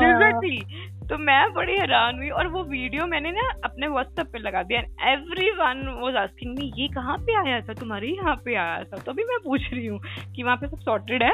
लिजर 0.00 0.32
थी। 0.38 0.62
तो 1.10 1.18
मैं 1.18 1.52
बड़ी 1.52 1.72
हैरान 1.72 2.16
हुई 2.16 2.28
और 2.28 2.46
वो 2.46 2.62
वीडियो 2.62 3.06
मैंने 3.06 3.30
ना 3.30 3.48
अपने 3.64 3.88
व्हाट्सएप 3.88 4.26
पे 4.32 4.38
लगा 4.38 4.62
दिया। 4.62 4.80
Every 5.12 5.50
one 5.50 5.98
was 6.00 6.16
asking 6.16 6.58
me 6.58 6.72
ये 6.76 6.88
कहाँ 6.88 7.16
पे 7.18 7.48
आया 7.48 7.60
था? 7.60 7.74
तुम्हारे 7.74 8.08
यहाँ 8.08 8.34
पे 8.44 8.54
आया 8.54 8.84
था? 8.84 8.96
तो 8.96 9.12
अभी 9.12 9.24
मैं 9.24 9.38
पूछ 9.44 9.60
रही 9.72 9.86
हूँ 9.86 10.00
कि 10.36 10.42
वहाँ 10.42 10.56
पे 10.56 10.66
सब 10.66 10.78
सॉर्टेड 10.78 11.22
है? 11.22 11.32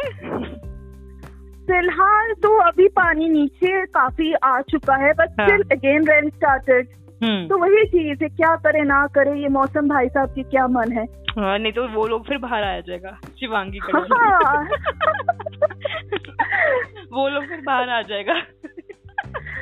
फ़िलहाल 1.67 2.33
तो 2.33 2.57
अभी 2.59 2.89
पानी 2.89 3.29
नीचे 3.29 3.87
काफ़ी 3.87 4.33
आ 4.35 4.61
चुका 4.61 4.97
है 4.97 5.13
but 5.13 5.31
still 5.31 5.63
again 5.73 6.09
rain 6.09 6.31
started 6.31 6.87
तो 7.25 7.59
वही 7.59 7.85
चीज़ 7.87 8.25
है 8.25 8.29
क्या 8.29 8.57
करे 8.57 8.83
ना 8.83 9.07
करे 9.07 9.43
ये 9.43 9.49
मौसम 9.49 9.89
भाई 9.89 10.09
साहब 10.09 10.35
की 10.35 10.43
क्या 10.43 10.67
मन 10.67 10.93
है? 10.93 11.05
हाँ 11.39 11.59
नहीं 11.59 11.73
तो 11.73 11.89
वो 11.89 12.07
लोग 12.07 12.27
फिर 12.27 12.39
बाहर 12.39 12.63
आ 12.63 12.81
जाएगा 12.81 13.19
शिवांगी 13.41 13.79
हाँ। 13.79 14.65
वो 17.13 17.29
लोग 17.29 17.45
फिर 17.45 17.61
बाहर 17.61 17.89
आ 17.89 18.03
जाएगा। 18.03 18.35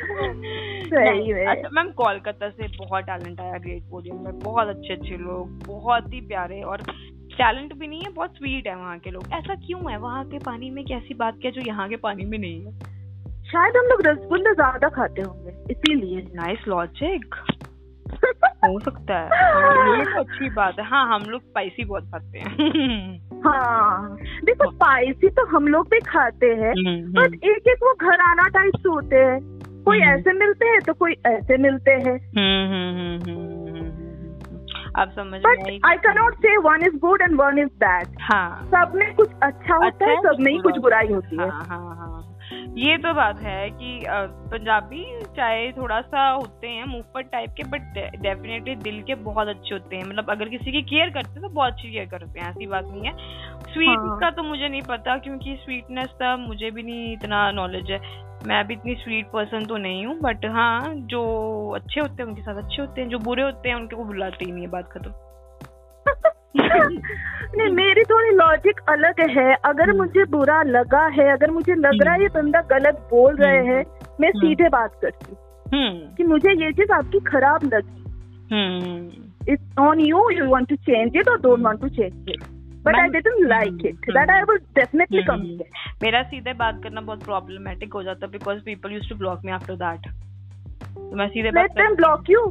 सही 0.05 1.29
है 1.31 1.45
अच्छा 1.47 1.69
मैम 1.73 1.91
कोलकाता 1.91 2.49
से 2.49 2.67
बहुत 2.79 3.05
टैलेंट 3.05 3.41
आया 3.41 3.59
ग्रेट 3.59 3.83
पोडियम 3.83 4.17
में। 4.17 4.39
बहुत 4.39 4.69
अच्छे 4.69 4.93
अच्छे 4.95 5.17
लोग 5.17 5.67
बहुत 5.67 6.13
ही 6.15 6.21
प्यारे 6.21 6.63
और 6.63 6.83
टैलेंट 7.33 7.75
भी 7.75 7.87
नहीं 7.87 8.01
है 8.01 8.13
बहुत 8.13 8.31
स्वीट 8.31 8.67
है 8.67 8.77
वहाँ 8.77 8.99
के 8.99 9.11
लोग। 9.11 9.25
ऐसा 9.33 9.55
क्यों 9.55 9.93
है? 9.93 9.99
वहाँ 9.99 10.25
के 10.25 10.39
पानी 10.39 10.71
में 10.71 10.85
कैसी 10.85 11.15
बात 11.15 11.39
क्या 11.43 11.51
जो 11.51 11.61
यहाँ 11.61 11.89
के 11.89 11.97
पानी 11.97 12.25
में 12.25 12.39
नहीं 12.39 12.65
है? 12.65 12.73
शायद 13.45 13.77
हम 13.77 13.85
लोग 13.85 14.07
रसगुल्ला 14.07 14.53
ज़्यादा 14.53 14.89
खाते 14.89 15.23
होंगे 15.23 15.51
इसीलिए। 15.71 16.23
नाइस 16.35 16.59
लॉजिक 16.69 17.35
हो 18.65 18.81
सकता 18.81 19.19
है। 19.19 19.25
ये 19.99 20.05
तो 20.05 20.21
अच्छी 20.21 20.51
बात 20.51 20.79
है। 20.79 20.85
हाँ 20.85 21.15
हम 21.15 21.31
लोग 21.31 21.43
स्पाइसी 21.43 21.85
बहुत 21.85 22.05
खाते 22.05 22.39
हैं। 22.39 23.19
हाँ 23.45 24.17
देखो 24.45 24.71
स्पाइसी 24.71 25.29
तो 25.29 25.47
हम 25.47 25.69
लोग 25.69 25.87
भी 25.87 26.01
खाते 26.01 26.47
हैं 26.47 26.73
बट। 27.13 27.35
एक 27.35 27.69
एक 27.69 27.83
वो 27.83 27.95
घराना 27.95 28.49
टाइप 28.49 28.87
होते 28.89 29.17
हैं। 29.17 29.62
कोई 29.85 30.01
हम्म। 30.01 30.19
ऐसे 30.19 30.33
मिलते 30.33 30.67
हैं 30.67 30.81
तो 30.81 30.93
कोई 30.93 31.17
ऐसे 31.27 31.57
मिलते 31.57 31.91
हैं। 31.91 32.17
अब 34.97 35.11
समझ 35.11 35.41
but 35.41 35.69
I 35.87 35.97
cannot 35.97 36.35
say 36.37 36.57
one 36.57 36.87
is 36.87 36.97
good 36.97 37.23
and 37.23 37.41
one 37.41 37.59
is 37.59 37.69
bad 37.85 38.09
हाँ। 38.21 38.69
सब 38.75 38.93
में 38.95 39.15
कुछ 39.15 39.31
अच्छा 39.43 39.75
होता 39.75 39.87
अच्छा 39.87 40.07
है 40.07 40.17
सब 40.23 40.41
में 40.41 40.53
ही 40.53 40.59
कुछ 40.59 40.79
बुराई 40.79 41.13
होती 41.13 41.37
है। 41.37 41.49
हाँ 41.49 41.65
हाँ 41.69 41.97
हाँ। 41.97 42.32
ये 42.79 42.97
तो 42.99 43.13
बात 43.15 43.41
है 43.41 43.71
कि 43.71 43.99
पंजाबी 44.51 45.05
चाहे 45.37 45.71
थोड़ा 45.73 46.01
सा 46.01 46.29
होते 46.31 46.69
हैं 46.69 46.85
मुफ़्त 46.87 47.31
टाइप 47.33 47.55
के 47.57 47.65
बट 47.71 47.99
डेफिनेटली 48.23 48.75
दिल 48.79 49.03
के 49.03 49.15
बहुत 49.23 49.49
अच्छे 49.49 49.75
होते 49.75 49.97
हैं। 49.97 50.05
मतलब 50.05 50.31
अगर 50.31 50.49
किसी 50.49 50.73
की 50.73 50.83
केयर 50.83 51.11
करते 51.11 51.31
हैं 51.31 51.43
तो 51.43 51.49
बहुत 51.49 51.73
अच्छी 51.73 51.91
केयर 51.93 52.07
करते 52.07 52.41
हैं 52.41 52.51
ऐसी 52.51 52.67
बात 52.67 52.85
नहीं 52.85 53.07
है। 53.07 53.13
स्वीट 53.73 53.99
हाँ. 53.99 54.19
का 54.21 54.31
तो 54.31 54.43
मुझे 54.43 54.69
नहीं 54.69 54.83
पता 54.83 55.17
क्योंकि 55.19 55.57
स्वीटनेस 55.57 56.11
का 56.21 56.37
मुझे 56.37 56.71
भी 56.71 56.83
नहीं 56.83 57.13
इतना 57.13 57.51
नॉलेज 57.53 57.91
है। 57.91 58.01
मैं 58.47 58.67
भी 58.67 58.75
इतनी 58.75 58.95
स्वीट 58.95 59.27
पर्सन 59.27 59.65
तो 59.65 59.77
नहीं 59.77 60.07
हूँ 60.07 60.19
बट 60.21 60.47
हाँ 60.47 60.95
जो 61.11 61.21
अच्छे 61.75 62.01
होते 62.01 62.23
हैं 62.23 62.29
उनके 62.29 62.43
साथ 62.43 62.63
अच्छे 62.63 62.81
होते 62.83 63.01
हैं 63.01 63.09
जो 63.09 63.19
बुरे 63.19 63.43
होते 63.43 63.69
हैं 63.69 63.77
उनके 63.77 63.97
को 63.97 64.05
बुलाते 64.05 64.45
ही 64.45 64.53
नहीं 64.53 64.65
है 64.65 64.71
बात 64.71 64.89
खत्म। 64.93 65.13
नहीं 66.57 67.69
मेरी 67.69 68.03
थोड़ी 68.05 68.31
लॉजिक 68.37 68.81
अलग 68.89 69.21
है। 69.31 69.55
अगर 69.55 69.89
हम्म। 69.89 69.97
मुझे 69.97 70.25
बुरा 70.25 70.63
लगा 70.63 71.07
है 71.07 71.31
अगर 71.33 71.51
मुझे 71.51 71.75
लग 71.75 72.03
रहा 72.03 72.15
है 72.15 72.21
ये 72.21 72.27
हम्म। 72.27 72.43
बंदा 72.43 72.61
गलत 72.71 73.07
बोल 73.11 73.37
रहे 73.37 73.59
हम्म। 73.59 73.71
हैं 73.71 73.85
मैं 74.21 74.31
सीधे 74.31 74.69
बात 74.69 74.99
करती 75.03 75.33
हूँ 75.33 76.15
कि 76.17 76.25
मुझे 76.25 76.53
ये 76.65 76.73
चीज़ 76.73 76.93
आपकी 76.93 77.21
खराब 77.21 77.65
लगी। 77.65 79.53
It's 79.53 79.79
on 79.79 80.01
you 80.01 80.29
you 80.31 80.49
want 80.49 80.69
to 80.69 80.77
change 80.77 81.17
it 81.17 81.29
और 81.29 81.41
don't 81.41 81.61
want 81.61 81.81
to 81.81 81.89
change 81.89 82.29
it 82.29 82.45
but 82.85 82.97
I 82.97 83.09
didn't 83.09 83.47
like 83.49 83.87
it 83.87 84.11
that 84.11 84.31
I 84.31 84.43
will 84.43 84.59
definitely 84.75 85.23
come 85.23 85.41
मेरा 86.03 86.23
सीधे 86.23 86.53
बात 86.53 86.81
करना 86.83 87.01
बहुत 87.01 87.25
प्रॉब्लमेटिक 87.25 87.95
हो 87.95 88.03
जाता 88.03 88.27
है 88.27 88.33
because 88.33 88.59
people 88.59 88.93
used 88.93 89.09
to 89.09 89.17
block 89.17 89.45
me 89.45 89.53
after 89.53 89.75
that 89.75 90.09
तो 90.97 91.17
मैं 91.17 91.29
सीधे 91.29 91.51
let 91.51 91.71
them 91.73 91.95
block 91.95 92.31
you 92.31 92.47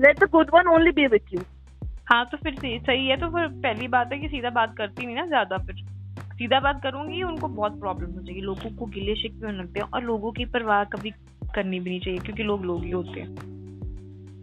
let 0.00 0.24
the 0.24 0.28
good 0.30 0.50
one 0.54 0.68
only 0.68 0.90
be 0.90 1.06
with 1.06 1.34
you 1.34 1.40
हाँ 2.08 2.24
तो 2.26 2.36
फिर 2.36 2.54
सही 2.86 3.06
है 3.06 3.16
तो 3.16 3.28
फिर 3.28 3.46
पहली 3.62 3.88
बात 3.88 4.12
है 4.12 4.18
कि 4.18 4.28
सीधा 4.28 4.50
बात 4.50 4.74
करती 4.76 5.06
नहीं 5.06 5.16
ना 5.16 5.26
ज़्यादा, 5.26 5.56
फिर 5.56 5.74
सीधा 6.32 6.60
बात 6.60 6.80
करूँगी, 6.82 7.22
उनको 7.22 7.48
बहुत 7.48 7.78
प्रॉब्लम 7.80 8.10
हो 8.10 8.22
जाएगी। 8.22 8.40
लोगों 8.40 8.70
को 8.70 8.86
गिले 8.86 9.14
शिकवे 9.14 9.46
होने 9.46 9.58
लगते 9.58 9.80
हैं 9.80 9.86
और 9.86 10.04
लोगों 10.04 10.32
की 10.32 10.44
परवाह 10.44 10.84
कभी 10.84 11.10
करनी 11.54 11.80
भी 11.80 11.90
नहीं 11.90 12.00
चाहिए, 12.00 12.20
क्योंकि 12.20 12.42
लोग 12.42 12.64
लोग 12.64 12.84
ही 12.84 12.90
होते 12.90 13.20
हैं। 13.20 13.34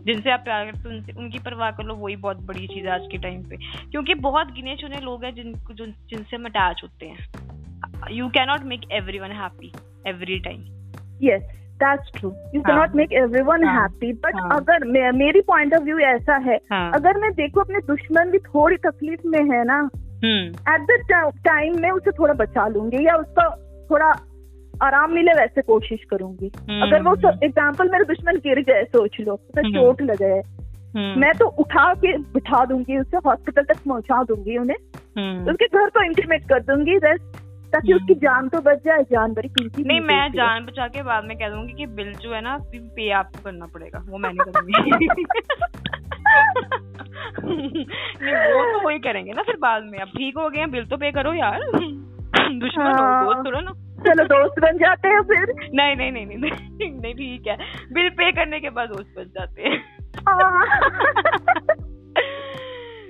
जिनसे 0.06 0.32
आप 0.32 0.40
प्यार 0.40 0.66
करते 0.66 0.90
उनसे, 0.90 1.12
उनकी 1.12 1.40
परवाह 1.40 1.72
कर 1.72 1.84
लो, 1.84 1.96
वही 1.96 2.16
बहुत 2.16 2.42
बड़ी 2.42 2.68
चीज़ 2.68 2.86
है 2.86 2.92
आज 2.92 3.08
के 3.12 3.18
टाइम 3.18 3.44
पे। 3.44 3.58
क्योंकि 3.92 4.14
बहुत 4.14 4.52
गिने 4.52 4.76
चुने 4.76 5.00
लोग 5.02 5.24
हैं 5.26 5.34
जिन 5.36 5.54
जिनसे 5.72 6.36
हम 6.36 6.46
अटैच 6.46 6.82
होते 6.84 7.06
हैं। 7.06 8.12
You 8.12 8.28
cannot 8.30 8.64
make 8.64 8.82
everyone 9.20 9.32
happy 9.32 9.72
every 10.08 10.40
time 10.40 10.62
yes 11.24 11.44
that's 11.76 12.12
true 12.16 12.30
you 12.56 12.62
cannot 12.62 12.96
make 12.96 13.14
everyone 13.14 13.64
happy 13.68 14.14
but 14.14 14.36
अगर 14.52 14.86
मे, 14.88 15.12
मेरी 15.12 15.42
पॉइंट 15.42 15.74
ऑफ़ 15.74 15.84
व्यू 15.84 16.00
ऐसा 16.00 16.36
है 16.36 16.60
हाँ. 16.72 16.92
अगर 16.92 17.18
मैं 17.18 17.32
देखो 17.32 17.62
अपने 17.62 17.80
दुश्मन 17.88 18.32
भी 18.32 18.38
थोड़ी 18.38 18.78
तकलीफ़ 18.78 19.28
में 19.28 19.44
है 19.44 19.64
ना 19.66 19.90
एट 20.26 20.82
द 20.82 21.32
टाइम 21.46 21.82
में 21.82 21.90
उसे 21.92 22.12
थोड़ा 22.12 22.34
बचा 22.34 22.68
लूँगी 22.68 23.06
या 23.08 23.16
उसका 23.16 23.50
थोड़ा 23.92 24.14
आराम 24.84 25.12
मिले 25.12 25.34
वैसे 25.34 25.62
कोशिश 25.62 26.00
करूँगी। 26.10 26.52
हम्म, 26.70 26.82
अगर 26.88 27.02
वो 27.02 27.14
एग्ज़ाम्पल। 27.44 27.90
मेरे 27.92 28.06
दुश्मन 28.06 28.38
गिर 28.38 28.60
गए 28.60 28.84
सोच 28.84 29.18
लो 29.20 29.34
उसे 29.34 29.62
हम्म। 29.62 29.74
चोट 29.74 30.02
लगे 30.02 30.42
मैं 31.20 31.32
तो 31.40 31.46
उठा 31.60 31.94
के 31.94 32.18
बिठा 32.34 32.64
दूँगी 32.66 32.98
उसे 32.98 33.18
हॉस्पिटल 33.18 33.64
तक 33.64 33.78
पहुँचा 33.88 34.24
दूँगी 34.24 34.58
उन्हें। 34.58 34.78
उसके 35.52 35.68
घर 35.68 35.90
को 35.90 36.04
इंटीमेट 36.04 36.48
कर 36.50 36.60
दूँगी 36.60 36.98
रेस्ट 36.98 37.45
ताकि 37.76 37.94
उसकी 37.94 38.14
हम्म। 38.14 38.22
जान 38.22 38.50
तो 38.50 38.62
बच 38.62 38.78
जाए 38.78 39.04
जान 39.04 39.34
बड़ी 39.34 39.48
कीमती 39.48 39.84
नहीं 39.84 40.02
मैं 40.02 40.32
जान 40.32 40.66
बचा 40.66 40.88
के 40.88 41.04
बाद 41.04 41.24
में 41.24 41.38
कह 41.38 41.50
दूँगी 41.50 41.74
कि 41.74 41.86
बिल 41.86 42.14
जो 42.14 42.34
है 42.34 42.42
ना 42.42 42.58
पे 42.74 43.12
आपको 43.12 43.44
करना 43.44 43.66
पड़ेगा 43.66 44.04
वो 44.06 44.18
मैं 44.18 44.30
नहीं 44.34 44.52
करूँगी। 44.52 44.74
नहीं 47.46 48.54
वो 48.54 48.80
तो 48.80 48.88
वही 48.88 49.00
करेंगे 49.00 49.32
ना 49.32 49.42
फिर 49.42 49.56
बाद 49.58 49.84
में। 49.84 50.00
अब 50.00 50.08
ठीक 50.08 50.38
हो 50.38 50.50
गए 50.50 50.66
बिल 50.66 50.86
तो 50.86 50.98
पे 50.98 51.12
करो 51.12 51.34
यार। 51.34 51.60
दुश्मन 52.60 52.86
हाँ। 52.86 53.26
दोस्त 53.26 53.48
थोड़ा 53.48 53.60
ना। 53.62 53.72
चलो 54.08 54.24
दोस्त 54.24 54.60
बन 54.60 54.78
जाते 54.78 55.08
हैं 55.08 55.22
फिर। 55.22 55.70
नहीं 55.74 55.96
नहीं 55.96 56.12
नहीं 56.12 56.26
नहीं 56.26 56.92
नहीं 57.02 57.14
ठीक 57.14 57.48
है। 57.48 57.58
बिल 57.94 58.10
पे 58.10 58.32
करने 58.32 58.60
के 58.60 58.70
बाद 58.70 58.90
दोस्त 58.90 59.14
बन 59.18 59.24
जाते 59.24 59.62
हैं। 59.62 60.00
हाँ। 60.30 60.66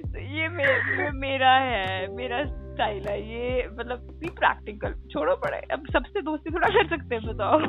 तो 0.05 0.19
ये 0.19 0.47
मे, 0.49 0.65
मेरा 1.11 1.51
है 1.51 2.15
मेरा 2.15 2.64
स्टाइल 2.75 3.07
है 3.07 3.17
ये 3.31 3.67
मतलब 3.79 4.07
भी 4.19 4.29
प्रैक्टिकल 4.29 4.93
छोड़ो 5.11 5.35
पड़े 5.35 5.57
अब 5.73 5.83
सबसे 5.93 6.21
दोस्ती 6.21 6.53
थोड़ा 6.53 6.67
कर 6.67 6.87
सकते 6.87 7.15
हैं 7.15 7.23
बताओ। 7.25 7.59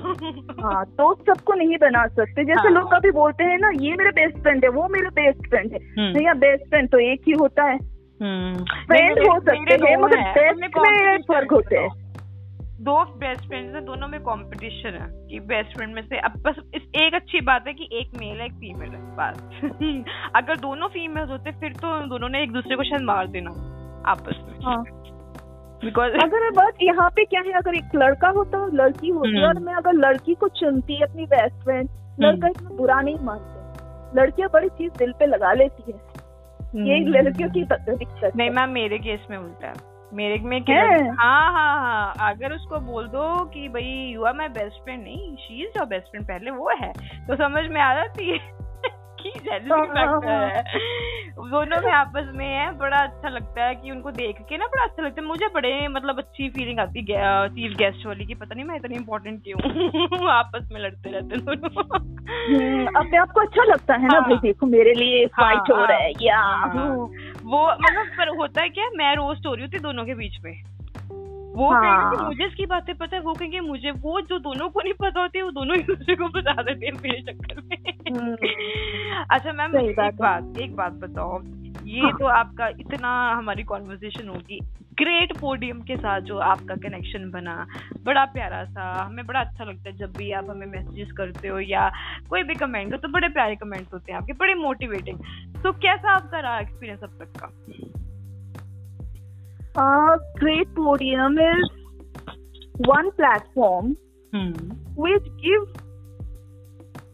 हाँ 0.62 0.84
दोस्त 0.86 1.30
सबको 1.30 1.54
नहीं 1.54 1.76
बना 1.76 2.06
सकते। 2.06 2.44
जैसे 2.44 2.68
हाँ. 2.68 2.70
लोग 2.70 2.94
कभी 2.94 3.10
बोलते 3.10 3.44
हैं 3.44 3.58
ना 3.58 3.70
ये 3.80 3.94
मेरा 3.96 4.10
बेस्ट 4.10 4.38
फ्रेंड 4.38 4.64
है 4.64 4.70
वो 4.70 4.88
मेरा 4.88 5.10
बेस्ट 5.10 5.48
फ्रेंड 5.48 5.72
है। 5.72 6.12
भैया 6.12 6.34
बेस्ट 6.34 6.68
फ्रेंड 6.68 6.90
तो 6.90 6.98
एक 6.98 7.20
ही 7.26 7.32
होता 7.32 7.62
है। 7.62 7.78
फ्रेंड 8.18 9.18
हम्म। 9.18 9.30
हो 9.30 9.40
सकते 9.40 9.74
हैं 9.86 9.96
मगर 9.96 10.20
बेस्ट 10.32 10.78
में 10.78 11.18
फ़र्क 11.18 11.52
होते 11.52 11.76
हैं। 11.76 11.88
दो 12.80 13.04
बेस्ट 13.04 13.46
फ्रेंड्स 13.48 13.74
है 13.74 13.80
दोनों 13.84 14.08
में 14.08 14.20
कंपटीशन 14.20 14.98
है 15.02 15.28
कि 15.28 15.40
बेस्ट 15.40 15.76
फ्रेंड 15.76 15.94
में 15.94 16.02
से। 16.02 16.18
अब 16.18 16.32
बस 16.42 16.56
इस 16.74 16.82
एक 16.96 17.14
अच्छी 17.14 17.40
बात 17.40 17.64
है 17.66 17.74
कि 17.74 17.88
एक 17.92 18.10
मेल 18.18 18.40
है 18.40 18.46
एक 18.46 18.52
फीमेल 18.52 18.90
है 18.90 19.00
बस। 19.16 19.38
अगर 20.36 20.56
दोनों 20.56 20.88
फीमेल 20.88 21.28
होते 21.28 21.50
फिर 21.50 21.72
तो 21.72 22.06
दोनों 22.06 22.28
ने 22.28 22.42
एक 22.42 22.52
दूसरे 22.52 22.76
को 22.76 22.82
शायद 22.82 23.02
मार 23.02 23.26
देना। 23.26 23.72
आपस 24.08 24.38
में 24.48 24.64
हाँ. 24.64 24.82
बिकॉज़ 25.84 26.12
अगर 26.22 26.50
बात 26.50 26.82
यहाँ 26.82 27.08
पे 27.16 27.24
क्या 27.24 27.40
है 27.46 27.52
अगर 27.52 27.74
एक 27.74 27.94
लड़का 27.94 28.28
होता 28.28 28.58
और 28.58 28.72
लड़की 28.74 29.08
होती 29.08 29.36
हम्म। 29.36 29.46
और 29.46 29.58
मैं 29.58 29.74
अगर 29.74 29.92
लड़की 29.92 30.34
को 30.34 30.48
चुनती 30.60 31.02
अपनी 31.02 31.26
बेस्ट 31.26 31.64
फ्रेंड 31.64 31.88
लड़का 32.20 32.48
इतना 32.48 32.70
बुरा 32.76 33.00
नहीं 33.00 33.16
मानते। 33.22 34.20
लड़कियाँ 34.20 34.48
बड़ी 34.52 34.68
चीज़ 34.68 34.92
दिल 34.98 35.12
पे 35.12 35.26
लगा 35.26 35.52
लेती 35.52 35.92
है। 35.92 35.98
ये 36.86 36.98
हम्म। 36.98 37.12
लड़कियों 37.14 37.50
की 37.50 37.62
दिक्कत 37.64 38.36
नहीं 38.36 38.50
मैम 38.50 38.70
मेरे 38.70 38.98
केस 38.98 39.26
में 39.30 39.36
उल्टा 39.38 39.68
है। 39.68 39.94
मेरे 40.14 40.38
में 40.38 40.62
क्या 40.64 40.82
हाँ? 40.82 41.14
हाँ 41.20 41.52
हाँ 41.52 42.34
अगर 42.34 42.52
उसको 42.52 42.78
बोल 42.80 43.06
दो 43.08 43.44
कि 43.44 43.68
भाई 43.68 44.12
you 44.14 44.24
are 44.24 44.34
my 44.34 44.48
best 44.48 44.82
friend 44.84 45.02
नहीं 45.02 45.34
she 45.36 45.62
is 45.62 45.78
your 45.78 45.86
best 45.86 46.10
friend 46.10 46.26
पहले 46.26 46.50
वो 46.50 46.70
है। 46.82 46.92
तो 47.26 47.36
समझ 47.36 47.64
में 47.70 47.80
आ 47.80 47.94
जाती 47.94 48.30
है। 48.30 48.38
की 49.30 49.68
हाँ, 49.68 49.86
हाँ, 49.86 50.06
हाँ। 50.06 50.48
है। 50.48 50.62
दोनों 51.36 51.82
में 51.82 51.92
आपस 51.92 52.32
में 52.34 52.46
है 52.46 52.78
बड़ा 52.78 52.96
अच्छा 52.96 53.28
लगता 53.28 53.64
है 53.64 53.74
कि 53.74 53.90
उनको 53.90 54.10
देख 54.10 54.36
के 54.48 54.56
ना 54.56 54.66
बड़ा 54.66 54.84
अच्छा 54.84 55.02
लगता 55.02 55.22
है। 55.22 55.28
मुझे 55.28 55.46
बड़े 55.54 55.88
मतलब 55.88 56.18
अच्छी 56.18 56.48
फीलिंग 56.48 56.78
आती 56.78 57.12
है 57.12 57.48
चीफ 57.48 57.76
गेस्ट 57.76 58.06
वाली 58.06 58.26
की 58.26 58.34
पता 58.34 58.54
नहीं 58.54 58.64
मैं 58.64 58.76
इतनी 58.76 58.94
इम्पोर्टेंट 58.94 59.44
क्यों 59.44 59.58
आपस 60.30 60.68
में 60.72 60.80
लड़ते 60.80 61.10
रहते 61.10 61.36
दोनों। 61.36 61.98
हम्म, 62.46 62.86
अपने 62.96 63.18
आपको 63.18 63.40
अच्छा 63.40 63.64
लगता 63.64 63.94
है 63.94 64.06
ना 64.06 64.20
भाई 64.20 64.36
देखो 64.36 64.66
मेरे 64.66 64.94
लिए 64.94 65.26
फाइट 65.26 65.70
हो 65.70 65.84
रहा 65.84 65.98
है 65.98 66.12
या। 66.22 66.64
वो 67.44 67.72
मतलब 67.72 68.06
पर 68.06 68.28
होता 68.28 68.62
है 68.62 68.68
क्या 68.68 68.90
मैं 68.96 69.16
रोज 69.16 69.42
हो 69.46 69.54
रही 69.54 69.62
होती 69.62 69.78
दोनों 69.78 70.04
के 70.04 70.14
बीच 70.14 70.38
में। 70.44 70.62
वो 71.56 71.68
हाँ। 71.70 71.82
कहेंगे 71.82 72.24
मुझे 72.24 72.46
इसकी 72.46 72.66
बातें 72.66 72.94
पता 72.96 73.16
है 73.16 73.22
वो 73.22 73.32
कहेंगे 73.34 73.60
मुझे 73.62 73.90
वो 73.98 74.20
जो 74.22 74.38
दोनों 74.40 74.68
को 74.68 74.80
नहीं 74.80 74.92
पता 74.94 75.20
होती 75.20 75.42
वो 75.42 75.50
दोनों 75.52 75.76
एक 75.76 75.86
दूसरे 75.86 76.16
को 76.16 76.28
बता 76.30 76.62
देते 76.62 76.86
हैं 76.86 76.92
मेरे 76.94 77.20
चक्कर 77.22 77.60
में 77.60 77.76
हम्म। 78.08 79.24
अच्छा 79.30 79.52
मैम 79.52 79.76
एक 79.78 80.00
बात 80.16 80.58
एक 80.60 80.74
बात 80.76 80.92
बताओ 81.00 81.40
ये 81.86 82.00
हाँ. 82.00 82.12
तो 82.18 82.26
आपका 82.26 82.68
इतना 82.80 83.10
हमारी 83.32 83.62
कॉन्वर्जेशन 83.62 84.28
होगी 84.28 84.60
ग्रेट 84.98 85.36
पोडियम 85.38 85.80
के 85.80 85.96
साथ 85.96 86.20
जो 86.28 86.38
आपका 86.44 86.74
कनेक्शन 86.82 87.30
बना 87.30 87.66
बड़ा 88.04 88.24
प्यारा 88.24 88.64
सा 88.64 88.92
हमें 89.02 89.26
बड़ा 89.26 89.40
अच्छा 89.40 89.64
लगता 89.64 89.90
है 89.90 89.96
जब 89.96 90.12
भी 90.12 90.30
आप 90.32 90.50
हमें 90.50 90.66
मैसेजेस 90.66 91.12
करते 91.12 91.48
हो 91.48 91.58
या 91.60 91.90
कोई 92.28 92.42
भी 92.42 92.54
कमेंट 92.54 92.92
हो 92.92 92.98
तो 92.98 93.08
बड़े 93.08 93.28
प्यारे 93.28 93.56
कमेंट्स 93.56 93.92
होते 93.92 94.12
हैं 94.12 94.18
आपके 94.18 94.32
बड़े 94.34 94.54
मोटिवेटिंग 94.54 95.18
तो 95.62 95.72
कैसा 95.78 96.14
आपका 96.14 96.40
रहा 96.40 96.58
एक्सपीरियंस 96.60 97.02
अब 97.02 97.18
तक 97.18 97.40
का 97.40 98.04
Uh, 99.76 100.16
Great 100.36 100.74
Podium 100.74 101.38
is 101.38 101.68
one 102.78 103.10
platform 103.12 103.96
hmm. 104.32 104.52
which 104.94 105.24
gives 105.42 105.70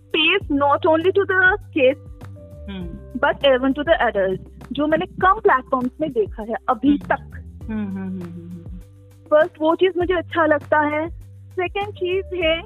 space 0.09 0.47
not 0.49 0.87
only 0.87 1.11
to 1.11 1.25
the 1.27 1.59
kids 1.75 2.01
hmm. 2.69 2.87
but 3.17 3.45
even 3.45 3.75
to 3.75 3.83
the 3.83 3.97
adults. 4.01 4.49
जो 4.73 4.87
मैंने 4.87 5.07
कम 5.23 5.41
प्लेटफॉर्म्स 5.41 5.91
में 6.01 6.11
देखा 6.13 6.43
है 6.43 6.57
अभी 6.69 6.97
hmm. 6.99 7.09
तक 7.09 7.33
फ़र्स्ट 9.31 9.61
वो 9.61 9.75
चीज़ 9.75 9.99
मुझे 9.99 10.15
अच्छा 10.15 10.47
लगता 10.47 10.81
है 10.95 11.09
सेकेंड 11.59 11.93
चीज़ 11.95 12.35
है 12.45 12.61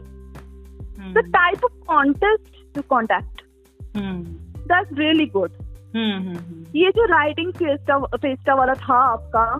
the 1.12 1.24
type 1.34 1.64
of 1.64 1.72
contest 1.86 2.74
to 2.74 2.82
contact 2.88 3.42
that's 3.97 4.99
really 4.99 5.26
good 5.26 5.51
hmm, 5.51 5.57
hmm, 5.57 5.57
hmm. 5.57 5.66
ये 6.76 6.91
जो 6.91 7.05
राइटिंग 7.05 7.53
फेस्टा 7.53 7.99
फेस्टा 7.99 8.55
वाला 8.55 8.74
था 8.74 8.95
आपका 8.95 9.59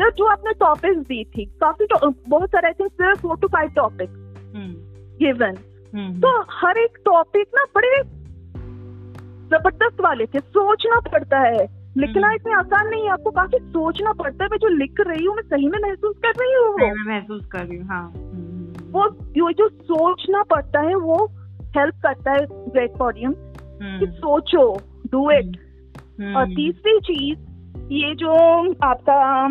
तो 0.00 0.10
जो 0.10 0.24
आपने 0.24 0.52
टॉपिक 0.52 0.98
दी 0.98 1.24
थी 1.24 1.44
काफ़ी 1.44 1.86
बहुत 2.28 2.50
सारे 2.50 2.68
I 2.68 2.72
think 2.72 3.16
four 3.16 3.36
to 3.36 3.48
five 3.48 3.70
topic 3.76 4.08
given 5.22 5.54
तो 6.20 6.44
हर 6.50 6.78
एक 6.78 6.98
टॉपिक 7.04 7.48
ना 7.54 7.64
बड़े 7.64 8.02
ज़बरदस्त 9.48 10.00
वाले 10.00 10.26
थे 10.26 10.38
सोचना 10.38 11.00
पड़ता 11.00 11.38
है। 11.38 11.86
लिखना 11.98 12.32
इतने 12.32 12.52
आसान 12.52 12.88
नहीं 12.88 13.04
है 13.04 13.10
आपको 13.10 13.30
काफ़ी 13.30 13.58
सोचना 13.58 14.12
पड़ता 14.12 14.44
है 14.44 14.50
मैं 14.50 14.58
जो 14.58 14.68
लिख 14.68 14.94
रही 15.00 15.24
हूँ 15.24 15.36
मैं 15.36 15.42
सही 15.42 15.68
में 15.68 15.78
महसूस 15.82 16.16
कर 16.26 16.32
रही 16.40 16.52
हूँ। 16.52 17.04
महसूस 17.06 17.46
कर 17.46 17.58
रही 17.58 17.78
हूँ 17.78 17.86
हाँ। 17.86 18.12
वो 18.90 19.08
जो 19.36 19.52
जो 19.52 19.68
सोचना 19.68 20.42
पड़ता 20.42 20.80
है 20.80 20.94
वो 20.94 21.26
हेल्प 21.76 21.94
करता 22.02 22.32
है 22.32 22.46
ग्रेट 22.50 22.96
पॉडियम 22.96 23.34
कि 23.82 24.06
सोचो। 24.06 24.80
डू 25.12 25.30
इट 25.30 25.56
हम्म। 26.20 26.36
और 26.36 26.46
तीसरी 26.46 26.98
चीज़ 27.00 27.38
ये 27.92 28.14
जो 28.14 28.32
आपका 28.82 29.46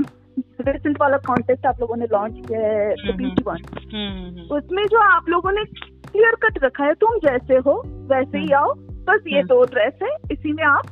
रिसेंट 0.62 0.98
वाला 1.02 1.18
कॉन्टेस्ट 1.18 1.66
आप 1.66 1.80
लोगों 1.82 1.96
ने 1.96 2.06
लॉन्च 2.06 2.48
किया 2.48 2.60
है 2.60 3.18
बीच 3.18 3.42
वन 3.48 3.58
हम्म, 3.94 4.40
हम्म, 4.40 4.56
उसमें 4.56 4.84
जो 4.86 5.00
आप 5.00 5.30
लोगों 5.30 5.52
ने 5.52 5.64
क्लियर 6.12 6.36
कट 6.44 6.64
रखा 6.64 6.86
है 6.86 6.94
तुम 6.94 7.18
जैसे 7.18 7.56
हो 7.56 7.82
वैसे 7.88 8.38
ही 8.38 8.52
आओ 8.52 8.74
बस 9.08 9.24
ये 9.28 9.44
दो 9.44 9.64
ड्रेस 9.66 9.94
है 10.04 10.16
इसी 10.32 10.52
में 10.54 10.64
आप 10.64 10.86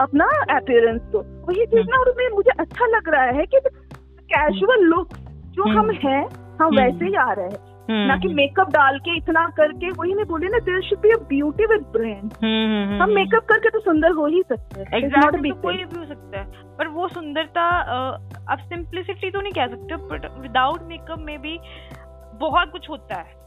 अपना 0.00 0.24
अपियरेंस 0.56 1.00
दो। 1.02 1.18
वही 1.18 1.66
चीज़ 1.66 1.88
ना 1.88 2.00
उसमें 2.00 2.28
मुझे 2.28 2.50
अच्छा 2.60 2.86
लग 2.86 3.08
रहा 3.08 3.22
है 3.22 3.46
कि 3.46 3.60
कैजुअल 4.32 4.82
लुक 4.82 5.08
जो 5.54 5.68
हम 5.78 5.90
हैं 5.90 6.22
हम 6.60 6.76
वैसे 6.76 7.04
ही 7.04 7.14
आ 7.14 7.32
रहे 7.32 7.46
हैं। 7.46 7.71
ना 7.90 8.16
कि 8.16 8.28
मेकअप 8.28 8.66
हम्म। 8.66 8.72
डाल 8.72 8.98
के 8.98 9.16
इतना 9.16 9.46
करके 9.46 9.90
वही 9.90 10.14
मैं 10.14 10.26
बोली 10.26 10.48
ना 10.48 10.58
there 10.58 10.80
should 10.82 10.98
be 10.98 11.10
a 11.10 11.16
beauty 11.28 11.66
with 11.66 11.82
brain 11.82 12.98
हम 13.02 13.10
मेकअप 13.10 13.44
करके 13.44 13.70
तो 13.70 13.80
सुंदर 13.80 14.10
हो 14.10 14.26
ही 14.26 14.42
सकते 14.48 14.80
हैं। 14.80 15.00
Exactly, 15.00 15.48
तो 15.48 15.62
कोई 15.62 15.76
भी 15.76 15.98
हो 15.98 16.04
सकता 16.04 16.38
है। 16.38 16.76
पर 16.76 16.88
वो 16.88 17.08
सुंदरता 17.08 17.68
अब 18.52 18.58
सिंप्लिसिटी 18.58 19.30
तो 19.30 19.40
नहीं 19.40 19.52
कह 19.52 19.66
सकते 19.66 19.96
बट 19.96 20.26
विदाउट 20.40 20.82
मेकअप 20.82 21.18
में 21.18 21.40
भी 21.42 21.58
बहुत 22.40 22.72
कुछ 22.72 22.90
होता 22.90 23.16
है। 23.16 23.40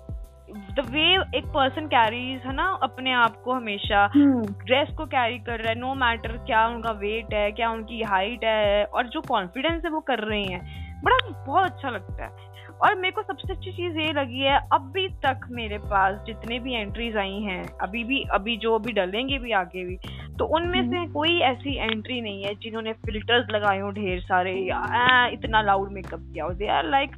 द 0.50 0.84
वे 0.90 1.38
एक 1.38 1.46
पर्सन 1.46 1.86
कैरीज 1.86 2.42
है 2.42 2.54
ना 2.54 2.80
अपने 2.84 3.12
आप 3.12 3.42
को 3.42 3.54
हमेशा। 3.54 4.06
ड्रेस 4.08 4.88
हम्म। 4.88 4.98
को 4.98 5.06
कैरी 5.06 5.40
कर 5.40 5.60
रहा 5.60 5.70
है 5.70 5.80
नो 5.80 5.94
मैटर 5.94 6.38
क्या 6.38 6.68
उनका 6.68 6.92
वेट 6.92 7.34
है 7.34 7.52
क्या 7.52 7.70
उनकी 7.72 8.02
हाइट 8.02 8.44
है 8.44 8.84
और 8.86 9.08
जो 9.08 9.22
कॉन्फिडेंस 9.22 9.82
है 9.86 9.92
वो 9.92 10.00
कर 10.00 10.20
रही 10.20 10.46
है। 10.46 10.60
बड़ा 11.04 11.18
बहुत 11.48 11.66
अच्छा 11.66 11.90
लगता 11.90 12.24
है। 12.24 12.55
और 12.82 12.96
मेरे 12.96 13.12
को 13.12 13.22
सबसे 13.22 13.54
अच्छी 13.54 13.72
चीज़ 13.72 13.98
ये 13.98 14.14
लगी 14.14 14.40
है 14.40 14.58
अभी 14.74 15.08
तक 15.10 15.48
मेरे 15.52 15.78
पास 15.78 16.20
जितने 16.26 16.60
भी 16.60 16.74
एंट्रीज 16.74 17.18
आई 17.18 17.40
हैं 17.42 17.64
अभी 17.82 18.04
भी 18.04 18.24
अभी 18.32 18.58
जो 18.58 18.76
अभी 18.76 18.92
डलेंगे 18.92 19.38
भी 19.38 19.52
आगे 19.52 19.86
भी 19.86 19.98
तो 20.40 20.46
उनमें 20.46 20.90
से 20.90 20.98
हम्म। 20.98 21.12
कोई 21.12 21.40
ऐसी 21.40 21.76
एंट्री 21.76 22.22
नहीं 22.22 22.44
है 22.44 22.54
जिन्होंने 22.56 22.94
फिल्टर्स 22.94 23.52
लगाए 23.52 23.80
हो 23.80 23.92
ढेर 23.92 24.20
सारे 24.20 24.54
या 24.54 25.28
इतना 25.28 25.62
लाउड 25.62 25.92
मेकअप 25.92 26.20
किया 26.20 26.46
हो 26.46 26.54
दे 26.54 26.68
आर 26.68 26.90
लाइक 26.90 27.12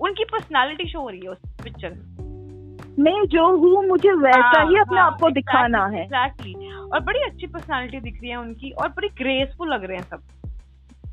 उनकी 0.00 0.24
पर्सनालिटी 0.24 0.88
शो 0.88 1.00
हो 1.00 1.08
रही 1.08 1.20
है 1.20 1.28
उस 1.28 1.38
पिक्चर 1.64 1.90
में. 1.90 2.30
मैं 2.98 3.26
जो 3.26 3.46
हूँ 3.56 3.86
मुझे 3.86 4.12
वैसा 4.12 4.60
हाँ, 4.60 4.70
ही 4.70 4.76
अपने 4.76 5.00
हाँ, 5.00 5.06
आप 5.06 5.18
को 5.20 5.30
दिखाना 5.30 5.86
है। 5.86 6.02
एग्जैक्टली 6.02 6.54
और 6.92 7.00
बड़ी 7.00 7.20
अच्छी 7.20 7.46
पर्सनालिटी 7.46 8.00
दिख 8.00 8.20
रही 8.20 8.30
है 8.30 8.36
उनकी 8.36 8.70
और 8.70 8.88
बड़ी 8.88 9.08
ग्रेसफुल 9.08 9.72
लग 9.72 9.84
रहे 9.84 9.96
हैं 9.96 10.04
सब। 10.04 10.22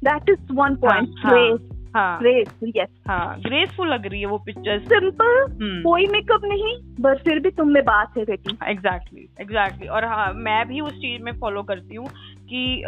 That 0.04 0.30
is 0.30 0.54
one 0.54 0.76
point 0.76 1.10
grace 1.26 1.77
हाँ। 1.96 2.20
ग्रेस 2.20 2.48
यस 2.78 2.90
हाँ 3.08 3.40
ग्रेसफुल 3.40 3.88
लग 3.88 4.06
रही 4.06 4.20
है 4.20 4.28
वो 4.28 4.38
पिक्चर 4.38 4.80
सिंपल 4.80 5.44
hmm. 5.44 5.84
कोई 5.84 6.06
मेकअप 6.08 6.42
नहीं 6.44 6.78
बस 7.02 7.22
फिर 7.24 7.40
भी 7.40 7.50
तुम 7.50 7.70
में 7.70 7.84
बात 7.84 8.18
है 8.18 8.24
बेटी। 8.24 8.58
एग्जैक्टली 8.68 9.30
एग्जैक्टली 9.42 9.88
और 9.88 10.06
हाँ 10.06 10.34
मैं 10.34 10.68
भी 10.68 10.80
उस 10.80 10.94
चीज़ 10.94 11.22
में 11.22 11.32
फॉलो 11.40 11.64
करती 11.64 11.96
हूँ 11.96 12.08
कि 12.52 12.84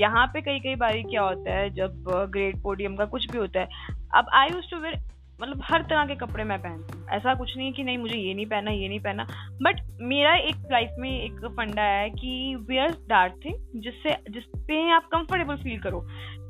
यहाँ 0.00 0.26
पे 0.26 0.40
कई 0.40 0.58
कई 0.58 0.74
बारी 0.74 1.02
क्या 1.02 1.22
होता 1.22 1.54
है 1.54 1.70
जब 1.70 2.04
ग्रेट 2.08 2.62
पोडियम 2.62 2.96
का 2.96 3.04
कुछ 3.04 3.30
भी 3.32 3.38
होता 3.38 3.60
है 3.60 3.68
अब 4.14 4.26
आई 4.34 4.48
यूज़ 4.48 4.70
टू 4.70 4.76
वेयर 4.76 4.94
मतलब 5.40 5.60
हर 5.64 5.82
तरह 5.82 6.04
के 6.06 6.14
कपड़े 6.16 6.44
मैं 6.44 6.58
पहनती 6.58 6.98
हूँ। 6.98 7.06
ऐसा 7.10 7.34
कुछ 7.34 7.56
नहीं 7.56 7.72
कि 7.72 7.82
नहीं 7.84 7.98
मुझे 7.98 8.16
ये 8.16 8.34
नहीं 8.34 8.46
पहना 8.46 8.70
ये 8.70 8.88
नहीं 8.88 9.00
पहना 9.00 9.26
बट 9.62 9.80
मेरा 10.02 10.34
एक 10.38 10.56
लाइफ 10.72 10.94
में 10.98 11.10
एक 11.10 11.44
फंडा 11.56 11.82
है 11.82 12.10
कि 12.10 12.54
वेयर 12.68 12.90
दैट 13.12 13.32
थिंग 13.44 13.80
जिससे 13.82 14.16
जिसपे 14.30 14.90
आप 14.92 15.08
कंफर्टेबल 15.12 15.56
फील 15.56 15.78
करो। 15.80 16.00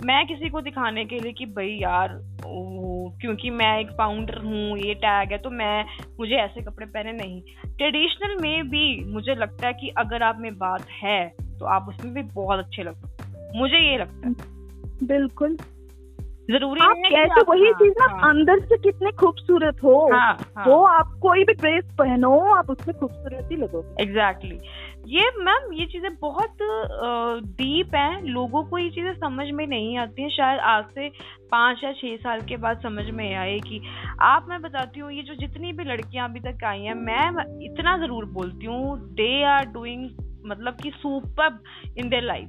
मैं 0.05 0.26
किसी 0.26 0.49
को 0.49 0.61
दिखाने 0.61 1.05
के 1.05 1.18
लिए 1.18 1.32
कि 1.32 1.47
भाई 1.47 1.76
यार 1.82 2.14
ओ, 2.47 3.11
क्योंकि 3.20 3.51
मैं 3.51 3.78
एक 3.80 3.91
फाउंडर 3.91 4.38
हूँ 4.38 4.78
ये 4.78 4.95
टैग 4.97 5.32
है 5.32 5.38
तो 5.38 5.51
मैं 5.51 5.84
मुझे 6.18 6.34
ऐसे 6.34 6.62
कपड़े 6.62 6.86
पहने 6.86 7.12
नहीं। 7.12 7.41
ट्रेडिशनल 7.68 8.36
में 8.43 8.68
भी 8.68 9.05
मुझे 9.05 9.34
लगता 9.34 9.66
है 9.66 9.72
कि 9.72 9.88
अगर 9.99 10.22
आप 10.22 10.38
में 10.41 10.53
बात 10.59 10.86
है 11.03 11.28
तो 11.59 11.66
आप 11.66 11.88
उसमें 11.88 12.14
भी 12.14 12.22
बहुत 12.34 12.64
अच्छे 12.64 12.82
लगते 12.82 13.59
मुझे 13.59 13.78
ये 13.80 13.99
लगता 13.99 14.28
है। 14.28 14.34
बिल्कुल। 15.09 15.57
ज़रूरी 16.51 16.80
आप 16.80 16.96
नहीं 16.96 17.11
कैसे 17.11 17.40
वही 17.48 17.64
हाँ, 17.64 17.72
चीज़ 17.72 18.03
आप 18.03 18.18
हाँ, 18.20 18.30
अंदर 18.30 18.61
से 18.61 18.76
कितने 18.78 19.11
खूबसूरत 19.11 19.82
हो 19.84 20.09
हाँ, 20.12 20.36
हाँ, 20.57 20.64
वो 20.66 20.82
आप 20.84 21.18
कोई 21.22 21.44
भी 21.44 21.53
ड्रेस 21.53 21.84
पहनो 21.98 22.38
आप 22.55 22.70
उसमें 22.70 22.98
खूबसूरत 22.98 23.53
लगोगे 23.53 24.03
एग्जैक्टली 24.03 24.59
ये 25.09 25.30
मैम 25.38 25.72
ये 25.72 25.86
चीज़ें 25.86 26.11
बहुत 26.20 26.57
डीप 27.57 27.94
हैं। 27.94 28.22
लोगों 28.22 28.64
को 28.64 28.78
ये 28.78 28.90
चीज़ें 28.90 29.12
समझ 29.14 29.46
में 29.51 29.66
नहीं 29.66 29.98
आती 29.98 30.22
हैं। 30.22 30.30
शायद 30.30 30.61
आज 30.61 30.84
से 30.84 31.09
पाँच 31.51 31.84
या 31.84 31.92
छह 31.92 32.16
साल 32.16 32.40
के 32.40 32.57
बाद 32.57 32.80
समझ 32.82 33.05
में 33.11 33.34
आए 33.34 33.59
कि 33.59 33.82
आप 34.22 34.46
मैं 34.48 34.61
बताती 34.62 35.01
हूँ 35.01 35.12
ये 35.12 35.22
जो 35.22 35.34
जितनी 35.34 35.72
भी 35.72 35.84
लड़कियाँ 35.84 36.28
अभी 36.28 36.40
तक 36.40 36.64
आई 36.64 36.80
हैं 36.80 36.94
मैं 36.94 37.30
इतना 37.64 37.96
ज़रूर 37.96 38.24
बोलती 38.24 38.66
हूँ 38.66 38.98
दे 39.14 39.44
आर 39.44 39.64
डूइंग 39.64 40.11
मतलब 40.46 40.76
कि 40.82 40.90
super 40.90 41.59
in 41.98 42.09
their 42.09 42.22
life 42.22 42.48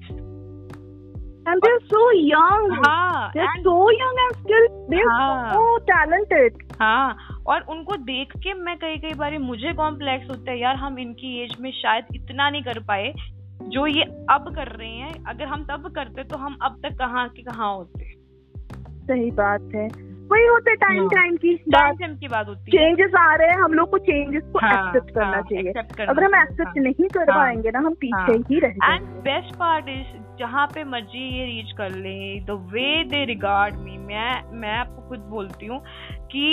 and 1.46 1.62
they're 1.62 1.86
so 1.88 2.02
young 2.12 2.66
हाँ 2.86 3.32
they're 3.34 3.46
and- 3.46 3.64
so 3.64 3.76
young 3.92 4.20
and 4.24 4.36
still 4.39 4.68
they're 4.89 5.10
हाँ। 5.12 5.54
so 5.54 5.64
talented 5.86 6.60
हाँ 6.82 7.38
और 7.48 7.62
उनको 7.70 7.96
देख 8.04 8.36
के 8.38 8.54
मैं 8.54 8.76
कई 8.78 8.98
कई 8.98 9.14
बार 9.14 9.38
मुझे 9.39 9.74
कॉम्प्लेक्स 9.74 10.30
होता 10.30 10.52
है 10.52 10.60
यार 10.60 10.76
हम 10.76 11.00
इनकी 11.00 11.44
एज 11.44 11.56
में 11.62 11.72
शायद 11.72 12.06
इतना 12.16 12.50
नहीं 12.50 12.64
कर 12.64 12.80
पाए 12.88 13.14
जो 13.74 13.86
ये 13.88 14.04
अब 14.32 14.54
कर 14.56 14.68
रहे 14.78 14.89
हैं 14.89 15.24
अगर 15.30 15.46
हम 15.46 15.64
तब 15.64 15.92
करते 15.96 16.24
तो 16.24 16.38
हम 16.38 16.58
अब 16.62 16.80
तक 16.84 16.98
कहाँ 17.00 17.28
के 17.30 17.42
कहाँ 17.42 17.74
होते 17.76 18.14
सही 19.08 19.30
बात 19.42 19.70
है 19.76 19.88
वही 20.32 20.46
होता 20.48 20.72
है 20.72 20.76
टाइम 20.76 21.00
हाँ। 21.00 21.08
टाइम 21.10 21.36
की 21.38 21.56
टाइम 21.56 21.72
बात 21.88 22.00
टाइम 22.00 22.16
की 22.18 22.28
बात 22.28 22.48
होती 22.48 22.78
है 22.78 22.84
चेंजेस 22.84 23.16
आ 23.20 23.34
रहे 23.36 23.48
हैं 23.48 23.62
हम 23.62 23.74
लोग 23.74 23.89
को 23.92 23.98
चेंजेस 23.98 24.44
को 24.54 24.60
हाँ, 24.60 24.74
एक्सेप्ट 24.88 25.14
करना 25.16 25.32
हाँ, 25.32 25.42
चाहिए 25.42 25.74
करना 25.74 26.12
अगर 26.12 26.24
हम 26.24 26.36
एक्सेप्ट 26.36 26.78
हाँ। 26.78 26.84
नहीं 26.84 27.08
कर 27.10 27.32
हाँ, 27.32 27.39
पाएँगे 27.39 27.72
ना 27.72 27.80
हम 27.80 27.94
पीछे 28.02 28.32
हाँ। 28.32 28.38
ही 28.52 28.60
रह 28.60 28.94
एंड 28.94 29.08
बेस्ट 29.28 29.56
पार्ट 29.56 29.89
इज़ 29.89 30.20
जहाँ 30.42 30.66
पे 30.68 30.84
मर्ज़ी 30.84 31.24
ये 31.38 31.46
रीच 31.46 31.72
कर 31.78 31.96
ले 31.96 32.39
द 32.46 32.58
वे 32.74 33.04
दे 33.04 33.26
रिगार्ड 33.26 33.76
मी 33.76 33.98
मैं 33.98 34.30
मैं 34.60 34.78
आपको 34.78 35.08
खुद 35.10 35.20
बोलती 35.30 35.66
हूँ 35.66 35.82
कि 36.32 36.46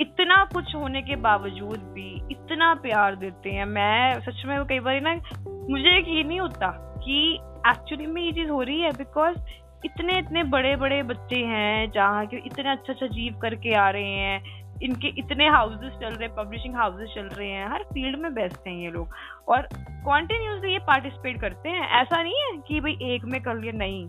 इतना 0.00 0.36
कुछ 0.44 0.74
होने 0.74 1.02
के 1.02 1.16
बावजूद 1.16 1.80
भी 1.94 2.10
इतना 2.30 2.72
प्यार 2.74 3.16
देते 3.16 3.50
हैं। 3.50 3.64
मैं 3.64 4.20
सच 4.20 4.42
में 4.46 4.64
कई 4.64 4.80
बार 4.80 5.00
ना, 5.00 5.14
मुझे 5.70 5.98
यकीन 5.98 6.26
नहीं 6.28 6.40
होता 6.40 6.70
कि 7.04 7.18
एक्चुअली 7.68 8.06
में 8.06 8.22
ये 8.22 8.32
चीज़ 8.32 8.50
हो 8.50 8.62
रही 8.62 8.80
है 8.80 8.90
बिकॉज़ 8.92 9.36
इतने 9.84 10.18
इतने 10.18 10.42
बड़े 10.44 10.74
बड़े 10.76 11.02
बच्चे 11.02 11.36
हैं 11.46 11.90
जहाँ 11.90 12.26
के 12.26 12.36
इतने 12.46 12.70
अच्छा 12.70 12.92
अच्छा 12.92 13.06
अचीव 13.06 13.38
करके 13.42 13.74
आ 13.74 13.88
रहे 13.90 14.10
हैं। 14.18 14.61
इनके 14.82 15.08
इतने 15.18 15.48
हाउसेस 15.48 15.92
चल 15.92 16.08
रहे 16.08 16.28
हैं 16.28 16.34
पब्लिशिंग 16.36 16.74
हाउसेस 16.76 17.14
चल 17.14 17.26
रहे 17.28 17.48
हैं 17.48 17.68
हर 17.70 17.82
फ़ील्ड 17.82 18.18
में 18.18 18.32
बेस्ट 18.34 18.66
हैं 18.66 18.74
ये 18.74 18.90
लोग। 18.90 19.14
और 19.48 19.68
कॉन्टिन्यूसली 20.04 20.72
ये 20.72 20.78
पार्टिसिपेट 20.78 21.40
करते 21.40 21.68
हैं। 21.68 21.88
ऐसा 22.00 22.22
नहीं 22.22 22.34
है 22.34 22.56
कि 22.68 22.80
भाई 22.80 22.96
एक 23.14 23.24
में 23.24 23.40
कर 23.42 23.54
लिया 23.54 23.72
नहीं। 23.76 24.06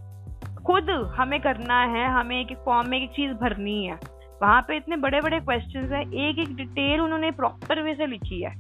खुद 0.64 0.90
हमें 1.18 1.40
करना 1.42 1.82
है 1.86 2.08
हमें 2.14 2.40
एक 2.42 2.52
एक 2.52 2.58
फॉर्म 2.58 2.90
में 2.90 2.98
एक 3.02 3.10
चीज़ 3.10 3.34
भरनी 3.34 3.84
है। 3.86 4.00
वहाँ 4.42 4.62
पे 4.62 4.78
इतने 4.78 4.96
बड़े 4.98 5.22
बड़े 5.22 5.40
क्वेश्चंस 5.40 5.92
हैं 5.92 6.02
एक 6.02 6.40
एक 6.40 6.56
डिटेल 6.56 7.02
उन्होंने 7.02 7.32
प्रॉपर 7.32 7.82
वे 7.82 7.94
से 7.96 8.08
लिखी 8.08 8.42
है। 8.42 8.52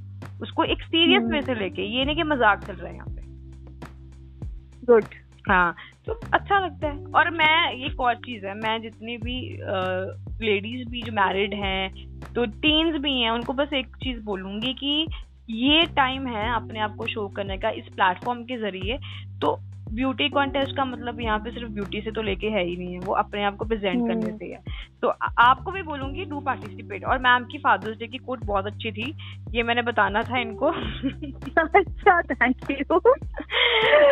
उसको 0.41 0.63
एक 0.63 0.81
सीरियस 0.81 1.21
हम्म। 1.21 1.33
वे 1.33 1.41
से 1.41 1.55
लेके 1.55 1.81
ये 1.89 2.05
नहीं 2.05 2.15
कि 2.15 2.23
मज़ाक 2.23 2.63
चल 2.63 2.73
रहा 2.73 2.87
है 2.87 2.95
यहाँ 2.95 3.07
पे। 3.07 3.21
गुड 4.85 5.05
हाँ 5.45 5.73
तो 6.07 6.13
अच्छा 6.33 6.59
लगता 6.59 6.87
है। 6.87 6.97
और 7.15 7.29
मैं 7.31 7.71
एक 7.85 7.99
और 8.01 8.15
चीज़ 8.15 8.45
है, 8.45 8.53
मैं 8.55 8.81
जितनी 8.81 9.17
भी 9.17 9.39
लेडीज़ 10.41 10.87
भी 10.89 11.03
जो 11.03 11.11
मैरिड 11.11 11.53
हैं 11.53 11.89
तो 12.35 12.45
टीन्स 12.45 13.01
भी 13.01 13.19
हैं, 13.21 13.29
उनको 13.31 13.53
बस 13.53 13.73
एक 13.73 13.95
चीज़ 14.03 14.19
बोलूँगी 14.25 14.73
कि 14.73 15.07
ये 15.49 15.85
टाइम 15.95 16.27
है 16.27 16.53
अपने 16.55 16.79
आप 16.79 16.95
को 16.95 17.07
शो 17.07 17.27
करने 17.27 17.57
का 17.57 17.69
इस 17.71 17.85
प्लेटफॉर्म 17.95 18.43
के 18.43 18.57
ज़रिए। 18.57 18.97
तो 19.41 19.55
ब्यूटी 19.95 20.27
कॉन्टेस्ट 20.29 20.75
का 20.77 20.85
मतलब 20.85 21.19
यहाँ 21.21 21.39
पे 21.39 21.51
सिर्फ़ 21.51 21.71
ब्यूटी 21.71 22.01
से 22.01 22.11
तो 22.11 22.21
लेके 22.21 22.47
है 22.49 22.63
ही 22.65 22.75
नहीं 22.77 22.93
है 22.93 22.99
वो 22.99 23.13
अपने 23.15 23.43
आप 23.43 23.55
को 23.57 23.65
प्रेजेंट 23.65 23.95
हम्म। 23.95 24.07
करने 24.07 24.37
से 24.37 24.45
है 24.45 24.59
तो 25.01 25.07
आपको 25.39 25.71
भी 25.71 25.81
बोलूँगी 25.83 26.25
डू 26.25 26.39
पार्टिसिपेट 26.39 27.05
और 27.05 27.19
मैम 27.19 27.45
की 27.45 27.57
फादर्स 27.57 27.97
डे 27.97 28.07
की 28.07 28.17
कोट 28.17 28.43
बहुत 28.45 28.65
अच्छी 28.65 28.91
थी 28.91 29.13
ये 29.53 29.63
मैंने 29.63 29.81
बताना 29.81 30.21
था 30.23 30.39
इनको। 30.39 30.69
अच्छा 31.61 32.21
थैंक 32.23 32.71
यू 32.71 32.99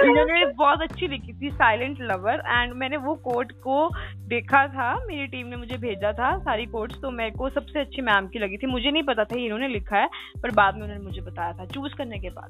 इन्होंने 0.03 0.45
बहुत 0.47 0.81
अच्छी 0.81 1.07
लिखी 1.07 1.33
थी 1.33 1.49
साइलेंट 1.51 2.01
लवर 2.01 2.43
एंड 2.47 2.73
मैंने 2.73 2.97
वो 2.97 3.15
कोट 3.23 3.51
को 3.63 3.89
देखा 4.29 4.65
था 4.67 4.93
मेरी 5.05 5.27
टीम 5.27 5.47
ने 5.47 5.55
मुझे 5.55 5.77
भेजा 5.77 6.11
था 6.13 6.37
सारी 6.39 6.65
कोट्स 6.67 7.01
तो 7.01 7.11
मेरे 7.11 7.31
को 7.31 7.49
सबसे 7.49 7.79
अच्छी 7.79 8.01
मैम 8.01 8.27
की 8.27 8.39
लगी 8.39 8.57
थी। 8.57 8.67
मुझे 8.67 8.91
नहीं 8.91 9.03
पता 9.03 9.23
था 9.23 9.39
इन्होंने 9.39 9.67
लिखा 9.67 9.97
है 9.97 10.07
पर 10.43 10.51
बाद 10.55 10.75
में 10.75 10.83
उन्होंने 10.83 11.03
मुझे 11.03 11.21
बताया 11.21 11.53
था 11.53 11.65
चूज़ 11.67 11.95
करने 11.97 12.19
के 12.19 12.29
बाद। 12.29 12.49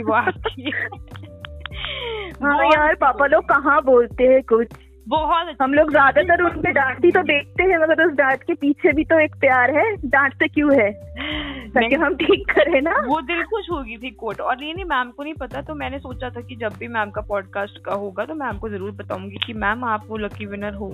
वो 0.00 0.12
आपकी 0.14 0.72
है। 2.34 2.68
यार 2.68 2.94
पापा 2.94 3.26
लोग 3.26 3.44
कहाँ 3.44 3.80
बोलते 3.84 4.24
हैं 4.24 4.42
कुछ? 4.44 4.68
बहुत 5.06 5.46
अच्छी 5.48 5.56
हम 5.62 5.72
लोग 5.74 5.90
ज़्यादातर 5.90 6.42
उनके 6.44 6.72
डांट 6.72 7.04
ही 7.04 7.10
तो 7.12 7.22
देखते 7.22 7.62
हैं 7.62 7.78
मगर 7.78 8.04
उस 8.06 8.12
डांट 8.12 8.42
के 8.42 8.54
पीछे 8.54 8.92
भी 8.92 9.04
तो 9.04 9.18
एक 9.20 9.34
प्यार 9.36 9.70
है। 9.70 9.84
डांटते 10.04 10.48
क्यों 10.48 10.74
है? 10.74 10.90
ताकि 11.72 11.94
हम 11.94 12.14
ठीक 12.14 12.44
करें 12.50 12.80
ना। 12.80 12.94
वो 13.06 13.20
दिल 13.20 13.42
खुश 13.44 13.70
होगी 13.70 13.96
थी 13.96 14.10
कोट 14.10 14.40
और 14.40 14.62
ये 14.64 14.72
नहीं 14.72 14.84
मैम 14.84 15.10
को 15.10 15.22
नहीं 15.22 15.34
पता 15.34 15.62
तो 15.62 15.74
मैंने 15.74 15.98
सोचा 15.98 16.30
था 16.30 16.40
कि 16.40 16.56
जब 16.56 16.76
भी 16.78 16.88
मैम 16.88 17.10
का 17.10 17.20
पॉडकास्ट 17.20 17.84
का 17.84 17.94
होगा 17.94 18.24
तो 18.24 18.34
मैम 18.34 18.58
को 18.58 18.68
ज़रूर 18.68 18.90
बताऊँगी 18.92 19.38
कि 19.46 19.52
मैम 19.54 19.84
आप 19.84 20.06
वो 20.08 20.16
लकी 20.16 20.46
विनर 20.46 20.74
हो। 20.74 20.90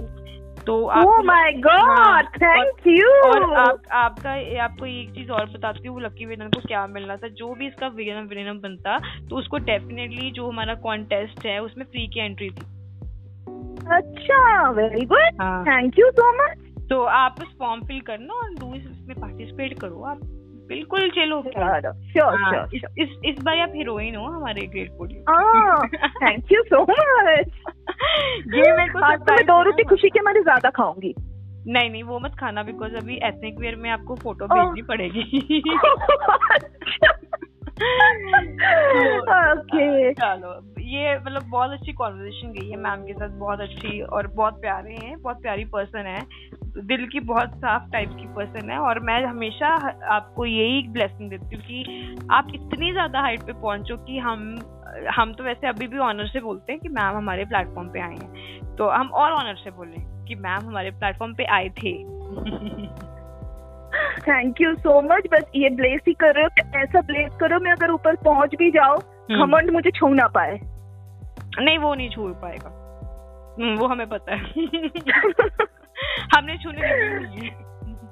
तो 0.68 0.86
आप 0.86 0.98
आपको- 0.98 1.24
माय 1.24 1.52
गॉड 1.52 2.26
थैंक 2.36 2.78
यू 2.86 3.08
और 3.08 3.54
आप 3.54 3.82
आपका 3.92 4.64
आपको 4.64 4.86
एक 4.86 5.10
चीज़ 5.14 5.30
और 5.30 5.46
बताती 5.46 5.88
हूँ 5.88 6.02
लकी 6.02 6.26
विनर 6.26 6.44
को 6.44 6.60
क्या 6.60 6.86
मिलना 6.86 7.16
था। 7.16 7.28
जो 7.28 7.54
भी 7.54 7.66
इसका 7.66 7.86
विनर 7.86 8.22
विनर 8.22 8.52
बनता 8.52 8.98
तो 8.98 9.36
उसको 9.36 9.58
डेफिनेटली 9.58 10.30
जो 10.30 10.48
हमारा 10.48 10.74
कॉन्टेस्ट 10.74 11.46
है 11.46 11.62
उसमें 11.62 11.84
फ्री 11.84 12.06
की 12.06 12.20
एंट्री 12.20 12.50
थी। 12.50 12.62
अच्छा 13.96 14.70
very 14.70 15.04
good. 15.04 15.34
Thank 15.42 15.98
you 15.98 16.10
so 16.10 16.44
much 16.44 16.58
तो 16.90 17.02
आप 17.02 17.36
उस 17.40 17.58
फॉर्म 17.58 17.80
फिल 17.82 18.00
करना 18.00 18.34
और 18.34 18.50
डू 18.50 18.74
इसमें 18.74 19.20
पार्टिसिपेट 19.20 19.80
करो 19.80 20.02
आप। 20.02 20.18
बिल्कुल 20.68 21.10
चलो। 21.10 21.42
श्योर 21.42 22.42
हाँ, 22.42 22.68
इस, 23.26 23.36
बार 23.42 23.58
आप 23.58 23.72
हीरोइन 23.74 24.16
हो 24.16 24.24
हमारे 24.24 24.66
ग्रेट 24.66 24.90
पोडियम 24.90 25.22
हाँ 25.28 25.88
थैंक 26.08 26.52
यू 26.52 26.62
सो 26.62 26.82
मच 26.82 27.46
ये 28.54 28.76
मेरे 28.76 28.92
को 28.92 29.04
आज 29.04 29.18
तो 29.18 29.34
मैं 29.34 29.46
दो 29.46 29.62
रोटी 29.62 29.82
खुशी 29.82 30.08
के 30.08 30.20
मारे 30.20 30.42
ज़्यादा 30.42 30.70
खाऊँगी। 30.70 31.14
नहीं 31.66 31.90
नहीं 31.90 32.02
वो 32.02 32.18
मत 32.18 32.36
खाना 32.40 32.62
बिकॉज़ 32.62 32.94
अभी 32.94 33.14
एथनिक 33.16 33.60
वेयर 33.60 33.76
में 33.76 33.90
आपको 33.90 34.14
फ़ोटो 34.14 34.46
भेजनी 34.46 34.82
पड़ेगी। 34.82 35.62
ओके 39.28 40.12
चलो, 40.12 40.74
ये 40.80 41.18
मतलब 41.18 41.42
बहुत 41.50 41.70
अच्छी 41.70 41.92
कॉन्वर्जेशन 41.92 42.52
गई 42.52 42.70
है 42.70 42.76
मैम 42.76 43.02
के 43.06 43.12
साथ, 43.12 43.28
बहुत 43.28 43.60
अच्छी 43.60 44.00
और 44.00 44.26
बहुत 44.26 44.60
प्यारे 44.60 44.94
हैं, 44.94 45.22
बहुत 45.22 45.42
प्यारी 45.42 45.64
पर्सन 45.64 45.98
है। 45.98 46.26
दिल 46.86 47.06
की 47.06 47.20
बहुत 47.20 47.48
साफ़ 47.48 47.90
टाइप 47.92 48.08
की 48.08 48.26
पर्सन 48.26 48.70
है 48.70 48.78
और 48.78 49.00
मैं 49.00 49.24
हमेशा 49.24 49.66
आपको 50.14 50.46
यही 50.46 50.88
ब्लेसिंग 50.88 51.30
देती 51.30 51.56
हूँ 51.56 51.64
कि 51.64 52.16
आप 52.30 52.48
इतनी 52.54 52.92
ज़्यादा 52.92 53.20
हाइट 53.20 53.40
पे 53.40 53.52
पहुंचो 53.52 53.96
कि 53.96 54.18
हम 54.18 54.58
हम 55.16 55.32
तो 55.32 55.44
वैसे 55.44 55.66
अभी 55.66 55.86
भी 55.86 55.98
ऑनर 55.98 56.26
से 56.26 56.40
बोलते 56.40 56.72
हैं 56.72 56.80
कि 56.80 56.88
मैम 56.88 57.16
हमारे 57.16 57.44
प्लेटफॉर्म 57.44 57.88
पे 57.88 58.00
आए 58.00 58.14
हैं। 58.14 58.76
तो 58.76 58.88
हम 58.88 59.08
और 59.08 59.32
ऑनर 59.32 59.54
से 59.54 59.70
बोलें 59.70 60.24
कि 60.26 60.34
मैम 60.34 60.66
हमारे 60.66 60.90
प्लेटफॉर्म 60.90 61.34
पे 61.34 61.44
आए 61.44 61.68
थे। 61.68 61.92
थैंक 63.96 64.60
यू 64.60 64.74
सो 64.74 65.02
मच 65.02 65.22
बस 65.32 65.44
ये 65.54 65.70
ब्लेस 65.70 66.00
ही 66.08 66.12
करो 66.12 66.48
ऐसा 66.78 67.00
ब्लेस 67.00 67.32
करो 67.40 67.60
मैं 67.60 67.72
अगर 67.72 67.90
ऊपर 67.90 68.16
पहुँच 68.16 68.54
भी 68.58 68.70
जाओ 68.70 68.96
हम्म। 68.96 69.44
घमंड 69.44 69.70
मुझे 69.70 69.90
छू 69.90 70.08
ना 70.08 70.26
पाए। 70.26 70.60
नहीं 71.58 71.78
वो 71.78 71.94
नहीं 71.94 72.10
छू 72.10 72.28
पाएगा। 72.28 72.74
हम्म, 73.60 73.78
वो 73.78 73.86
हमें 73.86 74.06
पता 74.08 74.34
है। 74.34 74.38
हमने 76.36 76.56
छूने 76.58 76.80
नहीं 77.20 77.50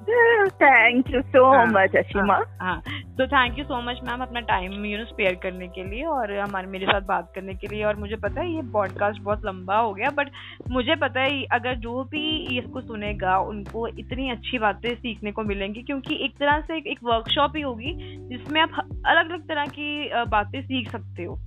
thank 0.07 1.09
you 1.11 1.21
so 1.21 1.45
much 1.67 1.95
Ashima 1.95 2.39
हाँ, 2.61 2.81
तो 3.17 3.25
thank 3.27 3.57
you 3.59 3.63
so 3.65 3.81
much 3.81 3.99
ma'am 4.03 4.21
अपना 4.21 4.39
टाइम 4.39 4.85
यू 4.85 4.97
नो 4.97 5.05
स्पेयर 5.05 5.35
करने 5.35 5.67
के 5.67 5.83
लिए 5.83 6.03
और 6.03 6.31
हमारे 6.39 6.67
मेरे 6.67 6.85
साथ 6.85 7.01
बात 7.01 7.31
करने 7.35 7.53
के 7.53 7.67
लिए। 7.67 7.83
और 7.83 7.95
मुझे 7.95 8.15
पता 8.15 8.41
है 8.41 8.55
ये 8.55 8.61
पॉडकास्ट 8.73 9.21
बहुत 9.21 9.45
लंबा 9.45 9.77
हो 9.77 9.93
गया 9.93 10.09
बट 10.09 10.29
मुझे 10.71 10.95
पता 10.95 11.21
है 11.21 11.43
अगर 11.51 11.75
जो 11.75 12.03
भी 12.03 12.57
इसको 12.57 12.81
सुनेगा 12.81 13.37
उनको 13.39 13.87
इतनी 13.87 14.29
अच्छी 14.29 14.59
बातें 14.59 14.93
सीखने 14.95 15.31
को 15.31 15.43
मिलेंगी 15.43 15.81
क्योंकि 15.81 16.23
एक 16.25 16.37
तरह 16.39 16.59
से 16.59 16.77
एक, 16.77 16.87
एक 16.87 16.99
वर्कशॉप 17.03 17.55
ही 17.55 17.61
होगी 17.61 17.93
जिसमें 18.29 18.61
आप 18.61 18.79
अलग 19.05 19.29
अलग 19.29 19.47
तरह 19.47 19.65
की 19.65 20.09
बातें 20.29 20.61
सीख 20.61 20.91
सकते 20.91 21.23
हो। 21.23 21.39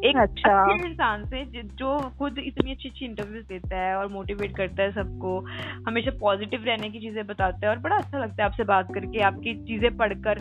एक 0.00 0.16
अच्छा। 0.16 0.52
अच्छे 0.62 0.86
इंसान 0.86 1.24
से 1.26 1.44
जो 1.78 1.96
खुद 2.18 2.38
इतनी 2.38 2.72
अच्छी 2.72 2.88
अच्छी 2.88 3.04
इंटरव्यूज़ 3.04 3.44
देता 3.44 3.76
है 3.76 3.96
और 3.96 4.06
मोटिवेट 4.08 4.56
करता 4.56 4.82
है 4.82 4.92
सबको 4.92 5.38
हमेशा 5.86 6.10
पॉजिटिव 6.20 6.64
रहने 6.64 6.90
की 6.90 7.00
चीज़ें 7.00 7.26
बताता 7.26 7.66
है 7.66 7.72
और 7.72 7.78
बड़ा 7.78 7.96
अच्छा 7.96 8.18
लगता 8.18 8.42
है 8.42 8.48
आपसे 8.48 8.64
बात 8.64 8.94
करके 8.94 9.22
आपकी 9.22 9.54
चीज़ें 9.64 9.96
पढ़कर 9.96 10.40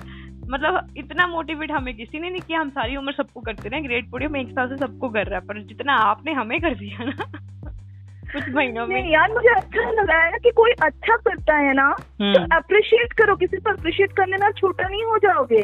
मतलब 0.50 0.94
इतना 0.98 1.28
मोटिवेट 1.28 1.72
हमें 1.72 1.94
किसी 1.96 2.20
ने 2.20 2.30
नहीं 2.30 2.42
किया 2.42 2.60
हम 2.60 2.70
सारी 2.70 2.96
उम्र 2.96 3.14
सबको 3.14 3.42
करते 3.42 3.70
रहे 3.70 3.82
ग्रेट 3.82 4.10
पोडियम 4.12 4.36
एक 4.36 4.52
साल 4.52 4.70
से 4.70 4.78
सबको 4.78 5.10
कर 5.10 5.28
रहा 5.28 5.40
है 5.40 5.46
पर 5.48 5.62
जितना 5.64 5.94
आपने 6.06 6.34
हमें 6.34 6.60
कर 6.62 6.76
दिया 6.76 7.06
ना 7.06 7.32
कुछ 8.34 8.50
महीनों 8.50 8.86
में 8.88 8.96
नहीं 9.02 9.12
यार 9.14 9.32
मुझे 9.34 9.50
अच्छा 9.50 9.90
लग 9.92 10.10
रहा 10.10 10.24
है 10.24 10.32
ना 10.32 10.38
कि 10.38 10.52
कोई 10.56 10.72
अच्छा 10.82 11.16
करता 11.18 11.56
है 11.58 11.74
ना 11.74 11.92
तो 11.92 12.24
हम्म। 12.24 12.56
अप्रिशिएट 12.56 13.14
करो 13.14 13.36
किसी 13.36 13.58
को 13.58 13.70
अप्रिशिएट 13.70 14.12
करने 14.12 14.38
में 14.38 14.52
छोटा 14.52 14.88
नहीं 14.88 15.04
हो 15.04 15.18
जाओगे 15.18 15.62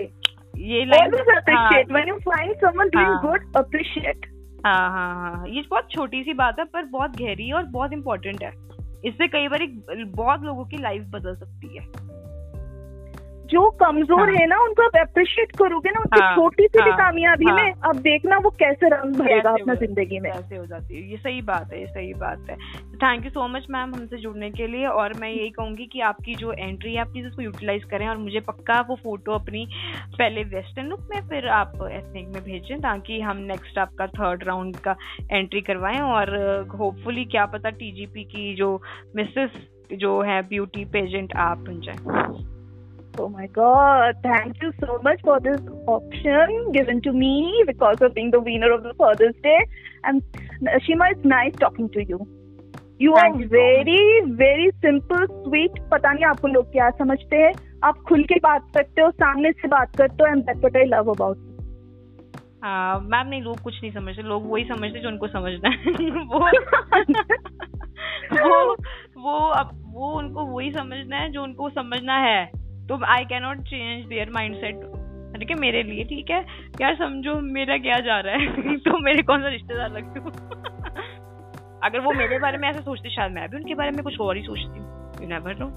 ये 0.58 0.86
line 0.86 1.12
always 1.12 1.28
appreciate. 1.38 1.92
When 1.92 2.06
you 2.06 2.20
find 2.20 2.54
someone 2.64 2.90
doing। 2.90 3.06
हाँ। 3.06 3.22
हाँ 4.66 4.90
हाँ 4.92 5.48
ये 5.48 5.62
बहुत 5.70 5.88
छोटी 5.92 6.24
सी 6.24 6.34
बात 6.34 6.60
है 6.60 6.66
पर 6.66 6.84
बहुत 6.84 7.18
गहरी 7.18 7.52
और 7.52 7.64
बहुत 7.64 7.94
इम्पोर्टेंट 7.94 8.44
है। 8.44 8.52
इससे 9.06 9.28
कई 9.28 9.48
बार 9.48 9.68
बहुत 10.06 10.44
लोगों 10.44 10.66
की 10.66 10.78
लाइफ 10.78 11.04
बदल 11.10 11.36
सकती 11.36 11.78
है। 11.78 11.84
जो 13.50 13.70
कमज़ोर 13.80 14.20
हाँ. 14.20 14.36
है 14.36 14.46
ना 14.48 14.58
उनको 14.60 14.84
आप 14.84 14.96
अप्रिशिएट 14.98 15.52
करोगे 15.58 15.90
ना 15.90 16.00
उनकी 16.00 16.22
हाँ. 16.22 16.36
छोटी 16.36 16.64
सी 16.64 16.82
भी 16.84 16.90
हाँ. 16.90 16.98
कामयाबी 16.98 17.46
हाँ. 17.46 17.56
में 17.56 17.74
अब 17.90 18.00
देखना 18.02 18.38
वो 18.38 18.50
कैसे 18.60 18.90
रंग 18.90 19.16
भरेगा 19.16 19.52
अपना 19.52 19.74
ज़िंदगी 19.76 20.20
में 20.20 20.32
कैसे 20.32 20.56
हो 20.56 20.66
जाती 20.66 20.96
है 20.96 21.10
ये 21.12 21.18
सही 21.18 21.42
बात 21.42 21.74
है 21.74 21.80
ये 21.80 21.88
सही 21.88 22.14
बात 22.14 22.50
है 22.50 22.56
thank 22.96 23.26
you 23.26 23.30
so 23.32 23.48
much 23.48 23.66
ma'am 23.70 23.94
हमसे 23.96 24.18
जुड़ने 24.18 24.50
के 24.52 24.68
लिए 24.68 24.86
और 24.88 25.14
मैं 25.20 25.30
यही 25.30 25.50
कहूँगी 25.50 25.86
कि 25.86 26.02
आपकी 26.06 26.36
जो 26.36 26.52
एंट्री 26.52 26.94
है 26.94 27.02
आप 27.02 27.08
प्लीज़ 27.08 27.28
उसको 27.28 27.42
यूटिलाइज 27.42 27.84
करें 27.84 28.08
और 28.08 28.18
मुझे 28.18 28.40
पक्का 28.40 28.80
वो 28.82 28.96
फ़ोटो 28.96 29.32
अपनी 29.32 29.68
पहले 30.18 30.44
वेस्टर्न 30.56 30.88
लुक 30.88 31.08
में 31.12 31.22
फिर 31.30 31.48
आप 31.56 31.78
एथनिक 31.92 32.28
में 32.28 32.44
भेजें 32.44 32.80
ताकि 32.80 33.20
हम 33.22 33.38
नेक्स्ट 33.46 33.78
आपका 33.78 34.08
थर्ड 34.08 34.44
राउंड 34.44 34.78
का 34.78 34.96
एंट्री 35.32 35.62
करवाएँ 35.62 36.02
और 36.02 36.36
होपफुली 36.78 37.26
क्या 37.26 37.46
पता 37.46 37.70
टीजीपी 37.76 38.24
की 38.26 38.54
जो 38.56 38.76
मिसेस 39.16 39.62
जो 39.94 40.20
है 40.22 40.42
ब्यूटी 40.48 40.86
पेजेंट 40.86 41.36
आप 41.36 41.58
बन 41.60 41.80
जाए 41.82 42.54
Oh 43.18 43.30
my 43.30 43.48
god, 43.48 44.16
thank 44.24 44.62
you 44.62 44.74
so 44.80 45.00
much 45.02 45.22
for 45.22 45.40
this 45.40 45.62
option 45.88 46.72
given 46.74 47.02
to 47.02 47.14
me 47.14 47.64
because 47.66 48.02
of 48.02 48.14
being 48.14 48.32
the 48.32 48.42
winner 48.42 48.72
of 48.72 48.84
the 48.84 48.94
Father's 48.96 49.36
Day. 49.42 49.66
And 50.04 50.22
Shima, 50.86 51.06
it's 51.12 51.24
nice 51.24 51.54
talking 51.60 51.90
to 51.92 52.04
you. 52.04 52.28
You 53.00 53.14
thank 53.16 53.36
are 53.36 53.42
you 53.42 53.48
very, 53.48 54.22
so 54.22 54.34
very 54.36 54.72
simple, 54.82 55.26
sweet. 55.46 55.80
पता 55.92 56.12
नहीं 56.14 56.26
आपको 56.26 56.48
लोग 56.48 56.72
क्या 56.72 56.90
समझते 57.00 57.38
हैं 57.38 57.54
आप 57.84 57.98
खुल 58.10 58.24
के 58.32 58.40
बात 58.44 58.70
करते 58.76 59.02
हो 59.02 59.10
सामने 59.24 59.52
से 59.62 59.68
बात 59.68 59.96
करते 59.98 60.24
हो 60.24 60.30
and 60.32 60.44
that's 60.46 60.60
what 60.60 60.78
I 60.78 60.86
love 60.86 61.12
about 61.14 61.38
ma'am 63.14 63.28
नहीं 63.28 63.42
लोग 63.42 63.60
कुछ 63.62 63.82
नहीं 63.82 63.92
समझते 63.92 64.22
लोग 64.28 64.50
वही 64.52 64.64
समझते 64.74 65.00
जो 65.00 65.10
उनको 65.10 65.28
समझना 65.28 65.70
है 65.70 65.92
वो 66.34 66.40
वो 68.44 68.76
वो 69.24 69.38
अब 69.62 69.72
वो 69.96 70.14
उनको 70.18 70.46
वही 70.46 70.72
समझना 70.72 71.18
है 71.18 71.32
जो 71.32 71.44
उनको 71.44 71.70
समझना 71.70 72.18
है 72.28 72.40
तो 72.90 73.00
I 73.06 73.26
can 73.26 73.42
not 73.42 73.58
change 73.58 74.06
their 74.06 74.30
mindset 74.56 74.76
ठीक 75.40 75.50
है 75.50 75.56
मेरे 75.60 75.84
लिए 75.84 76.04
ठीक 76.04 76.30
है। 76.32 76.46
यार 76.82 76.96
समझो 76.96 77.40
मेरा 77.42 77.78
क्या 77.78 78.00
जा 78.00 78.20
रहा 78.20 78.36
है? 78.36 78.78
तो 78.86 78.98
मेरे 79.00 79.24
कौन 79.24 79.42
सा 79.42 79.48
रिश्तेदार 79.48 79.92
लगते 79.92 80.20
हो? 80.20 80.30
अगर 81.84 82.00
वो 82.00 82.12
मेरे 82.12 82.40
बारे 82.40 82.58
में 82.58 82.70
ऐसे 82.70 82.82
सोचते 82.82 83.10
शायद 83.10 83.32
मैं 83.32 83.50
भी 83.50 83.58
उनके 83.58 83.76
बारे 83.76 83.92
में 83.92 84.04
कुछ 84.04 84.20
और 84.20 84.38
ही 84.38 84.44
सोचती 84.44 84.80
हूँ। 84.80 85.12
यू 85.22 85.28
नेवर 85.28 85.56
नो 85.60 85.70